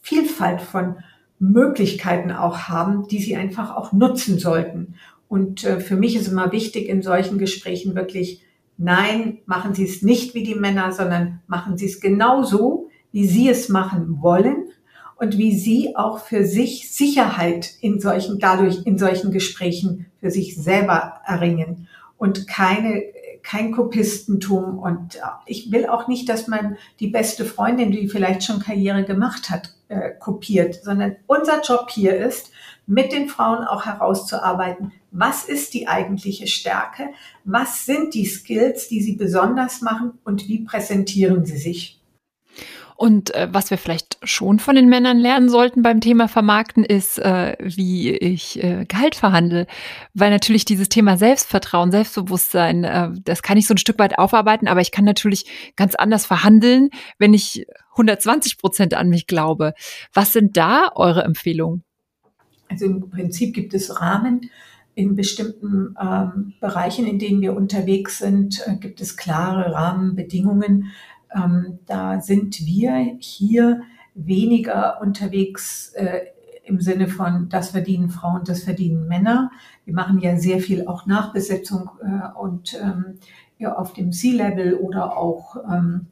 Vielfalt 0.00 0.60
von 0.60 0.98
Möglichkeiten 1.40 2.30
auch 2.30 2.68
haben, 2.68 3.08
die 3.08 3.18
sie 3.18 3.36
einfach 3.36 3.74
auch 3.76 3.92
nutzen 3.92 4.38
sollten. 4.38 4.94
Und 5.28 5.64
äh, 5.64 5.80
für 5.80 5.96
mich 5.96 6.14
ist 6.14 6.28
immer 6.28 6.52
wichtig 6.52 6.88
in 6.88 7.02
solchen 7.02 7.38
Gesprächen 7.38 7.96
wirklich, 7.96 8.42
nein, 8.78 9.38
machen 9.46 9.74
Sie 9.74 9.84
es 9.84 10.02
nicht 10.02 10.34
wie 10.34 10.44
die 10.44 10.54
Männer, 10.54 10.92
sondern 10.92 11.40
machen 11.48 11.76
Sie 11.76 11.86
es 11.86 12.00
genauso, 12.00 12.88
wie 13.10 13.26
Sie 13.26 13.48
es 13.48 13.68
machen 13.68 14.22
wollen 14.22 14.65
und 15.16 15.38
wie 15.38 15.56
sie 15.56 15.96
auch 15.96 16.18
für 16.18 16.44
sich 16.44 16.92
Sicherheit 16.92 17.70
in 17.80 18.00
solchen, 18.00 18.38
dadurch 18.38 18.82
in 18.84 18.98
solchen 18.98 19.32
Gesprächen 19.32 20.06
für 20.20 20.30
sich 20.30 20.56
selber 20.56 21.20
erringen 21.24 21.88
und 22.18 22.46
keine, 22.46 23.02
kein 23.42 23.72
Kopistentum 23.72 24.78
und 24.78 25.18
ich 25.46 25.72
will 25.72 25.86
auch 25.86 26.08
nicht, 26.08 26.28
dass 26.28 26.48
man 26.48 26.76
die 27.00 27.08
beste 27.08 27.44
Freundin, 27.44 27.92
die 27.92 28.08
vielleicht 28.08 28.44
schon 28.44 28.60
Karriere 28.60 29.04
gemacht 29.04 29.50
hat, 29.50 29.74
äh, 29.88 30.10
kopiert, 30.18 30.82
sondern 30.82 31.16
unser 31.26 31.62
Job 31.62 31.90
hier 31.90 32.16
ist, 32.16 32.50
mit 32.86 33.12
den 33.12 33.28
Frauen 33.28 33.64
auch 33.64 33.84
herauszuarbeiten, 33.84 34.92
was 35.10 35.44
ist 35.44 35.74
die 35.74 35.88
eigentliche 35.88 36.46
Stärke, 36.46 37.10
was 37.44 37.86
sind 37.86 38.14
die 38.14 38.26
Skills, 38.26 38.88
die 38.88 39.00
sie 39.00 39.16
besonders 39.16 39.80
machen 39.80 40.18
und 40.24 40.48
wie 40.48 40.60
präsentieren 40.64 41.44
sie 41.46 41.56
sich. 41.56 41.95
Und 42.96 43.34
äh, 43.34 43.48
was 43.50 43.70
wir 43.70 43.78
vielleicht 43.78 44.18
schon 44.22 44.58
von 44.58 44.74
den 44.74 44.88
Männern 44.88 45.18
lernen 45.18 45.48
sollten 45.48 45.82
beim 45.82 46.00
Thema 46.00 46.28
Vermarkten, 46.28 46.82
ist, 46.82 47.18
äh, 47.18 47.56
wie 47.60 48.10
ich 48.10 48.62
äh, 48.62 48.86
Gehalt 48.86 49.14
verhandle. 49.14 49.66
Weil 50.14 50.30
natürlich 50.30 50.64
dieses 50.64 50.88
Thema 50.88 51.18
Selbstvertrauen, 51.18 51.90
Selbstbewusstsein, 51.90 52.84
äh, 52.84 53.10
das 53.22 53.42
kann 53.42 53.58
ich 53.58 53.66
so 53.66 53.74
ein 53.74 53.78
Stück 53.78 53.98
weit 53.98 54.18
aufarbeiten, 54.18 54.66
aber 54.66 54.80
ich 54.80 54.92
kann 54.92 55.04
natürlich 55.04 55.46
ganz 55.76 55.94
anders 55.94 56.24
verhandeln, 56.24 56.88
wenn 57.18 57.34
ich 57.34 57.66
120 57.92 58.58
Prozent 58.58 58.94
an 58.94 59.08
mich 59.08 59.26
glaube. 59.26 59.74
Was 60.14 60.32
sind 60.32 60.56
da 60.56 60.90
eure 60.94 61.22
Empfehlungen? 61.22 61.84
Also 62.68 62.86
im 62.86 63.10
Prinzip 63.10 63.54
gibt 63.54 63.74
es 63.74 64.00
Rahmen. 64.00 64.50
In 64.94 65.14
bestimmten 65.14 65.94
ähm, 66.00 66.54
Bereichen, 66.58 67.06
in 67.06 67.18
denen 67.18 67.42
wir 67.42 67.54
unterwegs 67.54 68.18
sind, 68.18 68.62
äh, 68.66 68.76
gibt 68.76 69.02
es 69.02 69.18
klare 69.18 69.72
Rahmenbedingungen. 69.74 70.92
Ähm, 71.34 71.78
da 71.86 72.20
sind 72.20 72.64
wir 72.64 73.16
hier 73.18 73.82
weniger 74.14 75.00
unterwegs 75.00 75.92
äh, 75.94 76.20
im 76.64 76.80
Sinne 76.80 77.08
von, 77.08 77.48
das 77.48 77.70
verdienen 77.70 78.10
Frauen, 78.10 78.42
das 78.44 78.64
verdienen 78.64 79.06
Männer. 79.06 79.50
Wir 79.84 79.94
machen 79.94 80.18
ja 80.18 80.36
sehr 80.36 80.60
viel 80.60 80.86
auch 80.86 81.06
Nachbesetzung 81.06 81.90
äh, 82.02 82.38
und 82.38 82.74
ähm, 82.82 83.18
ja, 83.58 83.74
auf 83.76 83.92
dem 83.92 84.12
C-Level 84.12 84.74
oder 84.74 85.16
auch 85.16 85.56
ähm, 85.70 86.06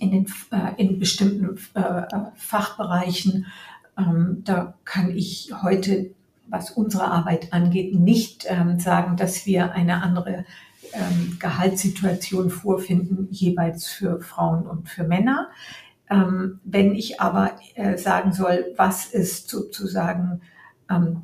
in, 0.00 0.10
den, 0.10 0.26
äh, 0.50 0.82
in 0.82 0.98
bestimmten 0.98 1.56
äh, 1.74 2.02
Fachbereichen. 2.34 3.46
Ähm, 3.96 4.42
da 4.44 4.74
kann 4.84 5.16
ich 5.16 5.52
heute, 5.62 6.10
was 6.48 6.70
unsere 6.70 7.04
Arbeit 7.04 7.52
angeht, 7.52 7.94
nicht 7.94 8.46
ähm, 8.48 8.78
sagen, 8.78 9.16
dass 9.16 9.46
wir 9.46 9.72
eine 9.72 10.02
andere 10.02 10.44
ähm, 10.96 11.36
Gehaltssituation 11.38 12.50
vorfinden, 12.50 13.28
jeweils 13.30 13.86
für 13.86 14.20
Frauen 14.20 14.66
und 14.66 14.88
für 14.88 15.04
Männer. 15.04 15.48
Ähm, 16.08 16.60
wenn 16.64 16.94
ich 16.94 17.20
aber 17.20 17.52
äh, 17.74 17.98
sagen 17.98 18.32
soll, 18.32 18.72
was 18.76 19.06
ist 19.06 19.48
sozusagen 19.48 20.40
ähm, 20.90 21.22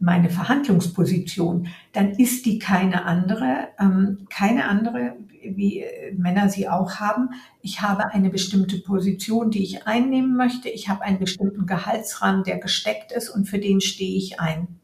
meine 0.00 0.30
Verhandlungsposition, 0.30 1.68
dann 1.92 2.10
ist 2.10 2.46
die 2.46 2.58
keine 2.58 3.04
andere, 3.04 3.68
ähm, 3.78 4.26
keine 4.30 4.68
andere, 4.68 5.16
wie 5.42 5.80
äh, 5.80 6.12
Männer 6.14 6.48
sie 6.48 6.68
auch 6.68 6.96
haben. 6.96 7.30
Ich 7.60 7.82
habe 7.82 8.12
eine 8.12 8.30
bestimmte 8.30 8.78
Position, 8.78 9.50
die 9.50 9.62
ich 9.62 9.86
einnehmen 9.86 10.36
möchte. 10.36 10.68
Ich 10.68 10.88
habe 10.88 11.02
einen 11.02 11.18
bestimmten 11.18 11.66
Gehaltsrahmen, 11.66 12.44
der 12.44 12.58
gesteckt 12.58 13.12
ist 13.12 13.28
und 13.28 13.46
für 13.46 13.58
den 13.58 13.80
stehe 13.80 14.16
ich 14.16 14.40
ein. 14.40 14.80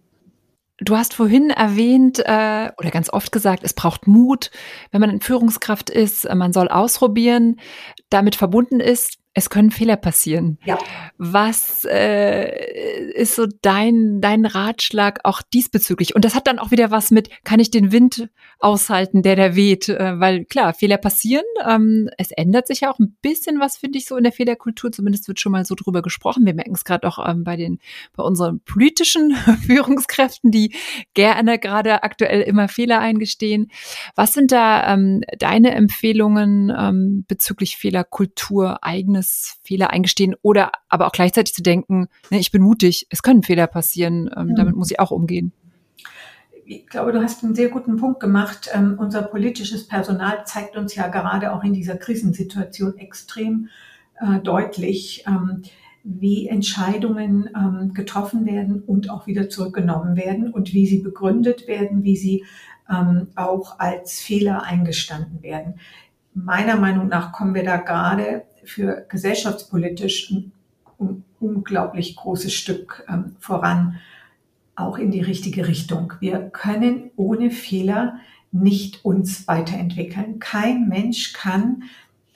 Du 0.80 0.96
hast 0.96 1.14
vorhin 1.14 1.50
erwähnt 1.50 2.18
äh, 2.20 2.70
oder 2.78 2.90
ganz 2.90 3.12
oft 3.12 3.32
gesagt, 3.32 3.62
es 3.64 3.74
braucht 3.74 4.06
Mut, 4.06 4.50
wenn 4.90 5.00
man 5.00 5.10
in 5.10 5.20
Führungskraft 5.20 5.90
ist, 5.90 6.32
man 6.34 6.52
soll 6.52 6.68
ausprobieren. 6.68 7.60
Damit 8.08 8.34
verbunden 8.34 8.80
ist, 8.80 9.18
es 9.32 9.50
können 9.50 9.70
Fehler 9.70 9.96
passieren. 9.96 10.58
Ja. 10.64 10.78
Was 11.18 11.84
äh, 11.84 13.12
ist 13.12 13.36
so 13.36 13.46
dein, 13.62 14.20
dein 14.20 14.44
Ratschlag 14.44 15.20
auch 15.24 15.42
diesbezüglich? 15.42 16.14
Und 16.14 16.24
das 16.24 16.34
hat 16.34 16.46
dann 16.46 16.58
auch 16.58 16.70
wieder 16.70 16.90
was 16.90 17.10
mit, 17.10 17.30
kann 17.44 17.60
ich 17.60 17.70
den 17.70 17.92
Wind 17.92 18.28
aushalten, 18.60 19.22
der 19.22 19.36
da 19.36 19.56
weht? 19.56 19.88
Äh, 19.88 20.18
weil 20.18 20.44
klar, 20.44 20.72
Fehler 20.74 20.96
passieren. 20.96 21.44
Ähm, 21.68 22.08
es 22.18 22.30
ändert 22.30 22.66
sich 22.66 22.80
ja 22.80 22.90
auch 22.90 22.98
ein 22.98 23.16
bisschen 23.22 23.60
was, 23.60 23.76
finde 23.76 23.98
ich, 23.98 24.06
so 24.06 24.16
in 24.16 24.24
der 24.24 24.32
Fehlerkultur. 24.32 24.90
Zumindest 24.90 25.28
wird 25.28 25.40
schon 25.40 25.52
mal 25.52 25.64
so 25.64 25.74
drüber 25.74 26.02
gesprochen. 26.02 26.46
Wir 26.46 26.54
merken 26.54 26.74
es 26.74 26.84
gerade 26.84 27.06
auch 27.06 27.18
ähm, 27.28 27.44
bei 27.44 27.56
den, 27.56 27.78
bei 28.16 28.22
unseren 28.22 28.60
politischen 28.60 29.32
Führungskräften, 29.66 30.50
die 30.50 30.74
gerne 31.14 31.58
gerade 31.58 32.02
aktuell 32.02 32.40
immer 32.42 32.68
Fehler 32.68 33.00
eingestehen. 33.00 33.70
Was 34.14 34.32
sind 34.32 34.52
da 34.52 34.94
ähm, 34.94 35.22
deine 35.38 35.74
Empfehlungen 35.74 36.72
ähm, 36.76 37.24
bezüglich 37.28 37.76
Fehlerkultur, 37.76 38.82
eigene 38.82 39.10
eigenes 39.10 39.58
Fehler 39.62 39.90
eingestehen 39.90 40.34
oder 40.42 40.72
aber 40.88 41.06
auch 41.06 41.12
gleichzeitig 41.12 41.54
zu 41.54 41.62
denken, 41.62 42.08
ne, 42.30 42.38
ich 42.38 42.50
bin 42.50 42.62
mutig, 42.62 43.06
es 43.10 43.22
können 43.22 43.42
Fehler 43.42 43.66
passieren, 43.66 44.30
ähm, 44.36 44.48
mhm. 44.48 44.54
damit 44.56 44.76
muss 44.76 44.90
ich 44.90 45.00
auch 45.00 45.10
umgehen. 45.10 45.52
Ich 46.72 46.86
glaube, 46.86 47.10
du 47.10 47.20
hast 47.20 47.42
einen 47.42 47.56
sehr 47.56 47.68
guten 47.68 47.96
Punkt 47.96 48.20
gemacht. 48.20 48.70
Ähm, 48.72 48.94
unser 48.96 49.22
politisches 49.22 49.88
Personal 49.88 50.44
zeigt 50.44 50.76
uns 50.76 50.94
ja 50.94 51.08
gerade 51.08 51.52
auch 51.52 51.64
in 51.64 51.72
dieser 51.72 51.96
Krisensituation 51.96 52.96
extrem 52.96 53.68
äh, 54.20 54.38
deutlich, 54.38 55.24
ähm, 55.26 55.62
wie 56.04 56.46
Entscheidungen 56.46 57.50
ähm, 57.56 57.92
getroffen 57.92 58.46
werden 58.46 58.84
und 58.86 59.10
auch 59.10 59.26
wieder 59.26 59.48
zurückgenommen 59.48 60.14
werden 60.14 60.52
und 60.52 60.72
wie 60.72 60.86
sie 60.86 61.00
begründet 61.00 61.66
werden, 61.66 62.04
wie 62.04 62.16
sie 62.16 62.44
ähm, 62.88 63.26
auch 63.34 63.80
als 63.80 64.20
Fehler 64.20 64.62
eingestanden 64.62 65.42
werden. 65.42 65.74
Meiner 66.34 66.76
Meinung 66.76 67.08
nach 67.08 67.32
kommen 67.32 67.56
wir 67.56 67.64
da 67.64 67.78
gerade 67.78 68.44
für 68.62 69.06
gesellschaftspolitisch 69.08 70.30
ein, 70.30 70.52
ein 71.00 71.24
unglaublich 71.40 72.14
großes 72.14 72.54
Stück 72.54 73.04
ähm, 73.08 73.34
voran, 73.40 73.98
auch 74.82 74.98
in 74.98 75.10
die 75.10 75.20
richtige 75.20 75.66
Richtung. 75.68 76.14
Wir 76.20 76.38
können 76.38 77.10
ohne 77.16 77.50
Fehler 77.50 78.18
nicht 78.52 79.04
uns 79.04 79.46
weiterentwickeln. 79.46 80.38
Kein 80.38 80.88
Mensch 80.88 81.32
kann, 81.32 81.84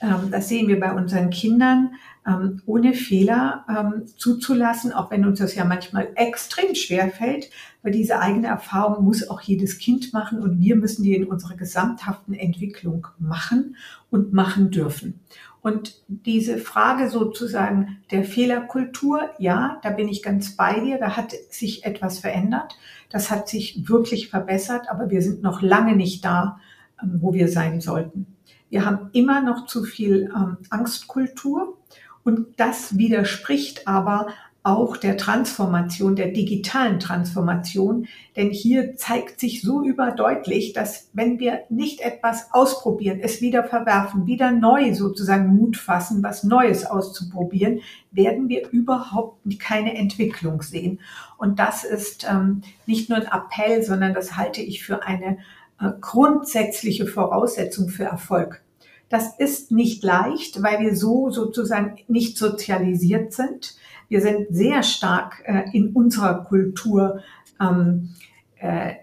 ähm, 0.00 0.30
das 0.30 0.48
sehen 0.48 0.68
wir 0.68 0.78
bei 0.78 0.92
unseren 0.92 1.30
Kindern, 1.30 1.94
ähm, 2.26 2.62
ohne 2.66 2.94
Fehler 2.94 3.64
ähm, 3.68 4.06
zuzulassen, 4.16 4.92
auch 4.92 5.10
wenn 5.10 5.24
uns 5.24 5.38
das 5.38 5.54
ja 5.54 5.64
manchmal 5.64 6.08
extrem 6.14 6.74
schwer 6.74 7.10
fällt, 7.10 7.50
weil 7.82 7.92
diese 7.92 8.20
eigene 8.20 8.46
Erfahrung 8.46 9.04
muss 9.04 9.28
auch 9.28 9.40
jedes 9.40 9.78
Kind 9.78 10.12
machen 10.12 10.40
und 10.40 10.60
wir 10.60 10.76
müssen 10.76 11.02
die 11.02 11.14
in 11.14 11.24
unserer 11.24 11.56
gesamthaften 11.56 12.34
Entwicklung 12.34 13.06
machen 13.18 13.76
und 14.10 14.32
machen 14.32 14.70
dürfen. 14.70 15.20
Und 15.64 16.02
diese 16.08 16.58
Frage 16.58 17.08
sozusagen 17.08 18.02
der 18.10 18.22
Fehlerkultur, 18.24 19.30
ja, 19.38 19.80
da 19.82 19.88
bin 19.88 20.08
ich 20.08 20.22
ganz 20.22 20.56
bei 20.56 20.78
dir, 20.78 20.98
da 20.98 21.16
hat 21.16 21.32
sich 21.48 21.86
etwas 21.86 22.18
verändert, 22.18 22.76
das 23.08 23.30
hat 23.30 23.48
sich 23.48 23.88
wirklich 23.88 24.28
verbessert, 24.28 24.90
aber 24.90 25.08
wir 25.08 25.22
sind 25.22 25.42
noch 25.42 25.62
lange 25.62 25.96
nicht 25.96 26.22
da, 26.22 26.60
ähm, 27.02 27.16
wo 27.22 27.32
wir 27.32 27.48
sein 27.48 27.80
sollten. 27.80 28.26
Wir 28.68 28.84
haben 28.84 29.08
immer 29.14 29.40
noch 29.40 29.64
zu 29.64 29.84
viel 29.84 30.30
ähm, 30.36 30.58
Angstkultur 30.68 31.78
und 32.24 32.60
das 32.60 32.98
widerspricht 32.98 33.88
aber 33.88 34.26
auch 34.64 34.96
der 34.96 35.18
Transformation, 35.18 36.16
der 36.16 36.28
digitalen 36.28 36.98
Transformation. 36.98 38.08
Denn 38.34 38.48
hier 38.48 38.96
zeigt 38.96 39.38
sich 39.38 39.60
so 39.60 39.84
überdeutlich, 39.84 40.72
dass 40.72 41.10
wenn 41.12 41.38
wir 41.38 41.60
nicht 41.68 42.00
etwas 42.00 42.48
ausprobieren, 42.50 43.20
es 43.20 43.42
wieder 43.42 43.64
verwerfen, 43.64 44.26
wieder 44.26 44.50
neu 44.50 44.94
sozusagen 44.94 45.54
Mut 45.54 45.76
fassen, 45.76 46.22
was 46.22 46.44
Neues 46.44 46.86
auszuprobieren, 46.86 47.80
werden 48.10 48.48
wir 48.48 48.70
überhaupt 48.70 49.38
keine 49.60 49.94
Entwicklung 49.96 50.62
sehen. 50.62 50.98
Und 51.36 51.58
das 51.58 51.84
ist 51.84 52.26
ähm, 52.28 52.62
nicht 52.86 53.10
nur 53.10 53.18
ein 53.18 53.26
Appell, 53.26 53.82
sondern 53.82 54.14
das 54.14 54.34
halte 54.34 54.62
ich 54.62 54.82
für 54.82 55.02
eine 55.02 55.36
äh, 55.78 55.90
grundsätzliche 56.00 57.06
Voraussetzung 57.06 57.90
für 57.90 58.04
Erfolg. 58.04 58.62
Das 59.10 59.38
ist 59.38 59.70
nicht 59.70 60.02
leicht, 60.02 60.62
weil 60.62 60.80
wir 60.80 60.96
so 60.96 61.30
sozusagen 61.30 61.98
nicht 62.08 62.38
sozialisiert 62.38 63.34
sind. 63.34 63.76
Wir 64.08 64.20
sind 64.20 64.46
sehr 64.50 64.82
stark 64.82 65.42
äh, 65.44 65.64
in 65.72 65.92
unserer 65.92 66.44
Kultur 66.44 67.22
ähm, 67.60 68.10
äh, 68.56 68.94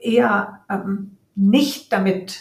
eher 0.00 0.60
ähm, 0.68 1.16
nicht 1.34 1.92
damit 1.92 2.40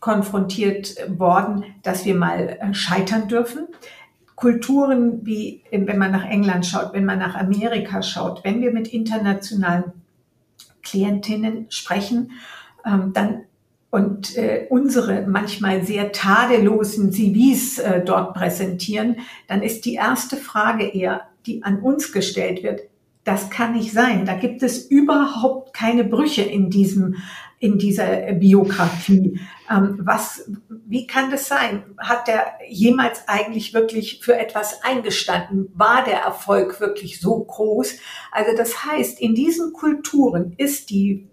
konfrontiert 0.00 0.96
worden, 1.18 1.64
dass 1.82 2.04
wir 2.04 2.14
mal 2.14 2.58
äh, 2.60 2.74
scheitern 2.74 3.28
dürfen. 3.28 3.68
Kulturen 4.36 5.24
wie, 5.24 5.62
wenn 5.70 5.98
man 5.98 6.10
nach 6.10 6.24
England 6.24 6.66
schaut, 6.66 6.92
wenn 6.92 7.04
man 7.04 7.18
nach 7.18 7.36
Amerika 7.36 8.02
schaut, 8.02 8.44
wenn 8.44 8.60
wir 8.60 8.72
mit 8.72 8.88
internationalen 8.88 9.92
Klientinnen 10.82 11.66
sprechen, 11.70 12.32
ähm, 12.84 13.12
dann 13.12 13.44
und 13.94 14.36
äh, 14.36 14.66
unsere 14.70 15.24
manchmal 15.28 15.84
sehr 15.84 16.10
tadellosen 16.10 17.12
CVs 17.12 17.78
äh, 17.78 18.04
dort 18.04 18.34
präsentieren, 18.34 19.18
dann 19.46 19.62
ist 19.62 19.84
die 19.84 19.94
erste 19.94 20.36
Frage 20.36 20.84
eher, 20.84 21.28
die 21.46 21.62
an 21.62 21.78
uns 21.78 22.10
gestellt 22.10 22.64
wird, 22.64 22.80
das 23.22 23.50
kann 23.50 23.74
nicht 23.74 23.92
sein. 23.92 24.26
Da 24.26 24.34
gibt 24.34 24.64
es 24.64 24.84
überhaupt 24.84 25.74
keine 25.74 26.02
Brüche 26.02 26.42
in 26.42 26.70
diesem, 26.70 27.18
in 27.60 27.78
dieser 27.78 28.32
Biografie. 28.32 29.38
Ähm, 29.70 30.00
was, 30.02 30.50
wie 30.86 31.06
kann 31.06 31.30
das 31.30 31.46
sein? 31.46 31.84
Hat 31.98 32.26
der 32.26 32.46
jemals 32.68 33.28
eigentlich 33.28 33.74
wirklich 33.74 34.18
für 34.24 34.36
etwas 34.36 34.82
eingestanden? 34.82 35.68
War 35.72 36.02
der 36.04 36.18
Erfolg 36.18 36.80
wirklich 36.80 37.20
so 37.20 37.44
groß? 37.44 37.94
Also 38.32 38.56
das 38.56 38.84
heißt, 38.84 39.20
in 39.20 39.36
diesen 39.36 39.72
Kulturen 39.72 40.54
ist 40.56 40.90
die 40.90 41.28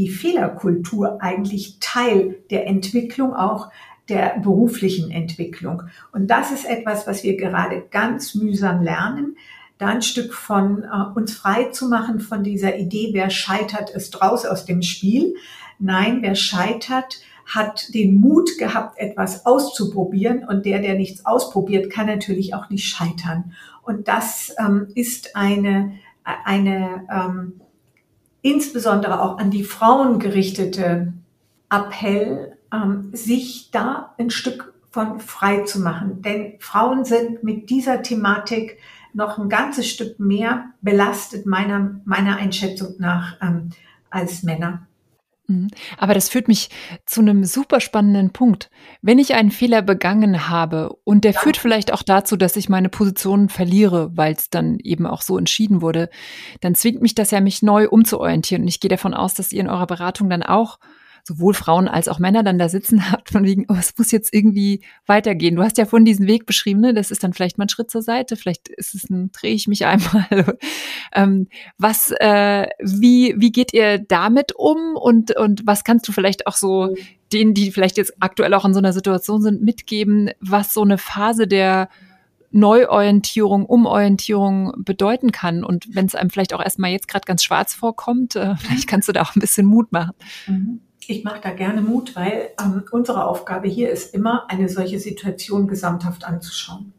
die 0.00 0.08
Fehlerkultur 0.08 1.18
eigentlich 1.20 1.76
Teil 1.78 2.38
der 2.50 2.66
Entwicklung 2.66 3.34
auch 3.34 3.70
der 4.08 4.40
beruflichen 4.42 5.10
Entwicklung. 5.10 5.82
Und 6.10 6.28
das 6.28 6.50
ist 6.50 6.64
etwas, 6.64 7.06
was 7.06 7.22
wir 7.22 7.36
gerade 7.36 7.84
ganz 7.90 8.34
mühsam 8.34 8.82
lernen, 8.82 9.36
da 9.76 9.88
ein 9.88 10.02
Stück 10.02 10.34
von 10.34 10.84
äh, 10.84 11.18
uns 11.18 11.34
frei 11.34 11.64
zu 11.64 11.88
machen 11.88 12.20
von 12.20 12.42
dieser 12.42 12.76
Idee, 12.76 13.10
wer 13.12 13.30
scheitert, 13.30 13.90
ist 13.90 14.20
raus 14.20 14.44
aus 14.44 14.64
dem 14.64 14.82
Spiel. 14.82 15.34
Nein, 15.78 16.18
wer 16.22 16.34
scheitert, 16.34 17.20
hat 17.46 17.94
den 17.94 18.20
Mut 18.20 18.58
gehabt, 18.58 18.98
etwas 18.98 19.46
auszuprobieren. 19.46 20.44
Und 20.46 20.66
der, 20.66 20.80
der 20.80 20.94
nichts 20.94 21.24
ausprobiert, 21.24 21.90
kann 21.90 22.06
natürlich 22.06 22.54
auch 22.54 22.68
nicht 22.68 22.86
scheitern. 22.88 23.52
Und 23.82 24.08
das 24.08 24.54
ähm, 24.58 24.88
ist 24.94 25.34
eine, 25.34 25.92
eine 26.24 27.06
ähm, 27.10 27.60
insbesondere 28.42 29.20
auch 29.20 29.38
an 29.38 29.50
die 29.50 29.64
Frauen 29.64 30.18
gerichtete 30.18 31.12
Appell, 31.70 32.56
ähm, 32.72 33.10
sich 33.12 33.70
da 33.70 34.14
ein 34.18 34.30
Stück 34.30 34.74
von 34.90 35.20
frei 35.20 35.62
zu 35.62 35.80
machen. 35.80 36.22
Denn 36.22 36.54
Frauen 36.58 37.04
sind 37.04 37.44
mit 37.44 37.70
dieser 37.70 38.02
Thematik 38.02 38.78
noch 39.12 39.38
ein 39.38 39.48
ganzes 39.48 39.88
Stück 39.88 40.18
mehr 40.20 40.70
belastet, 40.80 41.46
meiner, 41.46 42.00
meiner 42.04 42.36
Einschätzung 42.36 42.94
nach, 42.98 43.36
ähm, 43.40 43.70
als 44.10 44.42
Männer. 44.42 44.86
Mhm. 45.50 45.68
Aber 45.98 46.14
das 46.14 46.28
führt 46.28 46.48
mich 46.48 46.70
zu 47.04 47.20
einem 47.20 47.44
super 47.44 47.80
spannenden 47.80 48.30
Punkt. 48.30 48.70
Wenn 49.02 49.18
ich 49.18 49.34
einen 49.34 49.50
Fehler 49.50 49.82
begangen 49.82 50.48
habe 50.48 50.96
und 51.04 51.24
der 51.24 51.32
ja. 51.32 51.40
führt 51.40 51.56
vielleicht 51.56 51.92
auch 51.92 52.02
dazu, 52.02 52.36
dass 52.36 52.56
ich 52.56 52.68
meine 52.68 52.88
Position 52.88 53.48
verliere, 53.48 54.16
weil 54.16 54.32
es 54.32 54.48
dann 54.48 54.78
eben 54.78 55.06
auch 55.06 55.22
so 55.22 55.36
entschieden 55.36 55.82
wurde, 55.82 56.08
dann 56.60 56.74
zwingt 56.74 57.02
mich 57.02 57.14
das 57.14 57.32
ja, 57.32 57.40
mich 57.40 57.62
neu 57.62 57.88
umzuorientieren. 57.88 58.62
Und 58.62 58.68
ich 58.68 58.80
gehe 58.80 58.88
davon 58.88 59.12
aus, 59.12 59.34
dass 59.34 59.52
ihr 59.52 59.60
in 59.60 59.68
eurer 59.68 59.86
Beratung 59.86 60.30
dann 60.30 60.44
auch 60.44 60.78
sowohl 61.24 61.54
Frauen 61.54 61.88
als 61.88 62.08
auch 62.08 62.18
Männer 62.18 62.42
dann 62.42 62.58
da 62.58 62.68
sitzen 62.68 63.10
habt, 63.12 63.30
von 63.30 63.44
wegen, 63.44 63.66
oh, 63.68 63.76
es 63.78 63.96
muss 63.96 64.10
jetzt 64.10 64.32
irgendwie 64.32 64.82
weitergehen. 65.06 65.56
Du 65.56 65.62
hast 65.62 65.78
ja 65.78 65.86
vorhin 65.86 66.04
diesen 66.04 66.26
Weg 66.26 66.46
beschrieben, 66.46 66.80
ne? 66.80 66.94
das 66.94 67.10
ist 67.10 67.24
dann 67.24 67.32
vielleicht 67.32 67.58
mal 67.58 67.66
ein 67.66 67.68
Schritt 67.68 67.90
zur 67.90 68.02
Seite, 68.02 68.36
vielleicht 68.36 68.68
ist 68.68 68.94
es 68.94 69.10
ein, 69.10 69.30
drehe 69.32 69.54
ich 69.54 69.68
mich 69.68 69.86
einmal. 69.86 70.58
ähm, 71.14 71.48
was, 71.78 72.12
äh, 72.18 72.66
wie, 72.80 73.34
wie 73.38 73.52
geht 73.52 73.72
ihr 73.72 73.98
damit 73.98 74.52
um 74.56 74.96
und, 74.96 75.36
und 75.36 75.66
was 75.66 75.84
kannst 75.84 76.06
du 76.08 76.12
vielleicht 76.12 76.46
auch 76.46 76.56
so 76.56 76.94
denen, 77.32 77.54
die 77.54 77.70
vielleicht 77.70 77.96
jetzt 77.96 78.14
aktuell 78.20 78.54
auch 78.54 78.64
in 78.64 78.74
so 78.74 78.78
einer 78.78 78.92
Situation 78.92 79.40
sind, 79.42 79.62
mitgeben, 79.62 80.30
was 80.40 80.74
so 80.74 80.82
eine 80.82 80.98
Phase 80.98 81.46
der 81.46 81.88
Neuorientierung, 82.52 83.64
Umorientierung 83.64 84.72
bedeuten 84.78 85.30
kann. 85.30 85.62
Und 85.62 85.94
wenn 85.94 86.06
es 86.06 86.14
einem 86.14 86.30
vielleicht 86.30 86.52
auch 86.52 86.62
erstmal 86.62 86.90
jetzt 86.90 87.08
gerade 87.08 87.24
ganz 87.24 87.44
schwarz 87.44 87.74
vorkommt, 87.74 88.36
äh, 88.36 88.56
vielleicht 88.58 88.88
kannst 88.88 89.08
du 89.08 89.12
da 89.12 89.22
auch 89.22 89.36
ein 89.36 89.40
bisschen 89.40 89.66
Mut 89.66 89.92
machen. 89.92 90.14
Mhm. 90.46 90.80
Ich 91.10 91.24
mache 91.24 91.40
da 91.42 91.50
gerne 91.50 91.82
Mut, 91.82 92.14
weil 92.14 92.50
ähm, 92.62 92.84
unsere 92.92 93.24
Aufgabe 93.24 93.66
hier 93.66 93.90
ist 93.90 94.14
immer, 94.14 94.48
eine 94.48 94.68
solche 94.68 95.00
Situation 95.00 95.66
gesamthaft 95.66 96.22
anzuschauen. 96.22 96.92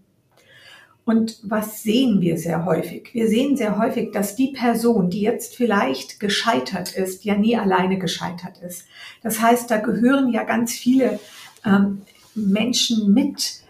Und 1.06 1.40
was 1.44 1.82
sehen 1.82 2.20
wir 2.20 2.38
sehr 2.38 2.66
häufig? 2.66 3.14
Wir 3.14 3.30
sehen 3.30 3.56
sehr 3.56 3.78
häufig, 3.78 4.12
dass 4.12 4.36
die 4.36 4.52
Person, 4.52 5.10
die 5.10 5.22
jetzt 5.22 5.56
vielleicht 5.56 6.20
gescheitert 6.20 6.94
ist, 6.94 7.24
ja 7.24 7.36
nie 7.36 7.56
alleine 7.56 7.98
gescheitert 8.00 8.58
ist. 8.58 8.84
Das 9.24 9.40
heißt, 9.40 9.72
da 9.72 9.78
gehören 9.78 10.34
ja 10.34 10.44
ganz 10.44 10.74
viele 10.74 11.18
ähm, 11.64 12.02
Menschen 12.36 13.14
mit 13.14 13.62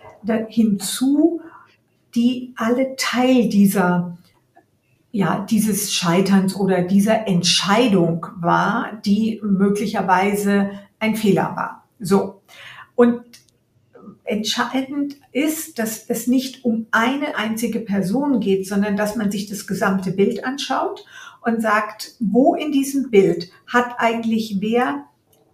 hinzu, 0.50 1.40
die 2.16 2.52
alle 2.56 2.96
Teil 2.96 3.48
dieser 3.48 4.18
ja, 5.12 5.46
dieses 5.50 5.94
Scheiterns 5.94 6.56
oder 6.56 6.82
dieser 6.82 7.28
Entscheidung 7.28 8.28
war, 8.40 9.00
die 9.06 9.42
möglicherweise 9.44 10.72
ein 11.00 11.16
Fehler 11.16 11.54
war. 11.56 11.88
So. 12.00 12.42
Und 12.96 13.22
entscheidend 14.24 15.18
ist, 15.34 15.80
dass 15.80 16.06
es 16.08 16.28
nicht 16.28 16.64
um 16.64 16.88
eine 16.92 17.36
einzige 17.36 17.82
Person 17.82 18.40
geht, 18.40 18.68
sondern 18.68 18.96
dass 18.96 19.16
man 19.16 19.32
sich 19.32 19.50
das 19.50 19.68
gesamte 19.68 20.12
Bild 20.12 20.46
anschaut 20.46 21.06
und 21.42 21.62
sagt, 21.62 22.16
wo 22.20 22.56
in 22.56 22.72
diesem 22.72 23.10
Bild 23.10 23.52
hat 23.68 23.96
eigentlich 23.98 24.58
wer 24.60 25.06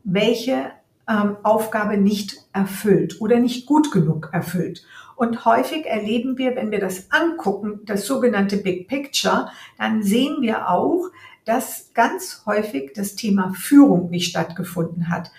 welche 0.04 0.72
ähm, 1.10 1.38
Aufgabe 1.44 1.98
nicht 1.98 2.46
erfüllt 2.54 3.20
oder 3.22 3.40
nicht 3.40 3.66
gut 3.66 3.92
genug 3.92 4.30
erfüllt. 4.32 4.84
Und 5.18 5.46
häufig 5.46 5.88
erleben 5.88 6.38
wir, 6.38 6.56
wenn 6.56 6.70
wir 6.70 6.80
das 6.80 7.12
angucken, 7.12 7.80
das 7.86 8.06
sogenannte 8.06 8.58
Big 8.58 8.88
Picture, 8.88 9.50
dann 9.80 10.04
sehen 10.04 10.42
wir 10.42 10.70
auch, 10.70 11.10
dass 11.44 11.92
ganz 11.96 12.44
häufig 12.46 12.94
das 12.94 13.16
Thema 13.16 13.52
Führung 13.56 14.12
nicht 14.12 14.30
stattgefunden 14.30 15.10
hat. 15.10 15.32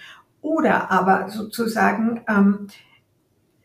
Oder 0.43 0.91
aber 0.91 1.29
sozusagen 1.29 2.23
ähm, 2.29 2.67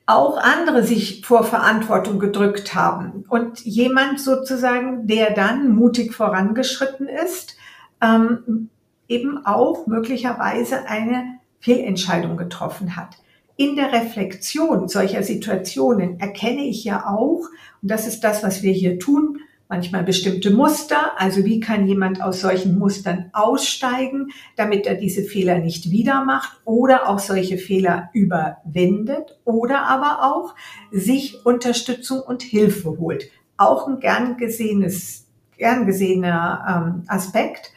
auch 0.05 0.38
andere 0.38 0.84
sich 0.84 1.26
vor 1.26 1.45
Verantwortung 1.45 2.20
gedrückt 2.20 2.76
haben. 2.76 3.26
Und 3.28 3.61
jemand 3.61 4.20
sozusagen, 4.20 5.07
der 5.07 5.34
dann 5.34 5.74
mutig 5.74 6.14
vorangeschritten 6.14 7.07
ist, 7.07 7.57
ähm, 8.01 8.70
eben 9.07 9.43
auch 9.47 9.88
möglicherweise 9.88 10.86
eine 10.88 11.39
Fehlentscheidung 11.59 12.38
getroffen 12.38 12.95
hat 12.95 13.18
in 13.64 13.78
der 13.78 13.93
Reflexion 13.93 14.89
solcher 14.89 15.24
Situationen 15.24 16.20
erkenne 16.20 16.66
ich 16.66 16.84
ja 16.84 17.07
auch, 17.07 17.47
und 17.82 17.91
das 17.91 18.07
ist 18.07 18.22
das, 18.22 18.43
was 18.43 18.61
wir 18.61 18.74
hier 18.74 18.99
tun, 18.99 19.39
manchmal 19.70 20.03
bestimmte 20.03 20.51
Muster. 20.51 21.14
Also 21.18 21.45
wie 21.45 21.61
kann 21.61 21.88
jemand 21.88 22.22
aus 22.22 22.41
solchen 22.41 22.78
Mustern 22.78 23.30
aussteigen, 23.32 24.32
damit 24.57 24.86
er 24.86 24.95
diese 24.95 25.24
Fehler 25.24 25.59
nicht 25.59 25.91
wieder 25.91 26.26
macht 26.26 26.59
oder 26.66 27.07
auch 27.07 27.20
solche 27.20 27.57
Fehler 27.57 28.09
überwindet 28.11 29.39
oder 29.45 29.88
aber 29.88 30.34
auch 30.34 30.55
sich 30.91 31.45
Unterstützung 31.45 32.20
und 32.20 32.43
Hilfe 32.43 32.97
holt. 32.99 33.30
Auch 33.55 33.88
ein 33.88 34.01
gern 34.01 34.36
gesehenes, 34.36 35.28
gern 35.57 35.86
gesehener 35.86 36.66
ähm, 36.68 37.03
Aspekt 37.07 37.72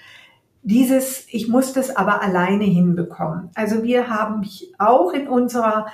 dieses, 0.66 1.26
ich 1.30 1.46
muss 1.46 1.72
das 1.72 1.94
aber 1.94 2.22
alleine 2.22 2.64
hinbekommen. 2.64 3.50
Also 3.54 3.84
wir 3.84 4.08
haben 4.08 4.42
auch 4.78 5.12
in 5.12 5.28
unserer 5.28 5.86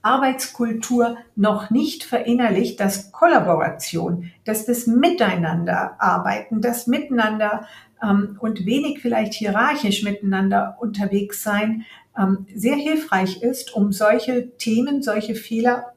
Arbeitskultur 0.00 1.16
noch 1.34 1.70
nicht 1.70 2.04
verinnerlicht, 2.04 2.78
dass 2.78 3.10
Kollaboration, 3.10 4.30
dass 4.44 4.64
das 4.64 4.86
Miteinander 4.86 5.96
arbeiten, 5.98 6.60
das 6.60 6.86
Miteinander 6.86 7.66
ähm, 8.00 8.36
und 8.38 8.64
wenig 8.64 9.00
vielleicht 9.00 9.34
hierarchisch 9.34 10.04
miteinander 10.04 10.76
unterwegs 10.80 11.42
sein, 11.42 11.84
ähm, 12.16 12.46
sehr 12.54 12.76
hilfreich 12.76 13.42
ist, 13.42 13.74
um 13.74 13.90
solche 13.90 14.56
Themen, 14.56 15.02
solche 15.02 15.34
Fehler 15.34 15.94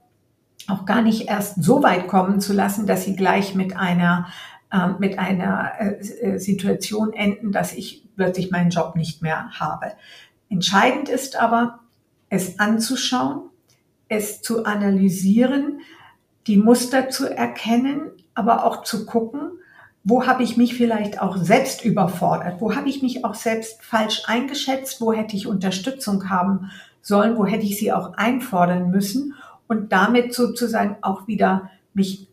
auch 0.68 0.86
gar 0.86 1.04
nicht 1.04 1.30
erst 1.30 1.64
so 1.64 1.84
weit 1.84 2.08
kommen 2.08 2.40
zu 2.40 2.54
lassen, 2.54 2.88
dass 2.88 3.06
sie 3.06 3.16
gleich 3.16 3.54
mit 3.54 3.78
einer 3.78 4.28
ähm, 4.74 4.96
mit 5.00 5.20
einer 5.20 5.72
äh, 5.80 6.00
äh, 6.00 6.38
Situation 6.38 7.14
enden, 7.14 7.52
dass 7.52 7.74
ich 7.74 8.04
plötzlich 8.16 8.52
meinen 8.52 8.70
Job 8.70 8.96
nicht 8.96 9.22
mehr 9.22 9.52
habe. 9.52 9.94
Entscheidend 10.50 11.10
ist 11.10 11.36
aber, 11.36 11.80
es 12.30 12.60
anzuschauen, 12.60 13.50
es 14.08 14.42
zu 14.42 14.66
analysieren, 14.66 15.82
die 16.48 16.58
Muster 16.58 17.10
zu 17.10 17.30
erkennen, 17.30 18.12
aber 18.34 18.66
auch 18.66 18.84
zu 18.84 19.06
gucken, 19.06 19.52
wo 20.04 20.28
habe 20.28 20.44
ich 20.44 20.56
mich 20.56 20.76
vielleicht 20.76 21.20
auch 21.20 21.38
selbst 21.38 21.84
überfordert, 21.84 22.62
wo 22.62 22.76
habe 22.76 22.90
ich 22.90 23.02
mich 23.02 23.26
auch 23.26 23.34
selbst 23.34 23.84
falsch 23.84 24.24
eingeschätzt, 24.28 25.02
wo 25.02 25.12
hätte 25.12 25.36
ich 25.36 25.48
Unterstützung 25.48 26.30
haben 26.30 26.70
sollen, 27.02 27.38
wo 27.38 27.46
hätte 27.46 27.66
ich 27.66 27.80
sie 27.80 27.92
auch 27.92 28.14
einfordern 28.14 28.92
müssen? 28.92 29.34
Und 29.68 29.92
damit 29.92 30.36
sozusagen 30.36 30.98
auch 31.02 31.28
wieder 31.28 31.72
mich 31.96 32.28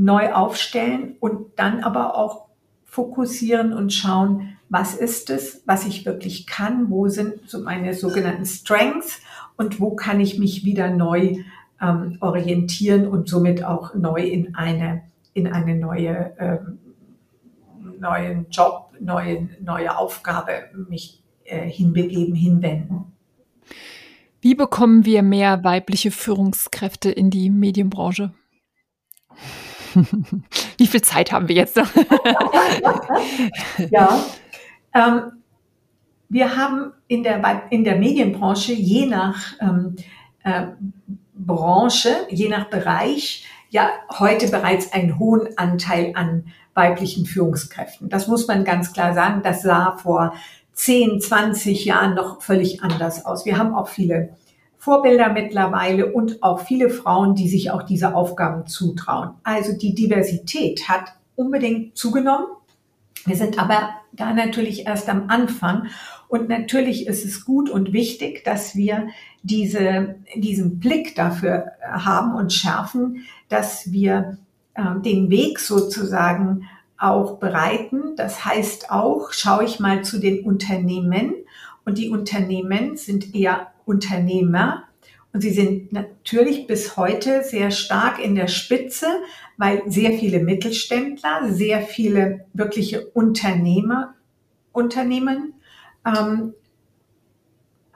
neu 0.00 0.32
aufstellen 0.32 1.16
und 1.20 1.58
dann 1.58 1.80
aber 1.80 2.16
auch 2.16 2.46
fokussieren 2.86 3.74
und 3.74 3.92
schauen, 3.92 4.56
was 4.70 4.94
ist 4.94 5.28
es, 5.30 5.62
was 5.66 5.86
ich 5.86 6.06
wirklich 6.06 6.46
kann, 6.46 6.90
wo 6.90 7.08
sind 7.08 7.48
so 7.48 7.60
meine 7.60 7.92
sogenannten 7.92 8.46
Strengths 8.46 9.20
und 9.56 9.78
wo 9.78 9.94
kann 9.94 10.18
ich 10.18 10.38
mich 10.38 10.64
wieder 10.64 10.90
neu 10.90 11.36
ähm, 11.82 12.16
orientieren 12.20 13.06
und 13.06 13.28
somit 13.28 13.62
auch 13.62 13.94
neu 13.94 14.22
in 14.22 14.54
eine, 14.54 15.02
in 15.34 15.46
eine 15.46 15.76
neue, 15.76 16.32
ähm, 16.38 16.78
neuen 17.98 18.46
Job, 18.50 18.92
neue, 19.00 19.50
neue 19.60 19.98
Aufgabe 19.98 20.52
mich 20.88 21.22
äh, 21.44 21.68
hinbegeben, 21.68 22.34
hinwenden. 22.34 23.12
Wie 24.40 24.54
bekommen 24.54 25.04
wir 25.04 25.22
mehr 25.22 25.62
weibliche 25.62 26.10
Führungskräfte 26.10 27.10
in 27.10 27.28
die 27.28 27.50
Medienbranche? 27.50 28.32
Wie 30.78 30.86
viel 30.86 31.02
Zeit 31.02 31.32
haben 31.32 31.48
wir 31.48 31.54
jetzt 31.54 31.76
noch? 31.76 31.88
ja, 33.90 34.20
ähm, 34.94 35.22
wir 36.28 36.56
haben 36.56 36.92
in 37.08 37.22
der, 37.22 37.62
in 37.70 37.84
der 37.84 37.96
Medienbranche 37.96 38.72
je 38.72 39.06
nach 39.06 39.54
ähm, 39.60 39.96
äh, 40.44 40.66
Branche, 41.34 42.10
je 42.28 42.48
nach 42.48 42.68
Bereich, 42.70 43.46
ja 43.70 43.90
heute 44.18 44.48
bereits 44.48 44.92
einen 44.92 45.18
hohen 45.18 45.56
Anteil 45.56 46.12
an 46.14 46.44
weiblichen 46.74 47.26
Führungskräften. 47.26 48.08
Das 48.08 48.28
muss 48.28 48.46
man 48.46 48.64
ganz 48.64 48.92
klar 48.92 49.14
sagen. 49.14 49.42
Das 49.42 49.62
sah 49.62 49.92
vor 49.92 50.34
10, 50.74 51.20
20 51.20 51.84
Jahren 51.84 52.14
noch 52.14 52.42
völlig 52.42 52.82
anders 52.82 53.26
aus. 53.26 53.44
Wir 53.44 53.58
haben 53.58 53.74
auch 53.74 53.88
viele 53.88 54.36
Vorbilder 54.80 55.30
mittlerweile 55.30 56.10
und 56.10 56.42
auch 56.42 56.60
viele 56.60 56.88
Frauen, 56.88 57.34
die 57.34 57.50
sich 57.50 57.70
auch 57.70 57.82
diese 57.82 58.14
Aufgaben 58.14 58.66
zutrauen. 58.66 59.32
Also 59.42 59.76
die 59.76 59.94
Diversität 59.94 60.88
hat 60.88 61.12
unbedingt 61.36 61.98
zugenommen. 61.98 62.46
Wir 63.26 63.36
sind 63.36 63.58
aber 63.58 63.90
da 64.12 64.32
natürlich 64.32 64.86
erst 64.86 65.10
am 65.10 65.28
Anfang. 65.28 65.88
Und 66.28 66.48
natürlich 66.48 67.06
ist 67.06 67.26
es 67.26 67.44
gut 67.44 67.68
und 67.68 67.92
wichtig, 67.92 68.42
dass 68.44 68.74
wir 68.74 69.08
diese, 69.42 70.14
diesen 70.34 70.80
Blick 70.80 71.14
dafür 71.14 71.72
haben 71.86 72.34
und 72.34 72.50
schärfen, 72.50 73.26
dass 73.50 73.92
wir 73.92 74.38
äh, 74.72 74.98
den 75.04 75.28
Weg 75.28 75.58
sozusagen 75.58 76.64
auch 76.96 77.36
bereiten. 77.36 78.16
Das 78.16 78.46
heißt 78.46 78.90
auch, 78.90 79.32
schaue 79.32 79.64
ich 79.64 79.78
mal 79.78 80.04
zu 80.04 80.18
den 80.18 80.42
Unternehmen 80.42 81.34
und 81.84 81.98
die 81.98 82.08
Unternehmen 82.08 82.96
sind 82.96 83.34
eher 83.34 83.66
Unternehmer 83.90 84.84
und 85.32 85.42
sie 85.42 85.50
sind 85.50 85.92
natürlich 85.92 86.66
bis 86.66 86.96
heute 86.96 87.44
sehr 87.44 87.70
stark 87.70 88.18
in 88.18 88.34
der 88.34 88.48
Spitze, 88.48 89.06
weil 89.56 89.82
sehr 89.86 90.12
viele 90.12 90.40
Mittelständler, 90.40 91.52
sehr 91.52 91.82
viele 91.82 92.46
wirkliche 92.52 93.06
Unternehmer, 93.10 94.14
Unternehmen 94.72 95.54
ähm, 96.04 96.54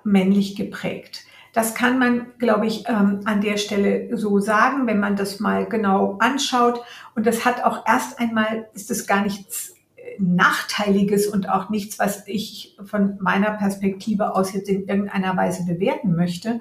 männlich 0.05 0.55
geprägt. 0.55 1.25
Das 1.53 1.75
kann 1.75 1.99
man, 1.99 2.33
glaube 2.39 2.67
ich, 2.67 2.85
ähm, 2.89 3.21
an 3.25 3.41
der 3.41 3.57
Stelle 3.57 4.17
so 4.17 4.39
sagen, 4.39 4.87
wenn 4.87 5.01
man 5.01 5.17
das 5.17 5.41
mal 5.41 5.67
genau 5.67 6.17
anschaut. 6.19 6.81
Und 7.15 7.27
das 7.27 7.45
hat 7.45 7.65
auch 7.65 7.85
erst 7.87 8.19
einmal, 8.19 8.69
ist 8.75 8.91
es 8.91 9.07
gar 9.07 9.23
nichts 9.23 9.75
Nachteiliges 10.19 11.27
und 11.27 11.49
auch 11.49 11.71
nichts, 11.71 11.99
was 11.99 12.27
ich 12.27 12.77
von 12.85 13.19
meiner 13.21 13.53
Perspektive 13.53 14.35
aus 14.35 14.53
jetzt 14.53 14.69
in 14.69 14.87
irgendeiner 14.87 15.37
Weise 15.37 15.65
bewerten 15.65 16.15
möchte. 16.15 16.61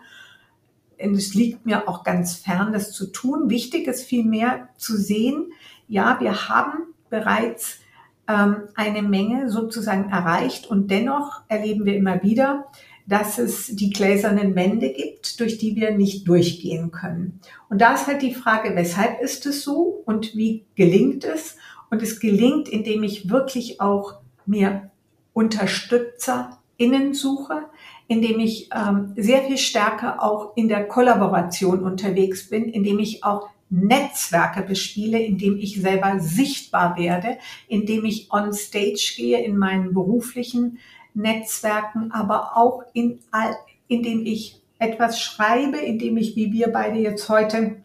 Und 0.99 1.16
es 1.16 1.34
liegt 1.34 1.66
mir 1.66 1.88
auch 1.88 2.04
ganz 2.04 2.36
fern, 2.36 2.74
das 2.74 2.91
zu 2.91 3.08
tun. 3.08 3.49
Wichtig 3.49 3.88
ist 3.88 4.06
vielmehr 4.06 4.70
zu 4.78 4.95
sehen, 4.95 5.51
ja, 5.88 6.18
wir 6.20 6.49
haben 6.49 6.93
bereits 7.10 7.80
ähm, 8.28 8.70
eine 8.76 9.01
Menge 9.01 9.49
sozusagen 9.49 10.10
erreicht 10.10 10.68
und 10.68 10.89
dennoch 10.89 11.41
erleben 11.49 11.86
wir 11.86 11.95
immer 11.95 12.24
wieder, 12.24 12.66
dass 13.06 13.38
es 13.38 13.68
die 13.68 13.89
gläsernen 13.89 14.56
Wände 14.56 14.93
gibt, 14.93 15.39
durch 15.39 15.58
die 15.58 15.76
wir 15.76 15.91
nicht 15.91 16.28
durchgehen 16.28 16.91
können. 16.91 17.41
Und 17.70 17.82
da 17.82 17.93
ist 17.93 18.08
halt 18.08 18.22
die 18.22 18.34
Frage, 18.34 18.76
weshalb 18.76 19.22
ist 19.22 19.45
es 19.45 19.64
so 19.64 20.04
und 20.06 20.36
wie 20.36 20.66
gelingt 20.76 21.26
es? 21.26 21.58
Und 21.93 22.01
es 22.01 22.19
gelingt, 22.19 22.67
indem 22.69 23.03
ich 23.03 23.29
wirklich 23.29 23.79
auch 23.79 24.15
mir 24.47 24.89
UnterstützerInnen 25.33 27.13
suche, 27.13 27.65
indem 28.07 28.39
ich 28.39 28.71
ähm, 28.73 29.13
sehr 29.15 29.43
viel 29.43 29.59
stärker 29.59 30.23
auch 30.23 30.57
in 30.57 30.69
der 30.69 30.87
Kollaboration 30.87 31.83
unterwegs 31.83 32.49
bin, 32.49 32.63
indem 32.63 32.97
ich 32.97 33.23
auch 33.23 33.47
Netzwerke 33.69 34.63
bespiele, 34.63 35.21
indem 35.21 35.59
ich 35.59 35.79
selber 35.83 36.19
sichtbar 36.19 36.97
werde, 36.97 37.37
indem 37.67 38.05
ich 38.05 38.33
on 38.33 38.53
stage 38.53 39.13
gehe 39.15 39.43
in 39.43 39.55
meinen 39.55 39.93
beruflichen 39.93 40.79
Netzwerken, 41.13 42.11
aber 42.11 42.57
auch 42.57 42.81
in 42.93 43.19
all, 43.29 43.55
indem 43.87 44.25
ich 44.25 44.59
etwas 44.79 45.21
schreibe, 45.21 45.77
indem 45.77 46.17
ich, 46.17 46.35
wie 46.35 46.51
wir 46.51 46.69
beide 46.69 46.97
jetzt 46.97 47.29
heute, 47.29 47.83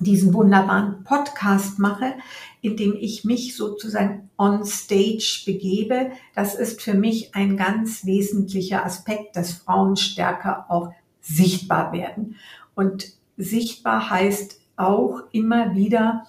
diesen 0.00 0.32
wunderbaren 0.32 1.04
Podcast 1.04 1.78
mache, 1.78 2.14
indem 2.62 2.94
ich 2.98 3.24
mich 3.24 3.56
sozusagen 3.56 4.30
on 4.36 4.64
stage 4.64 5.42
begebe. 5.46 6.10
Das 6.34 6.54
ist 6.54 6.82
für 6.82 6.94
mich 6.94 7.34
ein 7.34 7.56
ganz 7.56 8.04
wesentlicher 8.04 8.84
Aspekt, 8.84 9.36
dass 9.36 9.52
Frauen 9.52 9.96
stärker 9.96 10.66
auch 10.68 10.92
sichtbar 11.20 11.92
werden. 11.92 12.36
Und 12.74 13.12
sichtbar 13.36 14.10
heißt 14.10 14.60
auch 14.76 15.22
immer 15.32 15.74
wieder 15.74 16.26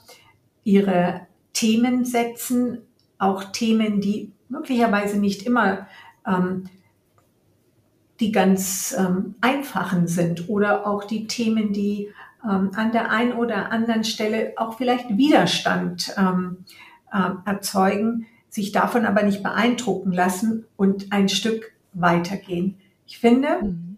ihre 0.63 1.27
Themen 1.53 2.05
setzen, 2.05 2.79
auch 3.17 3.45
Themen, 3.45 4.01
die 4.01 4.31
möglicherweise 4.49 5.17
nicht 5.17 5.43
immer 5.43 5.87
ähm, 6.25 6.69
die 8.19 8.31
ganz 8.31 8.95
ähm, 8.97 9.35
einfachen 9.41 10.07
sind 10.07 10.47
oder 10.47 10.85
auch 10.85 11.03
die 11.03 11.25
Themen, 11.27 11.73
die 11.73 12.09
ähm, 12.43 12.71
an 12.75 12.91
der 12.91 13.11
einen 13.11 13.33
oder 13.33 13.71
anderen 13.71 14.03
Stelle 14.03 14.53
auch 14.57 14.77
vielleicht 14.77 15.17
Widerstand 15.17 16.13
ähm, 16.17 16.65
äh, 17.11 17.29
erzeugen, 17.45 18.25
sich 18.49 18.71
davon 18.71 19.05
aber 19.05 19.23
nicht 19.23 19.43
beeindrucken 19.43 20.11
lassen 20.11 20.65
und 20.75 21.11
ein 21.11 21.29
Stück 21.29 21.71
weitergehen. 21.93 22.77
Ich 23.05 23.19
finde, 23.19 23.61
mhm. 23.61 23.97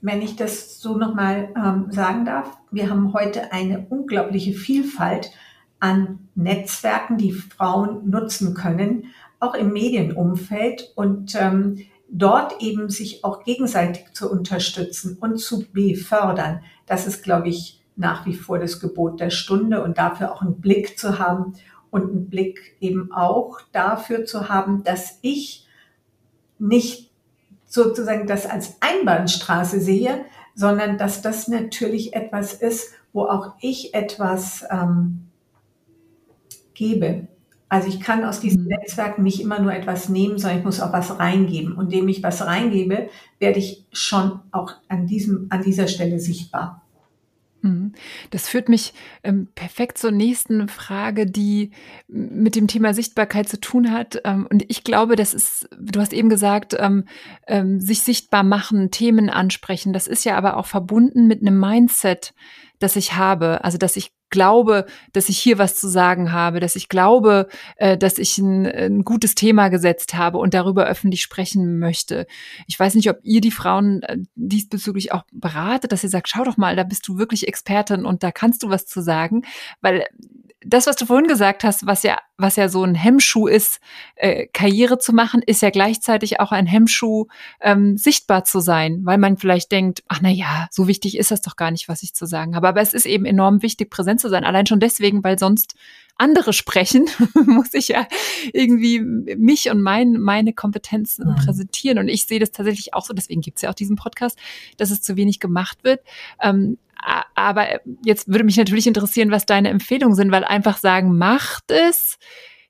wenn 0.00 0.22
ich 0.22 0.36
das 0.36 0.80
so 0.80 0.96
nochmal 0.96 1.48
ähm, 1.56 1.86
sagen 1.90 2.24
darf, 2.24 2.56
wir 2.70 2.90
haben 2.90 3.12
heute 3.12 3.52
eine 3.52 3.86
unglaubliche 3.88 4.52
Vielfalt 4.52 5.30
an 5.80 6.28
Netzwerken, 6.34 7.18
die 7.18 7.32
Frauen 7.32 8.08
nutzen 8.08 8.54
können 8.54 9.04
auch 9.44 9.54
im 9.54 9.72
Medienumfeld 9.72 10.92
und 10.94 11.34
ähm, 11.34 11.80
dort 12.08 12.62
eben 12.62 12.88
sich 12.88 13.24
auch 13.24 13.44
gegenseitig 13.44 14.12
zu 14.12 14.30
unterstützen 14.30 15.18
und 15.20 15.38
zu 15.38 15.64
befördern. 15.72 16.60
Das 16.86 17.06
ist, 17.06 17.22
glaube 17.22 17.48
ich, 17.48 17.82
nach 17.96 18.26
wie 18.26 18.34
vor 18.34 18.58
das 18.58 18.80
Gebot 18.80 19.20
der 19.20 19.30
Stunde 19.30 19.82
und 19.82 19.98
dafür 19.98 20.32
auch 20.32 20.42
einen 20.42 20.60
Blick 20.60 20.98
zu 20.98 21.18
haben 21.18 21.54
und 21.90 22.10
einen 22.10 22.28
Blick 22.28 22.76
eben 22.80 23.12
auch 23.12 23.60
dafür 23.72 24.24
zu 24.24 24.48
haben, 24.48 24.82
dass 24.82 25.18
ich 25.22 25.66
nicht 26.58 27.12
sozusagen 27.66 28.26
das 28.26 28.46
als 28.46 28.76
Einbahnstraße 28.80 29.80
sehe, 29.80 30.24
sondern 30.54 30.98
dass 30.98 31.22
das 31.22 31.48
natürlich 31.48 32.14
etwas 32.14 32.54
ist, 32.54 32.92
wo 33.12 33.24
auch 33.24 33.54
ich 33.60 33.94
etwas 33.94 34.64
ähm, 34.70 35.28
gebe. 36.74 37.28
Also 37.74 37.88
ich 37.88 37.98
kann 37.98 38.22
aus 38.22 38.38
diesen 38.38 38.62
mhm. 38.62 38.68
Netzwerken 38.68 39.24
nicht 39.24 39.40
immer 39.40 39.58
nur 39.58 39.74
etwas 39.74 40.08
nehmen, 40.08 40.38
sondern 40.38 40.60
ich 40.60 40.64
muss 40.64 40.78
auch 40.78 40.92
was 40.92 41.18
reingeben. 41.18 41.72
Und 41.72 41.86
indem 41.86 42.06
ich 42.06 42.22
was 42.22 42.46
reingebe, 42.46 43.08
werde 43.40 43.58
ich 43.58 43.84
schon 43.90 44.38
auch 44.52 44.74
an, 44.86 45.08
diesem, 45.08 45.48
an 45.50 45.60
dieser 45.60 45.88
Stelle 45.88 46.20
sichtbar. 46.20 46.84
Mhm. 47.62 47.90
Das 48.30 48.48
führt 48.48 48.68
mich 48.68 48.94
ähm, 49.24 49.48
perfekt 49.56 49.98
zur 49.98 50.12
nächsten 50.12 50.68
Frage, 50.68 51.26
die 51.26 51.72
mit 52.06 52.54
dem 52.54 52.68
Thema 52.68 52.94
Sichtbarkeit 52.94 53.48
zu 53.48 53.58
tun 53.58 53.90
hat. 53.90 54.20
Ähm, 54.24 54.46
und 54.48 54.64
ich 54.70 54.84
glaube, 54.84 55.16
das 55.16 55.34
ist, 55.34 55.68
du 55.76 55.98
hast 55.98 56.12
eben 56.12 56.28
gesagt, 56.28 56.76
ähm, 56.78 57.06
ähm 57.48 57.80
sich 57.80 58.02
sichtbar 58.02 58.44
machen, 58.44 58.92
Themen 58.92 59.30
ansprechen. 59.30 59.92
Das 59.92 60.06
ist 60.06 60.24
ja 60.24 60.36
aber 60.36 60.58
auch 60.58 60.66
verbunden 60.66 61.26
mit 61.26 61.40
einem 61.40 61.58
Mindset, 61.58 62.34
das 62.78 62.94
ich 62.94 63.16
habe. 63.16 63.64
Also, 63.64 63.78
dass 63.78 63.96
ich 63.96 64.12
glaube, 64.34 64.84
dass 65.12 65.28
ich 65.28 65.38
hier 65.38 65.58
was 65.58 65.76
zu 65.76 65.88
sagen 65.88 66.32
habe, 66.32 66.58
dass 66.58 66.74
ich 66.74 66.88
glaube, 66.88 67.48
äh, 67.76 67.96
dass 67.96 68.18
ich 68.18 68.36
ein, 68.38 68.66
ein, 68.66 69.04
gutes 69.04 69.36
Thema 69.36 69.68
gesetzt 69.68 70.14
habe 70.14 70.38
und 70.38 70.54
darüber 70.54 70.86
öffentlich 70.86 71.22
sprechen 71.22 71.78
möchte. 71.78 72.26
Ich 72.66 72.78
weiß 72.78 72.96
nicht, 72.96 73.08
ob 73.08 73.20
ihr 73.22 73.40
die 73.40 73.52
Frauen 73.52 74.02
äh, 74.02 74.18
diesbezüglich 74.34 75.12
auch 75.12 75.22
beratet, 75.32 75.92
dass 75.92 76.02
ihr 76.02 76.10
sagt, 76.10 76.28
schau 76.28 76.42
doch 76.42 76.56
mal, 76.56 76.74
da 76.74 76.82
bist 76.82 77.06
du 77.06 77.16
wirklich 77.16 77.46
Expertin 77.46 78.04
und 78.04 78.24
da 78.24 78.32
kannst 78.32 78.64
du 78.64 78.70
was 78.70 78.86
zu 78.86 79.00
sagen, 79.00 79.42
weil 79.80 80.04
das, 80.64 80.86
was 80.86 80.96
du 80.96 81.06
vorhin 81.06 81.26
gesagt 81.26 81.64
hast, 81.64 81.86
was 81.86 82.02
ja, 82.02 82.18
was 82.36 82.56
ja 82.56 82.68
so 82.68 82.82
ein 82.82 82.94
Hemmschuh 82.94 83.46
ist, 83.46 83.80
äh, 84.16 84.46
Karriere 84.52 84.98
zu 84.98 85.12
machen, 85.12 85.42
ist 85.46 85.62
ja 85.62 85.70
gleichzeitig 85.70 86.40
auch 86.40 86.52
ein 86.52 86.66
Hemmschuh, 86.66 87.26
ähm, 87.60 87.96
sichtbar 87.96 88.44
zu 88.44 88.60
sein, 88.60 89.00
weil 89.04 89.18
man 89.18 89.36
vielleicht 89.36 89.70
denkt, 89.72 90.02
ach 90.08 90.20
na 90.22 90.30
ja, 90.30 90.68
so 90.70 90.88
wichtig 90.88 91.16
ist 91.18 91.30
das 91.30 91.42
doch 91.42 91.56
gar 91.56 91.70
nicht, 91.70 91.88
was 91.88 92.02
ich 92.02 92.14
zu 92.14 92.26
sagen 92.26 92.56
habe. 92.56 92.68
Aber 92.68 92.80
es 92.80 92.94
ist 92.94 93.06
eben 93.06 93.24
enorm 93.24 93.62
wichtig, 93.62 93.90
präsent 93.90 94.20
zu 94.20 94.28
sein. 94.28 94.44
Allein 94.44 94.66
schon 94.66 94.80
deswegen, 94.80 95.22
weil 95.22 95.38
sonst 95.38 95.74
andere 96.16 96.52
sprechen, 96.52 97.06
muss 97.46 97.74
ich 97.74 97.88
ja 97.88 98.06
irgendwie 98.52 99.00
mich 99.00 99.70
und 99.70 99.82
mein, 99.82 100.12
meine 100.12 100.52
Kompetenzen 100.52 101.28
mhm. 101.28 101.36
präsentieren. 101.36 101.98
Und 101.98 102.08
ich 102.08 102.26
sehe 102.26 102.38
das 102.40 102.52
tatsächlich 102.52 102.94
auch 102.94 103.04
so, 103.04 103.14
deswegen 103.14 103.40
gibt 103.40 103.58
es 103.58 103.62
ja 103.62 103.70
auch 103.70 103.74
diesen 103.74 103.96
Podcast, 103.96 104.38
dass 104.76 104.90
es 104.90 105.02
zu 105.02 105.16
wenig 105.16 105.40
gemacht 105.40 105.82
wird. 105.82 106.00
Ähm, 106.40 106.78
aber 107.34 107.80
jetzt 108.04 108.28
würde 108.28 108.44
mich 108.44 108.56
natürlich 108.56 108.86
interessieren, 108.86 109.30
was 109.30 109.46
deine 109.46 109.68
Empfehlungen 109.68 110.14
sind, 110.14 110.30
weil 110.30 110.44
einfach 110.44 110.78
sagen, 110.78 111.16
macht 111.18 111.70
es, 111.70 112.16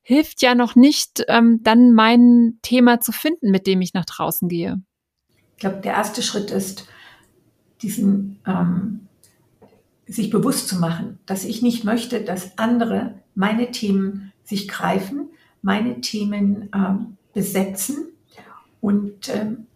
hilft 0.03 0.43
ja 0.43 0.55
noch 0.55 0.75
nicht, 0.75 1.25
ähm, 1.29 1.61
dann 1.62 1.93
mein 1.93 2.59
Thema 2.62 3.01
zu 3.01 3.12
finden, 3.12 3.51
mit 3.51 3.66
dem 3.66 3.81
ich 3.81 3.95
nach 3.95 4.05
draußen 4.05 4.49
gehe. 4.49 4.83
Ich 5.57 5.61
glaube, 5.61 5.81
der 5.83 5.95
erste 5.95 6.22
Schritt 6.22 6.51
ist, 6.51 6.87
diesen 7.81 8.41
ähm, 8.47 9.07
sich 10.07 10.31
bewusst 10.31 10.68
zu 10.68 10.77
machen, 10.77 11.18
dass 11.27 11.45
ich 11.45 11.62
nicht 11.62 11.85
möchte, 11.85 12.22
dass 12.22 12.59
andere 12.59 13.14
meine 13.35 13.70
Themen 13.70 14.33
sich 14.43 14.68
greifen, 14.68 15.31
meine 15.62 16.01
Themen 16.01 16.68
ähm, 16.75 17.16
besetzen 17.33 18.09
und 18.81 19.29
ähm, 19.35 19.66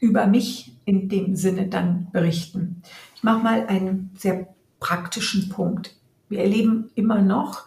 über 0.00 0.26
mich 0.26 0.72
in 0.84 1.08
dem 1.08 1.36
Sinne 1.36 1.68
dann 1.68 2.08
berichten. 2.12 2.82
Ich 3.22 3.24
mache 3.24 3.44
mal 3.44 3.66
einen 3.68 4.10
sehr 4.18 4.48
praktischen 4.80 5.48
Punkt. 5.48 5.94
Wir 6.28 6.40
erleben 6.40 6.90
immer 6.96 7.22
noch 7.22 7.66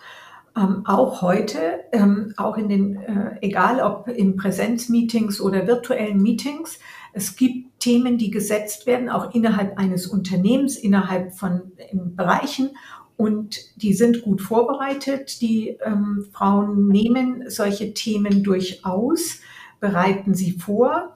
ähm, 0.54 0.86
auch 0.86 1.22
heute, 1.22 1.80
ähm, 1.94 2.34
auch 2.36 2.58
in 2.58 2.68
den, 2.68 2.98
äh, 2.98 3.38
egal 3.40 3.80
ob 3.80 4.10
in 4.10 4.36
Präsenzmeetings 4.36 5.40
oder 5.40 5.66
virtuellen 5.66 6.22
Meetings, 6.22 6.78
es 7.14 7.38
gibt 7.38 7.80
Themen, 7.80 8.18
die 8.18 8.32
gesetzt 8.32 8.86
werden, 8.86 9.08
auch 9.08 9.34
innerhalb 9.34 9.78
eines 9.78 10.08
Unternehmens, 10.08 10.76
innerhalb 10.76 11.34
von 11.34 11.72
Bereichen. 11.94 12.72
Und 13.16 13.82
die 13.82 13.94
sind 13.94 14.24
gut 14.24 14.42
vorbereitet. 14.42 15.40
Die 15.40 15.78
ähm, 15.86 16.26
Frauen 16.34 16.90
nehmen 16.90 17.50
solche 17.50 17.94
Themen 17.94 18.44
durchaus, 18.44 19.40
bereiten 19.80 20.34
sie 20.34 20.52
vor. 20.52 21.16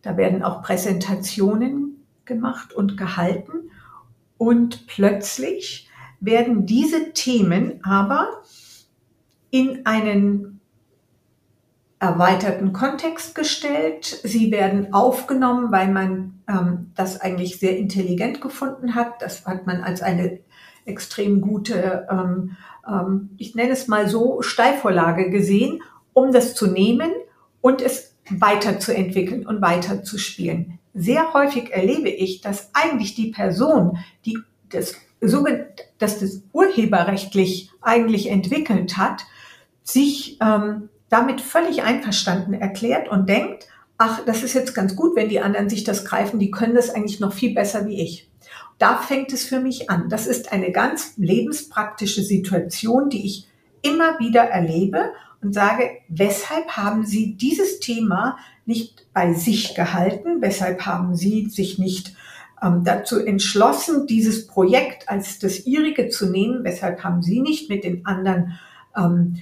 Da 0.00 0.16
werden 0.16 0.42
auch 0.42 0.62
Präsentationen 0.62 1.85
gemacht 2.26 2.72
und 2.72 2.96
gehalten. 2.96 3.70
Und 4.38 4.86
plötzlich 4.86 5.88
werden 6.20 6.66
diese 6.66 7.12
Themen 7.12 7.80
aber 7.84 8.42
in 9.50 9.86
einen 9.86 10.60
erweiterten 11.98 12.72
Kontext 12.72 13.34
gestellt. 13.34 14.20
Sie 14.22 14.50
werden 14.50 14.92
aufgenommen, 14.92 15.72
weil 15.72 15.88
man 15.88 16.42
ähm, 16.46 16.92
das 16.94 17.20
eigentlich 17.20 17.58
sehr 17.58 17.78
intelligent 17.78 18.40
gefunden 18.40 18.94
hat. 18.94 19.22
Das 19.22 19.46
hat 19.46 19.66
man 19.66 19.82
als 19.82 20.02
eine 20.02 20.40
extrem 20.84 21.40
gute, 21.40 22.06
ähm, 22.10 22.56
ähm, 22.86 23.30
ich 23.38 23.54
nenne 23.54 23.72
es 23.72 23.88
mal 23.88 24.08
so, 24.08 24.42
Steilvorlage 24.42 25.30
gesehen, 25.30 25.82
um 26.12 26.32
das 26.32 26.54
zu 26.54 26.66
nehmen 26.66 27.10
und 27.60 27.82
es 27.82 28.05
weiterzuentwickeln 28.30 29.46
und 29.46 29.62
weiterzuspielen. 29.62 30.78
Sehr 30.94 31.32
häufig 31.34 31.72
erlebe 31.72 32.08
ich, 32.08 32.40
dass 32.40 32.70
eigentlich 32.72 33.14
die 33.14 33.30
Person, 33.30 33.98
die 34.24 34.38
das, 34.70 34.94
das, 35.20 36.18
das 36.18 36.42
urheberrechtlich 36.52 37.70
eigentlich 37.80 38.30
entwickelt 38.30 38.96
hat, 38.96 39.24
sich 39.82 40.38
ähm, 40.40 40.88
damit 41.08 41.40
völlig 41.40 41.82
einverstanden 41.82 42.54
erklärt 42.54 43.08
und 43.08 43.28
denkt, 43.28 43.68
ach, 43.98 44.24
das 44.24 44.42
ist 44.42 44.54
jetzt 44.54 44.74
ganz 44.74 44.96
gut, 44.96 45.16
wenn 45.16 45.28
die 45.28 45.40
anderen 45.40 45.68
sich 45.68 45.84
das 45.84 46.04
greifen, 46.04 46.38
die 46.38 46.50
können 46.50 46.74
das 46.74 46.90
eigentlich 46.90 47.20
noch 47.20 47.32
viel 47.32 47.54
besser 47.54 47.86
wie 47.86 48.00
ich. 48.02 48.28
Da 48.78 48.98
fängt 48.98 49.32
es 49.32 49.44
für 49.44 49.60
mich 49.60 49.88
an. 49.88 50.08
Das 50.08 50.26
ist 50.26 50.52
eine 50.52 50.70
ganz 50.70 51.14
lebenspraktische 51.16 52.22
Situation, 52.22 53.08
die 53.08 53.24
ich 53.24 53.46
immer 53.82 54.18
wieder 54.18 54.42
erlebe 54.42 55.12
und 55.42 55.54
sage, 55.54 55.90
weshalb 56.08 56.76
haben 56.76 57.04
Sie 57.04 57.36
dieses 57.36 57.80
Thema 57.80 58.38
nicht 58.64 59.06
bei 59.12 59.32
sich 59.32 59.74
gehalten? 59.74 60.40
Weshalb 60.40 60.86
haben 60.86 61.14
Sie 61.14 61.46
sich 61.46 61.78
nicht 61.78 62.14
ähm, 62.62 62.82
dazu 62.84 63.24
entschlossen, 63.24 64.06
dieses 64.06 64.46
Projekt 64.46 65.08
als 65.08 65.38
das 65.38 65.66
Ihrige 65.66 66.08
zu 66.08 66.30
nehmen? 66.30 66.64
Weshalb 66.64 67.04
haben 67.04 67.22
Sie 67.22 67.40
nicht 67.40 67.68
mit 67.68 67.84
den 67.84 68.04
anderen 68.06 68.58
ähm, 68.96 69.36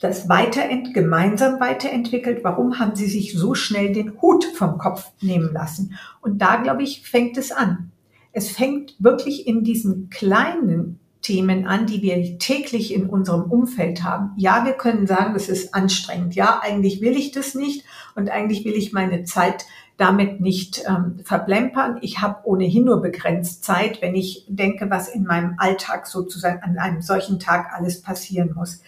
das 0.00 0.28
weiterent, 0.28 0.94
gemeinsam 0.94 1.60
weiterentwickelt? 1.60 2.42
Warum 2.42 2.78
haben 2.78 2.96
Sie 2.96 3.06
sich 3.06 3.34
so 3.34 3.54
schnell 3.54 3.92
den 3.92 4.20
Hut 4.20 4.44
vom 4.44 4.78
Kopf 4.78 5.12
nehmen 5.20 5.52
lassen? 5.52 5.98
Und 6.22 6.38
da, 6.38 6.56
glaube 6.56 6.82
ich, 6.82 7.02
fängt 7.02 7.36
es 7.36 7.52
an. 7.52 7.92
Es 8.32 8.50
fängt 8.50 8.94
wirklich 8.98 9.46
in 9.46 9.64
diesen 9.64 10.08
kleinen 10.08 10.98
Themen 11.30 11.64
an, 11.64 11.86
die 11.86 12.02
wir 12.02 12.38
täglich 12.40 12.92
in 12.92 13.08
unserem 13.08 13.42
Umfeld 13.52 14.02
haben. 14.02 14.32
Ja, 14.36 14.64
wir 14.64 14.72
können 14.72 15.06
sagen, 15.06 15.36
es 15.36 15.48
ist 15.48 15.74
anstrengend. 15.76 16.34
Ja, 16.34 16.60
eigentlich 16.60 17.00
will 17.00 17.16
ich 17.16 17.30
das 17.30 17.54
nicht 17.54 17.84
und 18.16 18.28
eigentlich 18.30 18.64
will 18.64 18.74
ich 18.74 18.92
meine 18.92 19.22
Zeit 19.22 19.64
damit 19.96 20.40
nicht 20.40 20.82
ähm, 20.88 21.20
verplempern. 21.22 21.98
Ich 22.00 22.20
habe 22.20 22.40
ohnehin 22.48 22.84
nur 22.84 23.00
begrenzt 23.00 23.62
Zeit, 23.62 24.02
wenn 24.02 24.16
ich 24.16 24.44
denke, 24.48 24.90
was 24.90 25.08
in 25.08 25.22
meinem 25.22 25.54
Alltag 25.58 26.08
sozusagen 26.08 26.64
an 26.64 26.78
einem 26.78 27.00
solchen 27.00 27.38
Tag 27.38 27.72
alles 27.72 28.02
passieren 28.02 28.52
muss. 28.56 28.82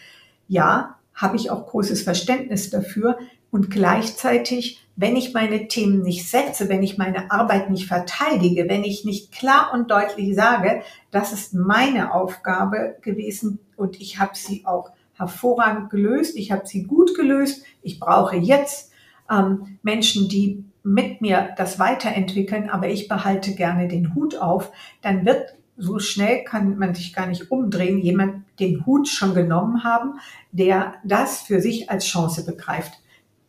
Ja, 0.49 0.97
habe 1.15 1.37
ich 1.37 1.53
auch 1.53 1.69
großes 1.69 2.03
Verständnis 2.03 2.71
dafür. 2.71 3.19
Und 3.53 3.71
gleichzeitig, 3.71 4.82
wenn 4.97 5.17
ich 5.17 5.33
meine 5.33 5.69
Themen 5.69 6.03
nicht 6.03 6.29
setze, 6.29 6.69
wenn 6.69 6.83
ich 6.83 6.99
meine 6.99 7.31
Arbeit 7.31 7.71
nicht 7.71 7.87
verteidige, 7.87 8.69
wenn 8.69 8.85
ich 8.85 9.05
nicht 9.05 9.33
klar 9.33 9.71
und 9.73 9.91
deutlich 9.91 10.35
sage, 10.35 10.83
das 11.11 11.33
ist 11.33 11.55
meine 11.55 12.15
Aufgabe 12.15 12.97
gewesen 13.01 13.59
und 13.77 14.01
ich 14.01 14.19
habe 14.19 14.33
sie 14.35 14.65
auch 14.67 14.91
hervorragend 15.15 15.91
gelöst, 15.91 16.37
ich 16.37 16.53
habe 16.53 16.67
sie 16.67 16.85
gut 16.85 17.15
gelöst, 17.15 17.65
ich 17.83 18.01
brauche 18.01 18.37
jetzt 18.37 18.93
ähm, 19.31 19.79
Menschen, 19.83 20.29
die 20.29 20.65
mit 20.83 21.21
mir 21.21 21.51
das 21.57 21.79
weiterentwickeln, 21.79 22.69
aber 22.69 22.89
ich 22.89 23.09
behalte 23.09 23.55
gerne 23.55 23.89
den 23.89 24.15
Hut 24.15 24.37
auf, 24.37 24.73
dann 25.01 25.25
wird 25.25 25.55
so 25.77 25.99
schnell 25.99 26.45
kann 26.45 26.79
man 26.79 26.95
sich 26.95 27.15
gar 27.15 27.27
nicht 27.27 27.51
umdrehen, 27.51 27.99
jemand 27.99 28.45
den 28.61 28.85
Hut 28.85 29.09
schon 29.09 29.35
genommen 29.35 29.85
haben, 29.85 30.19
der 30.51 30.95
das 31.03 31.43
für 31.43 31.61
sich 31.61 31.91
als 31.91 32.05
Chance 32.05 32.45
begreift. 32.45 32.93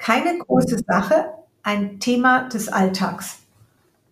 Keine 0.04 0.38
große 0.38 0.84
Sache, 0.86 1.30
ein 1.64 2.01
Thema 2.01 2.49
des 2.49 2.68
Alltags. 2.68 3.39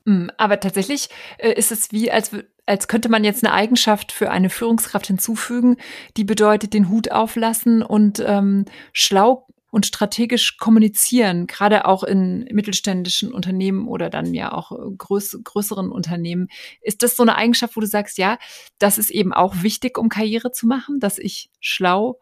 Hm, 0.05 0.31
aber 0.37 0.61
tatsächlich 0.61 1.09
äh, 1.37 1.51
ist 1.51 1.73
es 1.73 1.91
wie, 1.91 2.09
als, 2.09 2.31
als 2.65 2.87
könnte 2.87 3.09
man 3.09 3.25
jetzt 3.25 3.43
eine 3.43 3.53
Eigenschaft 3.53 4.13
für 4.13 4.31
eine 4.31 4.49
Führungskraft 4.49 5.07
hinzufügen, 5.07 5.75
die 6.15 6.23
bedeutet 6.23 6.73
den 6.73 6.87
Hut 6.87 7.11
auflassen 7.11 7.83
und 7.83 8.23
ähm, 8.25 8.63
schlau 8.93 9.47
und 9.69 9.85
strategisch 9.85 10.55
kommunizieren, 10.55 11.45
gerade 11.45 11.83
auch 11.83 12.03
in 12.03 12.45
mittelständischen 12.49 13.33
Unternehmen 13.33 13.89
oder 13.89 14.09
dann 14.09 14.33
ja 14.33 14.53
auch 14.53 14.71
äh, 14.71 14.95
größ 14.97 15.41
größeren 15.43 15.91
Unternehmen. 15.91 16.47
Ist 16.81 17.03
das 17.03 17.17
so 17.17 17.23
eine 17.23 17.35
Eigenschaft, 17.35 17.75
wo 17.75 17.81
du 17.81 17.87
sagst, 17.87 18.17
ja, 18.17 18.37
das 18.79 18.97
ist 18.97 19.11
eben 19.11 19.33
auch 19.33 19.61
wichtig, 19.61 19.97
um 19.97 20.07
Karriere 20.07 20.53
zu 20.53 20.67
machen, 20.67 21.01
dass 21.01 21.17
ich 21.17 21.49
schlau 21.59 22.17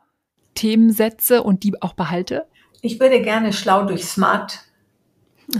Themen 0.55 0.91
setze 0.91 1.43
und 1.43 1.61
die 1.61 1.79
auch 1.83 1.93
behalte? 1.93 2.47
Ich 2.81 2.99
würde 2.99 3.21
gerne 3.21 3.53
schlau 3.53 3.85
durch 3.85 4.05
smart 4.05 4.63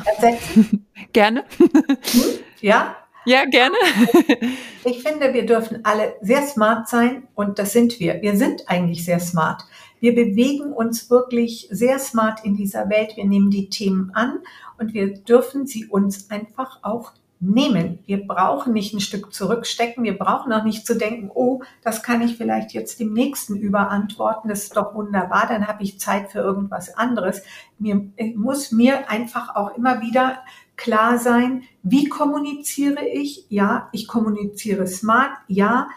ersetzen. 0.05 0.86
gerne. 1.13 1.45
Hm? 1.57 2.24
Ja? 2.61 2.95
Ja, 3.26 3.45
gerne. 3.45 3.76
ich 4.86 5.03
finde, 5.03 5.34
wir 5.34 5.45
dürfen 5.45 5.82
alle 5.84 6.15
sehr 6.22 6.41
smart 6.43 6.88
sein 6.88 7.28
und 7.36 7.59
das 7.59 7.74
sind 7.74 7.99
wir. 7.99 8.22
Wir 8.22 8.38
sind 8.38 8.70
eigentlich 8.70 9.03
sehr 9.03 9.20
smart. 9.20 9.63
Wir 9.99 10.15
bewegen 10.15 10.72
uns 10.72 11.09
wirklich 11.09 11.67
sehr 11.70 11.99
smart 11.99 12.45
in 12.45 12.55
dieser 12.55 12.89
Welt. 12.89 13.17
Wir 13.17 13.26
nehmen 13.26 13.51
die 13.51 13.70
Themen 13.70 14.11
an 14.13 14.39
und 14.78 14.93
wir 14.93 15.13
dürfen 15.13 15.67
sie 15.67 15.86
uns 15.88 16.30
einfach 16.30 16.80
auch 16.84 17.11
nehmen. 17.40 18.00
Wir 18.06 18.28
brauchen 18.28 18.74
nicht 18.74 18.94
ein 18.94 19.00
Stück 19.00 19.34
zurückstecken. 19.34 20.04
Wir 20.04 20.18
brauchen 20.18 20.52
auch 20.52 20.64
nicht 20.64 20.86
zu 20.86 20.98
denken, 20.98 21.32
oh, 21.34 21.62
das 21.84 22.04
kann 22.04 22.22
ich 22.22 22.36
vielleicht 22.36 22.74
jetzt 22.74 23.00
dem 23.00 23.14
Nächsten 23.14 23.56
überantworten. 23.56 24.50
Das 24.50 24.64
ist 24.64 24.76
doch 24.76 24.94
wunderbar. 24.94 25.48
Dann 25.48 25.68
habe 25.68 25.84
ich 25.84 26.00
Zeit 26.00 26.32
für 26.32 26.40
irgendwas 26.40 26.96
anderes. 26.98 27.42
Mir 27.78 28.10
muss 28.36 28.72
mir 28.72 29.10
einfach 29.10 29.56
auch 29.56 29.76
immer 29.78 30.02
wieder 30.02 30.40
klar 30.76 31.18
sein, 31.18 31.64
wie 31.84 32.10
kommuniziere 32.10 33.06
ich? 33.06 33.46
Ja, 33.50 33.90
ich 33.92 34.08
kommuniziere 34.08 34.88
smart. 34.88 35.32
Ja, 35.48 35.90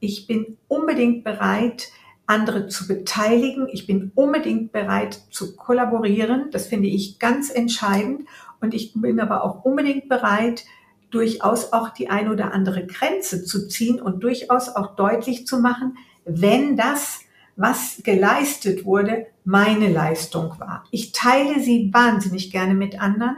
ich 0.00 0.26
bin 0.26 0.58
unbedingt 0.68 1.24
bereit, 1.24 1.88
andere 2.26 2.68
zu 2.68 2.86
beteiligen. 2.86 3.68
Ich 3.70 3.86
bin 3.86 4.12
unbedingt 4.14 4.72
bereit 4.72 5.20
zu 5.30 5.56
kollaborieren. 5.56 6.50
Das 6.50 6.66
finde 6.66 6.88
ich 6.88 7.18
ganz 7.18 7.50
entscheidend. 7.50 8.28
Und 8.60 8.74
ich 8.74 8.92
bin 8.94 9.20
aber 9.20 9.44
auch 9.44 9.64
unbedingt 9.64 10.08
bereit, 10.08 10.64
durchaus 11.10 11.72
auch 11.72 11.90
die 11.90 12.08
ein 12.08 12.28
oder 12.28 12.52
andere 12.52 12.86
Grenze 12.86 13.44
zu 13.44 13.68
ziehen 13.68 14.00
und 14.00 14.22
durchaus 14.22 14.68
auch 14.68 14.96
deutlich 14.96 15.46
zu 15.46 15.60
machen, 15.60 15.96
wenn 16.24 16.76
das, 16.76 17.20
was 17.56 18.00
geleistet 18.04 18.84
wurde, 18.84 19.26
meine 19.44 19.88
Leistung 19.92 20.54
war. 20.58 20.84
Ich 20.90 21.12
teile 21.12 21.60
sie 21.60 21.90
wahnsinnig 21.92 22.50
gerne 22.50 22.74
mit 22.74 23.00
anderen, 23.00 23.36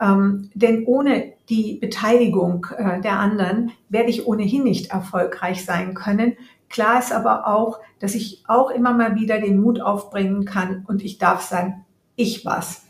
ähm, 0.00 0.50
denn 0.54 0.84
ohne 0.86 1.34
die 1.48 1.78
Beteiligung 1.80 2.66
äh, 2.76 3.00
der 3.00 3.18
anderen 3.18 3.72
werde 3.88 4.10
ich 4.10 4.26
ohnehin 4.26 4.64
nicht 4.64 4.90
erfolgreich 4.90 5.64
sein 5.64 5.94
können. 5.94 6.36
Klar 6.68 6.98
ist 6.98 7.12
aber 7.12 7.46
auch, 7.46 7.80
dass 8.00 8.14
ich 8.14 8.42
auch 8.48 8.70
immer 8.70 8.94
mal 8.94 9.14
wieder 9.14 9.38
den 9.38 9.60
Mut 9.60 9.80
aufbringen 9.80 10.44
kann 10.44 10.84
und 10.88 11.02
ich 11.02 11.18
darf 11.18 11.42
sagen, 11.42 11.84
ich 12.16 12.44
war's. 12.44 12.86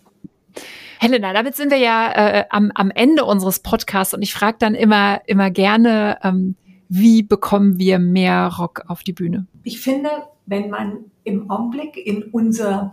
Helena, 1.02 1.32
damit 1.32 1.56
sind 1.56 1.72
wir 1.72 1.78
ja 1.78 2.12
äh, 2.12 2.44
am, 2.50 2.70
am 2.76 2.92
Ende 2.92 3.24
unseres 3.24 3.58
Podcasts 3.58 4.14
und 4.14 4.22
ich 4.22 4.32
frage 4.32 4.58
dann 4.60 4.76
immer, 4.76 5.20
immer 5.26 5.50
gerne, 5.50 6.18
ähm, 6.22 6.54
wie 6.88 7.24
bekommen 7.24 7.76
wir 7.80 7.98
mehr 7.98 8.52
Rock 8.56 8.84
auf 8.86 9.02
die 9.02 9.12
Bühne? 9.12 9.48
Ich 9.64 9.80
finde, 9.80 10.10
wenn 10.46 10.70
man 10.70 10.98
im 11.24 11.50
Augenblick 11.50 11.96
in 11.96 12.22
unser 12.22 12.92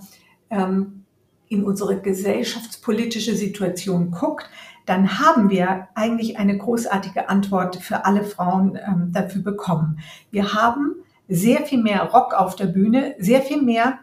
ähm, 0.50 1.06
in 1.50 1.64
unsere 1.64 2.02
gesellschaftspolitische 2.02 3.36
Situation 3.36 4.10
guckt, 4.10 4.50
dann 4.88 5.20
haben 5.20 5.52
wir 5.52 5.90
eigentlich 5.94 6.40
eine 6.40 6.58
großartige 6.58 7.30
Antwort 7.30 7.76
für 7.76 8.06
alle 8.06 8.24
Frauen 8.24 8.76
ähm, 8.88 9.12
dafür 9.12 9.44
bekommen. 9.44 10.00
Wir 10.32 10.54
haben 10.54 10.96
sehr 11.28 11.60
viel 11.60 11.84
mehr 11.84 12.06
Rock 12.06 12.34
auf 12.34 12.56
der 12.56 12.66
Bühne, 12.66 13.14
sehr 13.20 13.42
viel 13.42 13.62
mehr 13.62 14.00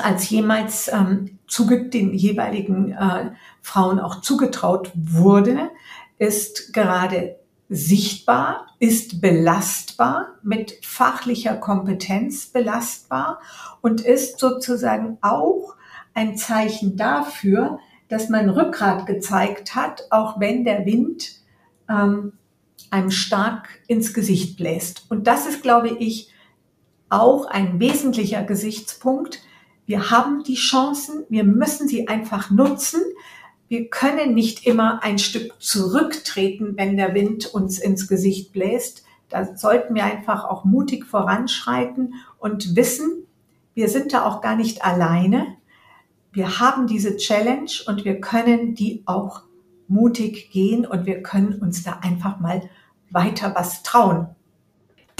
als 0.00 0.28
jemals 0.30 0.88
ähm, 0.92 1.38
den 1.92 2.14
jeweiligen 2.14 2.92
äh, 2.92 3.32
Frauen 3.60 4.00
auch 4.00 4.20
zugetraut 4.20 4.90
wurde, 4.94 5.70
ist 6.18 6.72
gerade 6.72 7.36
sichtbar, 7.68 8.66
ist 8.78 9.20
belastbar, 9.20 10.28
mit 10.42 10.78
fachlicher 10.82 11.56
Kompetenz 11.56 12.46
belastbar 12.46 13.40
und 13.80 14.00
ist 14.02 14.38
sozusagen 14.38 15.18
auch 15.22 15.74
ein 16.14 16.36
Zeichen 16.36 16.96
dafür, 16.96 17.78
dass 18.08 18.28
man 18.28 18.50
Rückgrat 18.50 19.06
gezeigt 19.06 19.74
hat, 19.74 20.04
auch 20.10 20.38
wenn 20.38 20.64
der 20.64 20.84
Wind 20.84 21.40
ähm, 21.88 22.34
einem 22.90 23.10
stark 23.10 23.80
ins 23.86 24.12
Gesicht 24.12 24.58
bläst. 24.58 25.06
Und 25.08 25.26
das 25.26 25.46
ist, 25.46 25.62
glaube 25.62 25.88
ich, 25.88 26.30
auch 27.08 27.46
ein 27.46 27.80
wesentlicher 27.80 28.42
Gesichtspunkt. 28.42 29.40
Wir 29.86 30.10
haben 30.10 30.44
die 30.44 30.54
Chancen, 30.54 31.24
wir 31.28 31.44
müssen 31.44 31.88
sie 31.88 32.08
einfach 32.08 32.50
nutzen. 32.50 33.00
Wir 33.68 33.88
können 33.88 34.34
nicht 34.34 34.66
immer 34.66 35.02
ein 35.02 35.18
Stück 35.18 35.60
zurücktreten, 35.60 36.74
wenn 36.76 36.96
der 36.96 37.14
Wind 37.14 37.46
uns 37.46 37.78
ins 37.78 38.06
Gesicht 38.06 38.52
bläst. 38.52 39.04
Da 39.28 39.56
sollten 39.56 39.94
wir 39.94 40.04
einfach 40.04 40.44
auch 40.44 40.64
mutig 40.64 41.06
voranschreiten 41.06 42.14
und 42.38 42.76
wissen, 42.76 43.26
wir 43.74 43.88
sind 43.88 44.12
da 44.12 44.26
auch 44.26 44.42
gar 44.42 44.56
nicht 44.56 44.84
alleine. 44.84 45.56
Wir 46.32 46.60
haben 46.60 46.86
diese 46.86 47.16
Challenge 47.16 47.70
und 47.86 48.04
wir 48.04 48.20
können 48.20 48.74
die 48.74 49.02
auch 49.06 49.42
mutig 49.88 50.50
gehen 50.50 50.86
und 50.86 51.06
wir 51.06 51.22
können 51.22 51.60
uns 51.60 51.82
da 51.82 52.00
einfach 52.02 52.40
mal 52.40 52.68
weiter 53.10 53.54
was 53.54 53.82
trauen. 53.82 54.28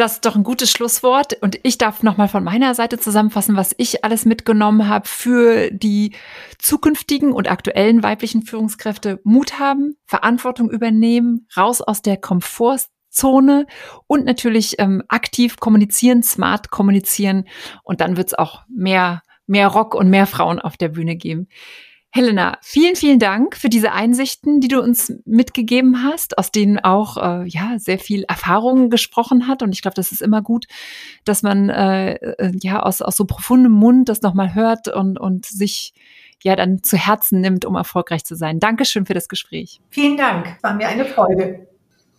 Das 0.03 0.14
ist 0.14 0.26
doch 0.26 0.34
ein 0.34 0.42
gutes 0.42 0.68
Schlusswort. 0.68 1.34
Und 1.42 1.61
ich 1.62 1.78
darf 1.78 2.03
nochmal 2.03 2.26
von 2.26 2.42
meiner 2.42 2.74
Seite 2.74 2.98
zusammenfassen, 2.98 3.55
was 3.55 3.72
ich 3.78 4.05
alles 4.05 4.24
mitgenommen 4.24 4.88
habe 4.88 5.07
für 5.07 5.70
die 5.70 6.16
zukünftigen 6.59 7.30
und 7.30 7.48
aktuellen 7.48 8.03
weiblichen 8.03 8.42
Führungskräfte. 8.42 9.20
Mut 9.22 9.61
haben, 9.61 9.94
Verantwortung 10.07 10.72
übernehmen, 10.72 11.46
raus 11.57 11.80
aus 11.82 12.03
der 12.03 12.16
Komfortzone 12.16 13.68
und 14.09 14.24
natürlich 14.24 14.80
ähm, 14.80 15.05
aktiv 15.07 15.59
kommunizieren, 15.59 16.24
smart 16.24 16.70
kommunizieren. 16.70 17.44
Und 17.84 18.00
dann 18.00 18.16
wird 18.16 18.26
es 18.26 18.34
auch 18.34 18.62
mehr, 18.68 19.22
mehr 19.46 19.68
Rock 19.68 19.94
und 19.94 20.11
mehr 20.11 20.26
Frauen 20.26 20.59
auf 20.59 20.76
der 20.76 20.88
Bühne 20.88 21.14
geben. 21.14 21.46
Helena, 22.14 22.58
vielen, 22.60 22.94
vielen 22.94 23.18
Dank 23.18 23.56
für 23.56 23.70
diese 23.70 23.92
Einsichten, 23.92 24.60
die 24.60 24.68
du 24.68 24.82
uns 24.82 25.14
mitgegeben 25.24 26.02
hast, 26.02 26.36
aus 26.36 26.52
denen 26.52 26.78
auch 26.78 27.16
äh, 27.16 27.48
ja 27.48 27.78
sehr 27.78 27.98
viel 27.98 28.24
Erfahrung 28.24 28.90
gesprochen 28.90 29.48
hat. 29.48 29.62
Und 29.62 29.72
ich 29.72 29.80
glaube, 29.80 29.94
das 29.94 30.12
ist 30.12 30.20
immer 30.20 30.42
gut, 30.42 30.66
dass 31.24 31.42
man 31.42 31.70
äh, 31.70 32.12
äh, 32.16 32.52
ja 32.60 32.80
aus, 32.82 33.00
aus 33.00 33.16
so 33.16 33.24
profundem 33.24 33.72
Mund 33.72 34.10
das 34.10 34.20
nochmal 34.20 34.54
hört 34.54 34.88
und, 34.88 35.18
und 35.18 35.46
sich 35.46 35.94
ja 36.42 36.54
dann 36.54 36.82
zu 36.82 36.98
Herzen 36.98 37.40
nimmt, 37.40 37.64
um 37.64 37.76
erfolgreich 37.76 38.24
zu 38.24 38.34
sein. 38.34 38.60
Dankeschön 38.60 39.06
für 39.06 39.14
das 39.14 39.28
Gespräch. 39.28 39.80
Vielen 39.88 40.18
Dank, 40.18 40.58
war 40.60 40.74
mir 40.74 40.88
eine 40.88 41.06
Freude. 41.06 41.66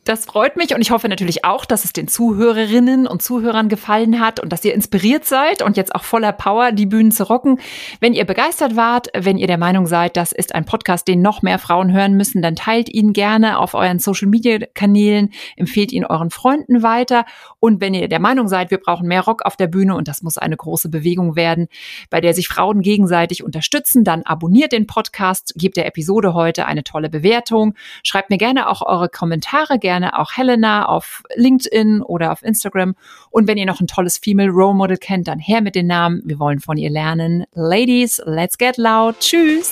Das 0.05 0.25
freut 0.25 0.57
mich 0.57 0.75
und 0.75 0.81
ich 0.81 0.91
hoffe 0.91 1.07
natürlich 1.07 1.45
auch, 1.45 1.63
dass 1.63 1.85
es 1.85 1.93
den 1.93 2.09
Zuhörerinnen 2.09 3.07
und 3.07 3.21
Zuhörern 3.21 3.69
gefallen 3.69 4.19
hat 4.19 4.41
und 4.41 4.51
dass 4.51 4.65
ihr 4.65 4.73
inspiriert 4.73 5.23
seid 5.23 5.61
und 5.61 5.77
jetzt 5.77 5.95
auch 5.95 6.03
voller 6.03 6.33
Power 6.33 6.73
die 6.73 6.85
Bühnen 6.85 7.11
zu 7.11 7.23
rocken. 7.23 7.57
Wenn 8.01 8.13
ihr 8.13 8.25
begeistert 8.25 8.75
wart, 8.75 9.07
wenn 9.15 9.37
ihr 9.37 9.47
der 9.47 9.57
Meinung 9.57 9.87
seid, 9.87 10.17
das 10.17 10.33
ist 10.33 10.55
ein 10.55 10.65
Podcast, 10.65 11.07
den 11.07 11.21
noch 11.21 11.41
mehr 11.41 11.57
Frauen 11.57 11.93
hören 11.93 12.15
müssen, 12.15 12.41
dann 12.41 12.57
teilt 12.57 12.89
ihn 12.89 13.13
gerne 13.13 13.57
auf 13.57 13.75
euren 13.75 13.99
Social 13.99 14.27
Media 14.27 14.59
Kanälen, 14.73 15.29
empfehlt 15.55 15.93
ihn 15.93 16.03
euren 16.03 16.31
Freunden 16.31 16.83
weiter 16.83 17.23
und 17.61 17.79
wenn 17.79 17.93
ihr 17.93 18.09
der 18.09 18.19
Meinung 18.19 18.49
seid, 18.49 18.71
wir 18.71 18.79
brauchen 18.79 19.07
mehr 19.07 19.21
Rock 19.21 19.45
auf 19.45 19.55
der 19.55 19.67
Bühne 19.67 19.95
und 19.95 20.09
das 20.09 20.21
muss 20.21 20.37
eine 20.37 20.57
große 20.57 20.89
Bewegung 20.89 21.37
werden, 21.37 21.69
bei 22.09 22.19
der 22.19 22.33
sich 22.33 22.49
Frauen 22.49 22.81
gegenseitig 22.81 23.41
unterstützen, 23.41 24.03
dann 24.03 24.23
abonniert 24.23 24.73
den 24.73 24.85
Podcast, 24.85 25.53
gebt 25.55 25.77
der 25.77 25.85
Episode 25.85 26.33
heute 26.33 26.65
eine 26.65 26.83
tolle 26.83 27.09
Bewertung, 27.09 27.73
schreibt 28.03 28.31
mir 28.31 28.37
gerne 28.37 28.67
auch 28.67 28.81
eure 28.81 29.07
Kommentare 29.07 29.79
gerne 29.79 29.92
gerne 29.93 30.17
auch 30.17 30.31
Helena 30.35 30.85
auf 30.85 31.21
LinkedIn 31.35 32.01
oder 32.01 32.31
auf 32.31 32.41
Instagram. 32.43 32.95
Und 33.29 33.47
wenn 33.47 33.57
ihr 33.57 33.65
noch 33.65 33.79
ein 33.79 33.87
tolles 33.87 34.17
Female 34.17 34.49
Role 34.49 34.73
Model 34.73 34.97
kennt, 34.97 35.27
dann 35.27 35.39
her 35.39 35.61
mit 35.61 35.75
den 35.75 35.87
Namen. 35.87 36.21
Wir 36.25 36.39
wollen 36.39 36.59
von 36.59 36.77
ihr 36.77 36.89
lernen. 36.89 37.45
Ladies, 37.53 38.21
let's 38.25 38.57
get 38.57 38.77
loud. 38.77 39.19
Tschüss. 39.19 39.71